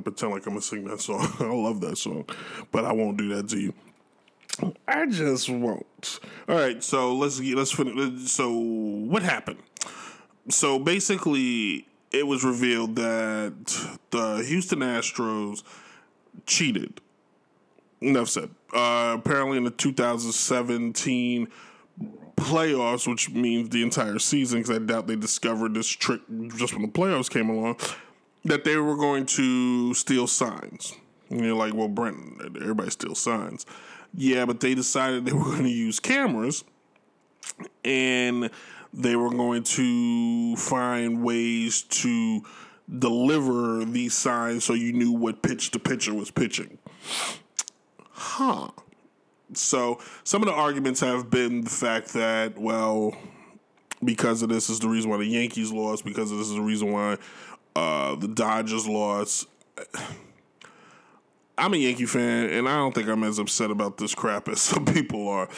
To 0.05 0.11
pretend 0.11 0.33
like 0.33 0.47
I'm 0.47 0.53
gonna 0.53 0.63
sing 0.63 0.85
that 0.85 1.01
song. 1.01 1.27
I 1.41 1.45
love 1.45 1.81
that 1.83 1.99
song, 1.99 2.25
but 2.71 2.85
I 2.85 2.93
won't 2.93 3.17
do 3.17 3.29
that 3.35 3.49
to 3.51 3.59
you. 3.59 3.75
I 4.87 5.07
just 5.07 5.49
won't. 5.49 6.21
All 6.49 6.57
right, 6.57 6.83
so 6.83 7.15
let's 7.15 7.41
get 7.41 7.57
let's 7.57 7.73
finish. 7.73 8.31
So 8.31 8.51
what 8.53 9.23
happened? 9.23 9.61
So 10.49 10.79
basically, 10.79 11.87
it 12.11 12.27
was 12.27 12.45
revealed 12.45 12.97
that 12.97 13.55
the 14.11 14.45
Houston 14.47 14.81
Astros 14.81 15.63
cheated. 16.47 17.01
Enough 18.01 18.29
said. 18.29 18.51
Uh, 18.75 19.17
apparently, 19.19 19.59
in 19.59 19.65
the 19.65 19.71
2017 19.71 21.49
playoffs, 22.37 23.07
which 23.07 23.31
means 23.31 23.69
the 23.69 23.83
entire 23.83 24.19
season, 24.19 24.61
because 24.61 24.77
I 24.77 24.81
doubt 24.81 25.07
they 25.07 25.17
discovered 25.17 25.75
this 25.75 25.89
trick 25.89 26.21
just 26.57 26.73
when 26.73 26.83
the 26.83 26.89
playoffs 26.89 27.31
came 27.31 27.49
along, 27.49 27.77
that 28.45 28.65
they 28.65 28.77
were 28.77 28.97
going 28.97 29.27
to 29.27 29.95
steal 29.95 30.27
signs. 30.27 30.95
And 31.31 31.45
you're 31.45 31.57
like, 31.57 31.75
well, 31.75 31.89
Brent, 31.89 32.17
everybody 32.61 32.91
steals 32.91 33.21
signs. 33.21 33.65
Yeah, 34.15 34.45
but 34.45 34.61
they 34.61 34.75
decided 34.75 35.25
they 35.25 35.33
were 35.33 35.45
going 35.45 35.65
to 35.65 35.71
use 35.71 35.99
cameras 36.01 36.65
and 37.85 38.51
they 38.93 39.17
were 39.17 39.31
going 39.31 39.63
to 39.63 40.57
find 40.57 41.23
ways 41.23 41.83
to 41.83 42.43
deliver 42.99 43.85
these 43.85 44.13
signs 44.15 44.65
so 44.65 44.75
you 44.75 44.93
knew 44.93 45.13
what 45.13 45.43
pitch 45.43 45.71
the 45.71 45.79
pitcher 45.79 46.13
was 46.13 46.31
pitching. 46.31 46.79
Huh. 48.11 48.69
So 49.55 50.01
some 50.25 50.43
of 50.43 50.47
the 50.47 50.55
arguments 50.55 51.01
have 51.01 51.31
been 51.31 51.63
the 51.63 51.71
fact 51.71 52.13
that, 52.15 52.59
well, 52.59 53.17
because 54.05 54.43
of 54.43 54.49
this 54.49 54.69
is 54.69 54.81
the 54.81 54.89
reason 54.89 55.11
why 55.11 55.19
the 55.19 55.27
Yankees 55.27 55.73
lost, 55.73 56.05
because 56.05 56.31
of 56.31 56.39
this 56.39 56.49
is 56.49 56.55
the 56.55 56.63
reason 56.63 56.93
why 56.93 57.17
uh, 57.77 58.15
the 58.17 58.29
Dodgers 58.29 58.87
lost. 58.87 59.49
I'm 61.59 61.75
a 61.75 61.77
Yankee 61.77 62.07
fan, 62.07 62.49
and 62.51 62.69
I 62.69 62.77
don't 62.77 62.95
think 62.95 63.09
I'm 63.09 63.23
as 63.25 63.39
upset 63.39 63.71
about 63.71 63.99
this 63.99 64.15
crap 64.15 64.49
as 64.49 64.61
some 64.63 64.85
people 64.85 65.29
are. 65.29 65.49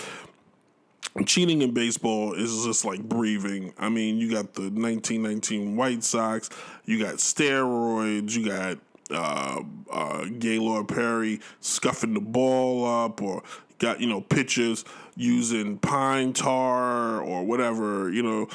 Cheating 1.27 1.63
in 1.63 1.71
baseball 1.71 2.33
is 2.33 2.65
just 2.65 2.85
like 2.85 3.01
breathing. 3.01 3.73
I 3.79 3.89
mean, 3.89 4.19
you 4.19 4.29
got 4.29 4.55
the 4.55 4.63
1919 4.63 5.77
White 5.77 6.03
Sox, 6.03 6.51
you 6.87 6.99
got 6.99 7.17
steroids, 7.17 8.37
you 8.37 8.47
got 8.49 8.79
uh, 9.13 9.63
uh, 9.93 10.25
Gaylord 10.39 10.89
Perry 10.89 11.41
scuffing 11.61 12.15
the 12.15 12.21
ball 12.21 12.85
up, 13.05 13.23
or 13.23 13.45
got 13.79 14.01
you 14.01 14.09
know 14.09 14.21
pitchers 14.21 14.85
using 15.17 15.79
pine 15.79 16.33
tar 16.33 17.21
or 17.21 17.45
whatever. 17.45 18.11
You 18.11 18.23
know, 18.23 18.49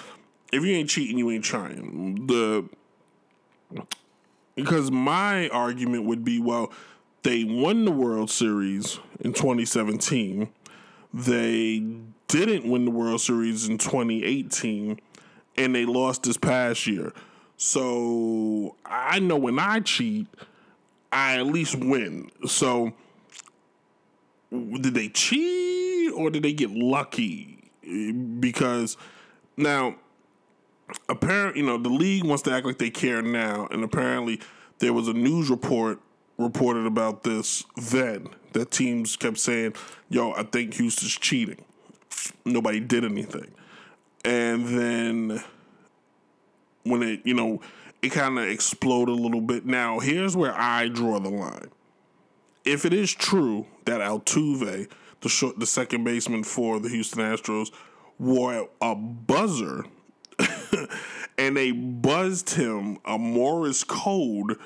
if 0.51 0.63
you 0.63 0.73
ain't 0.73 0.89
cheating, 0.89 1.17
you 1.17 1.31
ain't 1.31 1.45
trying. 1.45 2.27
The 2.27 2.67
because 4.55 4.91
my 4.91 5.47
argument 5.49 6.05
would 6.05 6.23
be, 6.23 6.39
well, 6.39 6.71
they 7.23 7.43
won 7.43 7.85
the 7.85 7.91
World 7.91 8.29
Series 8.29 8.99
in 9.19 9.33
2017. 9.33 10.49
They 11.13 11.85
didn't 12.27 12.69
win 12.69 12.85
the 12.85 12.91
World 12.91 13.21
Series 13.21 13.67
in 13.67 13.77
2018, 13.77 14.99
and 15.57 15.75
they 15.75 15.85
lost 15.85 16.23
this 16.23 16.37
past 16.37 16.87
year. 16.87 17.13
So 17.57 18.75
I 18.85 19.19
know 19.19 19.37
when 19.37 19.59
I 19.59 19.81
cheat, 19.81 20.27
I 21.11 21.37
at 21.37 21.47
least 21.47 21.75
win. 21.75 22.31
So 22.45 22.93
did 24.51 24.93
they 24.93 25.09
cheat 25.09 26.11
or 26.13 26.29
did 26.29 26.43
they 26.43 26.53
get 26.53 26.71
lucky? 26.71 27.71
Because 28.39 28.97
now 29.57 29.95
apparently, 31.07 31.61
you 31.61 31.67
know, 31.67 31.77
the 31.77 31.89
league 31.89 32.23
wants 32.23 32.43
to 32.43 32.51
act 32.51 32.65
like 32.65 32.77
they 32.77 32.89
care 32.89 33.21
now, 33.21 33.67
and 33.71 33.83
apparently 33.83 34.39
there 34.79 34.93
was 34.93 35.07
a 35.07 35.13
news 35.13 35.49
report 35.49 35.99
reported 36.37 36.85
about 36.85 37.23
this 37.23 37.65
then 37.75 38.29
that 38.53 38.71
teams 38.71 39.15
kept 39.15 39.37
saying, 39.37 39.73
"Yo, 40.09 40.31
I 40.33 40.43
think 40.43 40.75
Houston's 40.75 41.17
cheating." 41.17 41.63
Nobody 42.45 42.79
did 42.79 43.05
anything, 43.05 43.51
and 44.23 44.67
then 44.67 45.43
when 46.83 47.03
it, 47.03 47.21
you 47.23 47.33
know, 47.33 47.61
it 48.01 48.11
kind 48.11 48.39
of 48.39 48.45
exploded 48.45 49.17
a 49.17 49.21
little 49.21 49.41
bit. 49.41 49.65
Now, 49.65 49.99
here's 49.99 50.35
where 50.35 50.53
I 50.55 50.87
draw 50.87 51.19
the 51.19 51.29
line. 51.29 51.69
If 52.65 52.85
it 52.85 52.93
is 52.93 53.13
true 53.13 53.67
that 53.85 54.01
Altuve, 54.01 54.89
the 55.21 55.29
short, 55.29 55.59
the 55.59 55.65
second 55.65 56.03
baseman 56.03 56.43
for 56.43 56.79
the 56.79 56.89
Houston 56.89 57.19
Astros, 57.19 57.71
wore 58.17 58.69
a 58.81 58.95
buzzer 58.95 59.85
and 61.37 61.55
they 61.55 61.71
buzzed 61.71 62.51
him 62.51 62.97
a 63.05 63.17
Morse 63.17 63.83
code, 63.83 64.57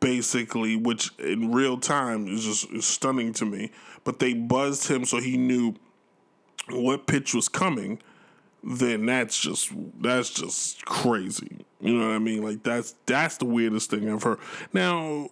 basically, 0.00 0.76
which 0.76 1.10
in 1.18 1.52
real 1.52 1.78
time 1.78 2.26
is 2.28 2.44
just 2.44 2.70
is 2.70 2.86
stunning 2.86 3.32
to 3.34 3.44
me. 3.44 3.70
But 4.04 4.18
they 4.18 4.34
buzzed 4.34 4.90
him 4.90 5.04
so 5.04 5.18
he 5.18 5.36
knew 5.36 5.74
what 6.70 7.06
pitch 7.06 7.34
was 7.34 7.48
coming. 7.48 8.00
Then 8.62 9.06
that's 9.06 9.38
just 9.38 9.70
that's 10.00 10.30
just 10.30 10.84
crazy. 10.84 11.64
You 11.80 11.94
know 11.94 12.08
what 12.08 12.14
I 12.14 12.18
mean? 12.18 12.42
Like 12.42 12.62
that's 12.62 12.94
that's 13.06 13.36
the 13.36 13.44
weirdest 13.44 13.90
thing 13.90 14.10
I've 14.10 14.22
heard. 14.22 14.38
Now, 14.72 15.30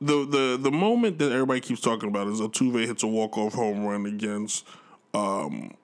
the 0.00 0.26
the 0.26 0.58
the 0.60 0.70
moment 0.70 1.18
that 1.18 1.32
everybody 1.32 1.60
keeps 1.60 1.80
talking 1.80 2.10
about 2.10 2.28
is 2.28 2.40
Altuve 2.40 2.86
hits 2.86 3.02
a 3.02 3.06
walk 3.06 3.38
off 3.38 3.54
home 3.54 3.86
run 3.86 4.04
against 4.04 4.66
um, 5.14 5.74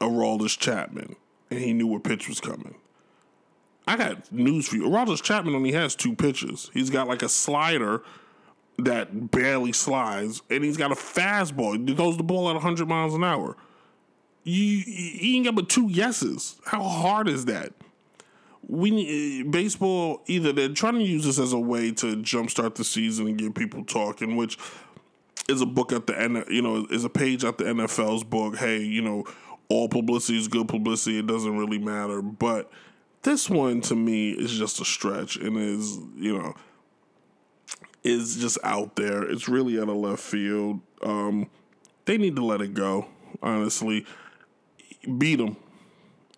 Aroldis 0.00 0.58
Chapman, 0.58 1.16
and 1.50 1.60
he 1.60 1.72
knew 1.72 1.86
what 1.86 2.04
pitch 2.04 2.28
was 2.28 2.40
coming. 2.40 2.74
I 3.86 3.96
got 3.96 4.30
news 4.30 4.68
for 4.68 4.76
you. 4.76 4.82
Aroldis 4.82 5.22
Chapman 5.22 5.54
only 5.54 5.72
has 5.72 5.94
two 5.94 6.14
pitches. 6.14 6.70
He's 6.74 6.90
got 6.90 7.08
like 7.08 7.22
a 7.22 7.28
slider 7.28 8.02
that 8.78 9.30
barely 9.30 9.72
slides, 9.72 10.42
and 10.50 10.62
he's 10.62 10.76
got 10.76 10.92
a 10.92 10.94
fastball. 10.94 11.88
He 11.88 11.94
throws 11.94 12.16
the 12.16 12.22
ball 12.22 12.48
at 12.48 12.54
100 12.54 12.88
miles 12.88 13.14
an 13.14 13.24
hour. 13.24 13.56
You, 14.44 14.82
he 14.84 15.36
ain't 15.36 15.46
got 15.46 15.56
but 15.56 15.68
two 15.68 15.90
guesses. 15.90 16.60
How 16.64 16.82
hard 16.82 17.28
is 17.28 17.46
that? 17.46 17.72
We 18.66 19.42
baseball 19.44 20.22
either 20.26 20.52
they're 20.52 20.68
trying 20.68 20.94
to 20.94 21.04
use 21.04 21.24
this 21.24 21.38
as 21.38 21.52
a 21.52 21.58
way 21.58 21.90
to 21.92 22.16
jumpstart 22.16 22.74
the 22.74 22.84
season 22.84 23.26
and 23.26 23.38
get 23.38 23.54
people 23.54 23.84
talking, 23.84 24.36
which 24.36 24.58
is 25.48 25.62
a 25.62 25.66
book 25.66 25.92
at 25.92 26.06
the 26.06 26.18
end. 26.18 26.44
You 26.48 26.62
know, 26.62 26.86
is 26.90 27.04
a 27.04 27.08
page 27.08 27.44
at 27.44 27.56
the 27.56 27.64
NFL's 27.64 28.24
book. 28.24 28.56
Hey, 28.56 28.82
you 28.82 29.00
know, 29.00 29.24
all 29.68 29.88
publicity 29.88 30.38
is 30.38 30.48
good 30.48 30.68
publicity. 30.68 31.18
It 31.18 31.26
doesn't 31.26 31.56
really 31.56 31.78
matter. 31.78 32.22
But 32.22 32.70
this 33.22 33.50
one 33.50 33.80
to 33.82 33.94
me 33.94 34.30
is 34.30 34.56
just 34.56 34.80
a 34.80 34.84
stretch 34.84 35.36
and 35.36 35.56
is, 35.56 35.98
you 36.16 36.38
know, 36.38 36.54
is 38.02 38.36
just 38.36 38.58
out 38.64 38.96
there. 38.96 39.22
It's 39.22 39.48
really 39.48 39.78
out 39.78 39.88
of 39.88 39.96
left 39.96 40.22
field. 40.22 40.80
Um, 41.02 41.50
they 42.06 42.16
need 42.16 42.36
to 42.36 42.44
let 42.44 42.62
it 42.62 42.72
go, 42.72 43.08
honestly. 43.42 44.06
Beat 45.18 45.36
them. 45.36 45.56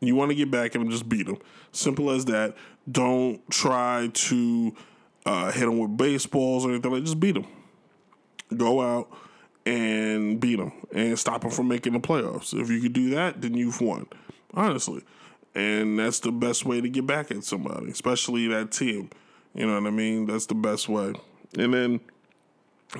You 0.00 0.16
want 0.16 0.30
to 0.30 0.34
get 0.34 0.50
back 0.50 0.74
at 0.74 0.80
them, 0.80 0.90
just 0.90 1.08
beat 1.08 1.26
them. 1.26 1.38
Simple 1.72 2.10
as 2.10 2.24
that. 2.24 2.56
Don't 2.90 3.48
try 3.50 4.10
to 4.12 4.74
uh, 5.26 5.52
hit 5.52 5.66
them 5.66 5.78
with 5.78 5.96
baseballs 5.96 6.64
or 6.64 6.70
anything 6.70 6.90
like 6.90 7.04
Just 7.04 7.20
beat 7.20 7.34
them. 7.34 7.46
Go 8.56 8.80
out 8.80 9.08
and 9.66 10.40
beat 10.40 10.56
them 10.56 10.72
and 10.92 11.18
stop 11.18 11.42
them 11.42 11.50
from 11.50 11.68
making 11.68 11.92
the 11.92 12.00
playoffs. 12.00 12.58
If 12.58 12.70
you 12.70 12.80
could 12.80 12.92
do 12.92 13.10
that, 13.10 13.40
then 13.40 13.54
you've 13.54 13.80
won, 13.80 14.06
honestly. 14.54 15.02
And 15.54 15.98
that's 15.98 16.20
the 16.20 16.32
best 16.32 16.64
way 16.64 16.80
to 16.80 16.88
get 16.88 17.06
back 17.06 17.30
at 17.30 17.44
somebody, 17.44 17.90
especially 17.90 18.46
that 18.48 18.70
team. 18.70 19.10
You 19.54 19.66
know 19.66 19.74
what 19.74 19.86
I 19.86 19.90
mean? 19.90 20.26
That's 20.26 20.46
the 20.46 20.54
best 20.54 20.88
way. 20.88 21.12
And 21.58 21.74
then 21.74 22.00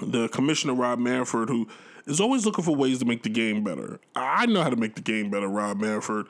the 0.02 0.28
commissioner, 0.28 0.74
Rob 0.74 0.98
Manfred, 0.98 1.48
who 1.48 1.68
is 2.06 2.20
always 2.20 2.44
looking 2.44 2.64
for 2.64 2.74
ways 2.74 2.98
to 2.98 3.04
make 3.04 3.22
the 3.22 3.28
game 3.28 3.62
better. 3.62 4.00
I 4.16 4.46
know 4.46 4.62
how 4.62 4.70
to 4.70 4.76
make 4.76 4.96
the 4.96 5.00
game 5.00 5.30
better, 5.30 5.48
Rob 5.48 5.80
Manfred. 5.80 6.26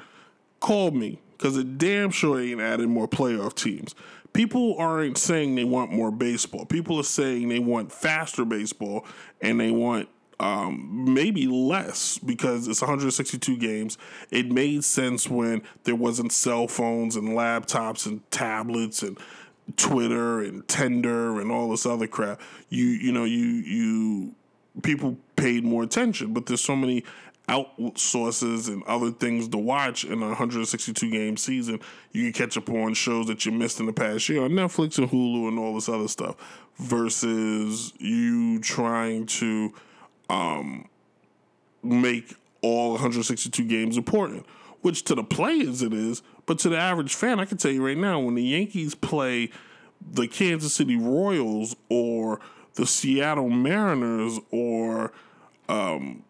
Call 0.60 0.90
me 0.90 1.18
because 1.38 1.56
it 1.56 1.78
damn 1.78 2.10
sure 2.10 2.38
ain't 2.38 2.60
adding 2.60 2.90
more 2.90 3.08
playoff 3.08 3.54
teams 3.54 3.94
people 4.32 4.76
aren't 4.78 5.18
saying 5.18 5.54
they 5.54 5.64
want 5.64 5.92
more 5.92 6.10
baseball. 6.10 6.64
People 6.64 6.98
are 6.98 7.04
saying 7.04 7.48
they 7.48 7.58
want 7.58 7.92
faster 7.92 8.44
baseball 8.44 9.04
and 9.40 9.58
they 9.58 9.70
want 9.70 10.08
um, 10.40 11.04
maybe 11.12 11.46
less 11.46 12.18
because 12.18 12.66
it's 12.66 12.80
162 12.80 13.58
games. 13.58 13.98
It 14.30 14.50
made 14.50 14.84
sense 14.84 15.28
when 15.28 15.62
there 15.84 15.94
wasn't 15.94 16.32
cell 16.32 16.66
phones 16.66 17.14
and 17.14 17.28
laptops 17.28 18.06
and 18.06 18.28
tablets 18.30 19.02
and 19.02 19.18
Twitter 19.76 20.40
and 20.40 20.66
Tinder 20.66 21.40
and 21.40 21.52
all 21.52 21.70
this 21.70 21.84
other 21.84 22.06
crap. 22.06 22.40
You 22.70 22.86
you 22.86 23.12
know 23.12 23.24
you 23.24 23.44
you 23.44 24.34
people 24.82 25.18
paid 25.36 25.62
more 25.62 25.82
attention, 25.82 26.32
but 26.32 26.46
there's 26.46 26.62
so 26.62 26.74
many 26.74 27.04
outsources 27.46 28.68
and 28.68 28.82
other 28.84 29.10
things 29.10 29.48
to 29.48 29.58
watch 29.58 30.04
in 30.04 30.22
a 30.22 30.28
162 30.28 31.10
game 31.10 31.36
season. 31.36 31.80
You 32.12 32.24
can 32.24 32.32
catch 32.32 32.56
up 32.56 32.70
on 32.70 32.94
shows 32.94 33.26
that 33.26 33.44
you 33.44 33.52
missed 33.52 33.78
in 33.78 33.86
the 33.86 33.92
past 33.92 34.26
year 34.30 34.42
on 34.42 34.52
Netflix 34.52 34.96
and 34.98 35.10
Hulu 35.10 35.48
and 35.48 35.58
all 35.58 35.74
this 35.74 35.88
other 35.88 36.08
stuff 36.08 36.36
versus 36.78 37.92
you 37.98 38.60
trying 38.60 39.26
to 39.26 39.74
um, 40.30 40.88
make 41.82 42.34
all 42.62 42.92
162 42.92 43.64
games 43.64 43.96
important, 43.96 44.46
which 44.80 45.02
to 45.04 45.14
the 45.14 45.24
players 45.24 45.82
it 45.82 45.92
is, 45.92 46.22
but 46.46 46.58
to 46.60 46.68
the 46.68 46.78
average 46.78 47.14
fan, 47.14 47.40
I 47.40 47.44
can 47.44 47.58
tell 47.58 47.70
you 47.70 47.84
right 47.84 47.98
now, 47.98 48.20
when 48.20 48.34
the 48.34 48.42
Yankees 48.42 48.94
play 48.94 49.50
the 50.00 50.26
Kansas 50.26 50.74
City 50.74 50.96
Royals 50.96 51.76
or 51.88 52.40
the 52.74 52.86
Seattle 52.86 53.50
Mariners 53.50 54.38
or 54.50 55.12
um, 55.68 56.22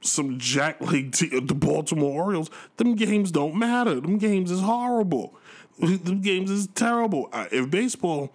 some 0.00 0.38
Jack 0.38 0.80
League, 0.92 1.12
te- 1.12 1.40
the 1.40 1.54
Baltimore 1.54 2.24
Orioles, 2.24 2.50
them 2.76 2.94
games 2.94 3.30
don't 3.30 3.56
matter. 3.56 4.00
Them 4.00 4.18
games 4.18 4.50
is 4.50 4.60
horrible. 4.60 5.34
them 5.78 6.20
games 6.20 6.50
is 6.50 6.66
terrible. 6.74 7.30
If 7.32 7.70
baseball 7.70 8.32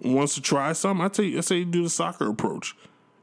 wants 0.00 0.34
to 0.34 0.40
try 0.40 0.72
something, 0.72 1.04
I 1.04 1.08
tell 1.08 1.24
you, 1.24 1.38
I 1.38 1.42
say 1.42 1.64
do 1.64 1.82
the 1.82 1.90
soccer 1.90 2.28
approach. 2.28 2.74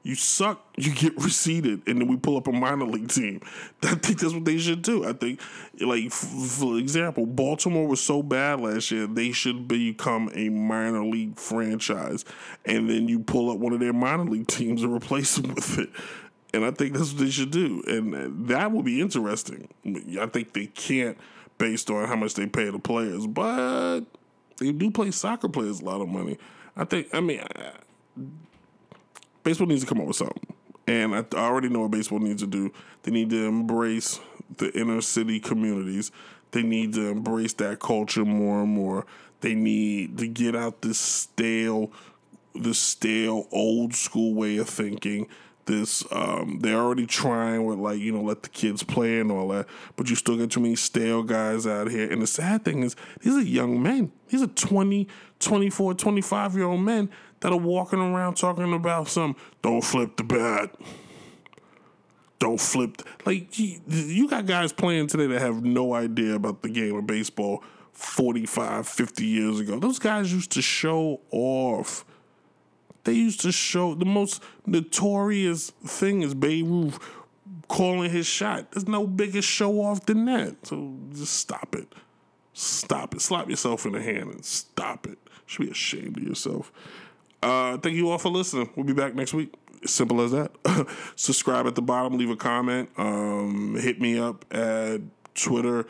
You 0.01 0.15
suck, 0.15 0.65
you 0.77 0.93
get 0.93 1.15
reseeded, 1.17 1.87
and 1.87 1.99
then 2.01 2.07
we 2.07 2.17
pull 2.17 2.37
up 2.37 2.47
a 2.47 2.51
minor 2.51 2.85
league 2.85 3.09
team. 3.09 3.41
I 3.83 3.95
think 3.95 4.19
that's 4.19 4.33
what 4.33 4.45
they 4.45 4.57
should 4.57 4.81
do. 4.81 5.05
I 5.05 5.13
think, 5.13 5.41
like 5.79 6.11
for 6.11 6.77
example, 6.77 7.25
Baltimore 7.25 7.87
was 7.87 8.01
so 8.01 8.23
bad 8.23 8.61
last 8.61 8.91
year, 8.91 9.07
they 9.07 9.31
should 9.31 9.67
become 9.67 10.29
a 10.33 10.49
minor 10.49 11.03
league 11.03 11.37
franchise, 11.37 12.23
and 12.65 12.89
then 12.89 13.07
you 13.07 13.19
pull 13.19 13.51
up 13.51 13.57
one 13.57 13.73
of 13.73 13.79
their 13.79 13.93
minor 13.93 14.25
league 14.25 14.47
teams 14.47 14.83
and 14.83 14.93
replace 14.93 15.35
them 15.35 15.53
with 15.53 15.79
it. 15.79 15.89
And 16.51 16.65
I 16.65 16.71
think 16.71 16.93
that's 16.93 17.11
what 17.13 17.21
they 17.21 17.29
should 17.29 17.51
do, 17.51 17.83
and 17.87 18.15
uh, 18.15 18.27
that 18.47 18.71
will 18.71 18.81
be 18.81 19.01
interesting. 19.01 19.67
I 20.19 20.25
think 20.25 20.53
they 20.53 20.65
can't 20.65 21.17
based 21.59 21.91
on 21.91 22.07
how 22.07 22.15
much 22.15 22.33
they 22.33 22.47
pay 22.47 22.69
the 22.71 22.79
players, 22.79 23.27
but 23.27 24.01
they 24.57 24.71
do 24.71 24.89
play 24.89 25.11
soccer 25.11 25.49
players 25.49 25.81
a 25.81 25.85
lot 25.85 26.01
of 26.01 26.07
money. 26.07 26.37
I 26.75 26.85
think. 26.85 27.09
I 27.13 27.19
mean 27.19 27.41
uh, 27.41 27.71
baseball 29.43 29.67
needs 29.67 29.81
to 29.81 29.87
come 29.87 30.01
up 30.01 30.07
with 30.07 30.17
something. 30.17 30.55
And 30.87 31.13
I, 31.15 31.19
I 31.35 31.45
already 31.45 31.69
know 31.69 31.81
what 31.81 31.91
baseball 31.91 32.19
needs 32.19 32.41
to 32.41 32.47
do. 32.47 32.71
They 33.03 33.11
need 33.11 33.29
to 33.29 33.45
embrace 33.45 34.19
the 34.57 34.71
inner 34.77 35.01
city 35.01 35.39
communities. 35.39 36.11
They 36.51 36.63
need 36.63 36.93
to 36.93 37.09
embrace 37.09 37.53
that 37.53 37.79
culture 37.79 38.25
more 38.25 38.61
and 38.61 38.71
more. 38.71 39.05
They 39.41 39.55
need 39.55 40.17
to 40.17 40.27
get 40.27 40.55
out 40.55 40.81
this 40.81 40.99
stale, 40.99 41.91
this 42.55 42.79
stale 42.79 43.47
old 43.51 43.93
school 43.93 44.33
way 44.33 44.57
of 44.57 44.67
thinking 44.67 45.27
this. 45.69 46.03
Um, 46.11 46.59
they're 46.61 46.79
already 46.79 47.05
trying 47.05 47.65
with 47.65 47.77
like 47.79 47.99
you 47.99 48.11
know 48.11 48.21
let 48.21 48.43
the 48.43 48.49
kids 48.49 48.83
play 48.83 49.19
and 49.19 49.31
all 49.31 49.47
that, 49.49 49.67
but 49.95 50.09
you 50.09 50.15
still 50.15 50.35
get 50.35 50.51
too 50.51 50.59
many 50.59 50.75
stale 50.75 51.23
guys 51.23 51.65
out 51.65 51.89
here. 51.89 52.11
And 52.11 52.21
the 52.21 52.27
sad 52.27 52.65
thing 52.65 52.83
is, 52.83 52.95
these 53.21 53.35
are 53.35 53.41
young 53.41 53.81
men. 53.81 54.11
These 54.27 54.41
are 54.41 54.47
20, 54.47 55.07
24, 55.39 55.93
25 55.93 56.55
year 56.55 56.65
old 56.65 56.81
men 56.81 57.09
that 57.41 57.51
are 57.51 57.57
walking 57.57 57.99
around 57.99 58.35
talking 58.35 58.73
about 58.73 59.07
some 59.07 59.35
don't 59.61 59.83
flip 59.83 60.17
the 60.17 60.23
bat. 60.23 60.75
Don't 62.39 62.59
flip. 62.59 62.97
th-" 62.97 63.25
Like, 63.25 63.59
you, 63.59 63.81
you 63.87 64.29
got 64.29 64.45
guys 64.45 64.71
playing 64.71 65.07
today 65.07 65.27
that 65.27 65.41
have 65.41 65.63
no 65.63 65.93
idea 65.93 66.35
about 66.35 66.61
the 66.61 66.69
game 66.69 66.95
of 66.95 67.05
baseball 67.05 67.63
45, 67.93 68.87
50 68.87 69.25
years 69.25 69.59
ago. 69.59 69.77
Those 69.79 69.99
guys 69.99 70.31
used 70.33 70.51
to 70.51 70.61
show 70.61 71.19
off. 71.31 72.05
They 73.03 73.13
used 73.13 73.41
to 73.41 73.51
show 73.51 73.93
the 73.93 74.05
most 74.05 74.41
notorious 74.65 75.71
thing 75.85 76.21
is 76.21 76.33
Babe 76.33 76.67
Ruth 76.67 76.99
calling 77.67 78.09
his 78.09 78.25
shot. 78.25 78.71
There's 78.71 78.87
no 78.87 79.07
bigger 79.07 79.41
show 79.41 79.81
off 79.81 80.05
than 80.05 80.25
that. 80.25 80.67
So 80.67 80.95
just 81.13 81.33
stop 81.37 81.75
it. 81.75 81.93
Stop 82.53 83.15
it. 83.15 83.21
Slap 83.21 83.49
yourself 83.49 83.85
in 83.85 83.93
the 83.93 84.01
hand 84.01 84.33
and 84.33 84.45
stop 84.45 85.07
it. 85.07 85.17
You 85.25 85.45
should 85.45 85.65
be 85.65 85.71
ashamed 85.71 86.17
of 86.17 86.23
yourself. 86.23 86.71
Uh, 87.41 87.77
thank 87.77 87.95
you 87.95 88.09
all 88.09 88.17
for 88.17 88.29
listening. 88.29 88.69
We'll 88.75 88.85
be 88.85 88.93
back 88.93 89.15
next 89.15 89.33
week. 89.33 89.53
Simple 89.85 90.21
as 90.21 90.31
that. 90.31 90.51
Subscribe 91.15 91.65
at 91.65 91.75
the 91.75 91.81
bottom, 91.81 92.17
leave 92.17 92.29
a 92.29 92.35
comment. 92.35 92.89
Um, 92.97 93.75
hit 93.79 94.01
me 94.01 94.19
up 94.19 94.45
at 94.53 95.01
Twitter 95.35 95.85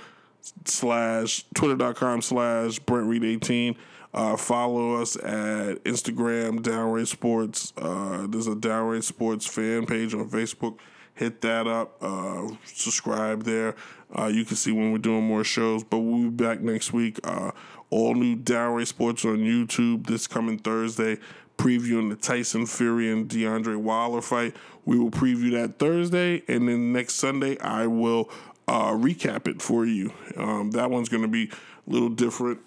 slash 0.65 1.45
twitter.com 1.55 2.21
slash 2.21 2.79
Brent 2.79 3.07
Reed 3.07 3.23
18. 3.23 3.75
Uh, 4.13 4.35
follow 4.35 4.95
us 4.95 5.15
at 5.17 5.83
Instagram, 5.83 6.59
Downrate 6.59 7.07
Sports. 7.07 7.73
Uh, 7.77 8.25
there's 8.27 8.47
a 8.47 8.55
Downrate 8.55 9.03
Sports 9.03 9.45
fan 9.45 9.85
page 9.85 10.13
on 10.13 10.29
Facebook. 10.29 10.77
Hit 11.19 11.41
that 11.41 11.67
up. 11.67 12.01
Uh, 12.01 12.47
subscribe 12.63 13.43
there. 13.43 13.75
Uh, 14.17 14.27
you 14.27 14.45
can 14.45 14.55
see 14.55 14.71
when 14.71 14.93
we're 14.93 14.99
doing 14.99 15.25
more 15.25 15.43
shows. 15.43 15.83
But 15.83 15.97
we'll 15.97 16.23
be 16.23 16.29
back 16.29 16.61
next 16.61 16.93
week. 16.93 17.19
Uh, 17.25 17.51
all 17.89 18.15
new 18.15 18.37
Downrate 18.37 18.87
Sports 18.87 19.25
on 19.25 19.39
YouTube 19.39 20.07
this 20.07 20.27
coming 20.27 20.57
Thursday. 20.57 21.17
Previewing 21.57 22.09
the 22.09 22.15
Tyson 22.15 22.65
Fury 22.65 23.11
and 23.11 23.27
DeAndre 23.27 23.75
Wilder 23.75 24.21
fight. 24.21 24.55
We 24.85 24.97
will 24.97 25.11
preview 25.11 25.51
that 25.59 25.77
Thursday, 25.77 26.41
and 26.47 26.69
then 26.69 26.93
next 26.93 27.15
Sunday 27.15 27.59
I 27.59 27.85
will 27.85 28.29
uh, 28.69 28.93
recap 28.93 29.45
it 29.45 29.61
for 29.61 29.85
you. 29.85 30.13
Um, 30.37 30.71
that 30.71 30.89
one's 30.89 31.09
going 31.09 31.23
to 31.23 31.27
be 31.27 31.49
a 31.49 31.91
little 31.91 32.07
different 32.07 32.61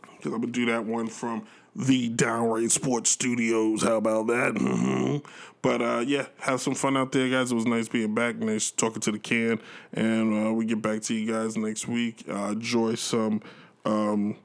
because 0.00 0.32
I'm 0.32 0.40
gonna 0.40 0.52
do 0.52 0.64
that 0.66 0.86
one 0.86 1.08
from 1.08 1.46
the 1.76 2.08
Downright 2.08 2.70
Sports 2.70 3.10
Studios. 3.10 3.82
How 3.82 3.96
about 3.96 4.26
that? 4.28 4.56
hmm 4.56 5.18
But 5.62 5.82
uh, 5.82 6.04
yeah, 6.06 6.26
have 6.40 6.60
some 6.60 6.74
fun 6.74 6.96
out 6.96 7.12
there, 7.12 7.28
guys. 7.28 7.50
It 7.52 7.54
was 7.54 7.66
nice 7.66 7.88
being 7.88 8.14
back, 8.14 8.36
nice 8.36 8.70
talking 8.70 9.00
to 9.02 9.12
the 9.12 9.18
can, 9.18 9.60
and 9.92 10.46
uh, 10.48 10.52
we 10.52 10.66
get 10.66 10.82
back 10.82 11.02
to 11.02 11.14
you 11.14 11.30
guys 11.30 11.56
next 11.56 11.88
week. 11.88 12.24
Uh, 12.28 12.52
enjoy 12.52 12.94
some 12.94 13.40
um, 13.84 14.36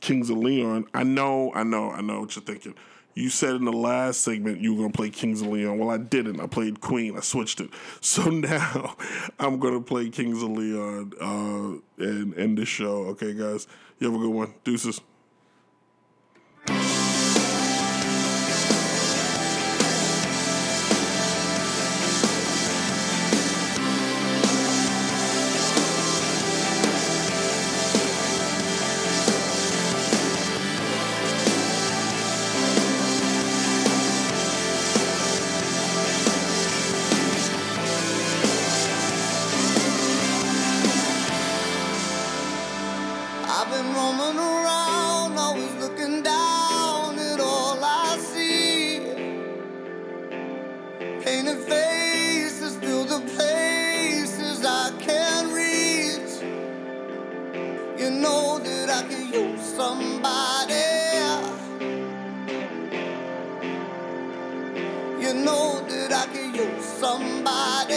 Kings 0.00 0.30
of 0.30 0.38
Leon. 0.38 0.86
I 0.94 1.02
know, 1.04 1.52
I 1.54 1.62
know, 1.62 1.90
I 1.90 2.00
know 2.00 2.20
what 2.20 2.36
you're 2.36 2.44
thinking. 2.44 2.74
You 3.14 3.30
said 3.30 3.54
in 3.54 3.64
the 3.64 3.72
last 3.72 4.20
segment 4.20 4.60
you 4.60 4.74
were 4.74 4.82
gonna 4.82 4.92
play 4.92 5.08
Kings 5.08 5.40
of 5.40 5.48
Leon. 5.48 5.78
Well, 5.78 5.88
I 5.90 5.96
didn't. 5.96 6.38
I 6.40 6.46
played 6.46 6.80
Queen. 6.82 7.16
I 7.16 7.20
switched 7.20 7.60
it. 7.60 7.70
So 8.02 8.24
now 8.24 8.96
I'm 9.38 9.58
gonna 9.58 9.80
play 9.80 10.10
Kings 10.10 10.42
of 10.42 10.50
Leon 10.50 11.12
uh, 11.20 12.04
and 12.04 12.36
end 12.38 12.58
the 12.58 12.66
show. 12.66 13.04
Okay, 13.06 13.32
guys. 13.32 13.66
You 13.98 14.10
have 14.10 14.20
a 14.20 14.22
good 14.22 14.34
one. 14.34 14.54
Deuces. 14.64 15.00
Somebody. 59.96 60.74
You 65.20 65.34
know 65.34 65.84
that 65.88 66.12
I 66.12 66.26
could 66.32 66.56
use 66.56 66.84
somebody. 66.84 67.95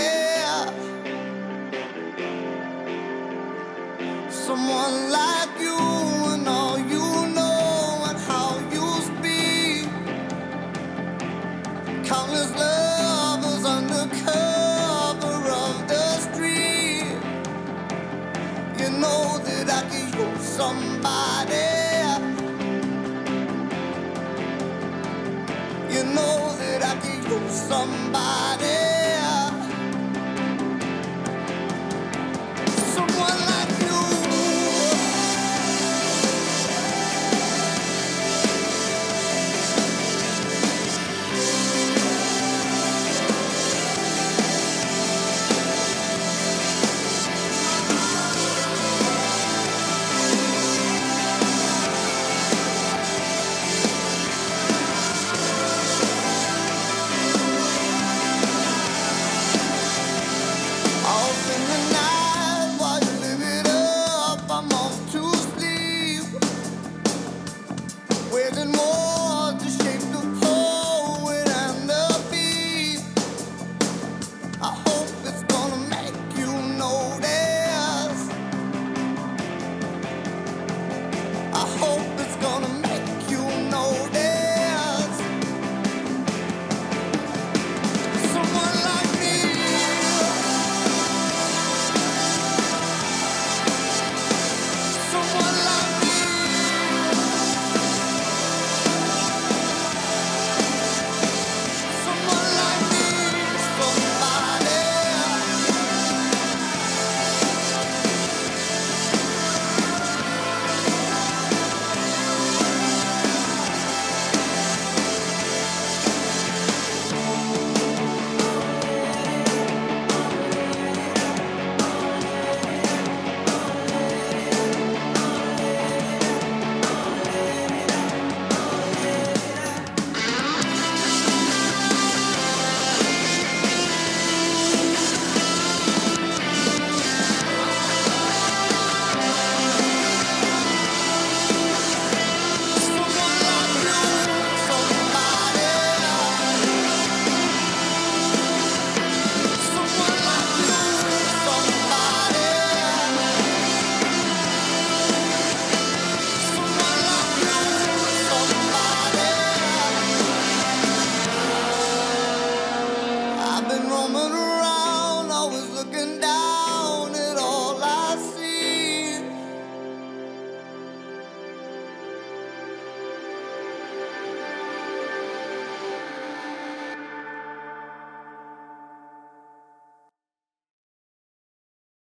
Somebody. 27.70 28.49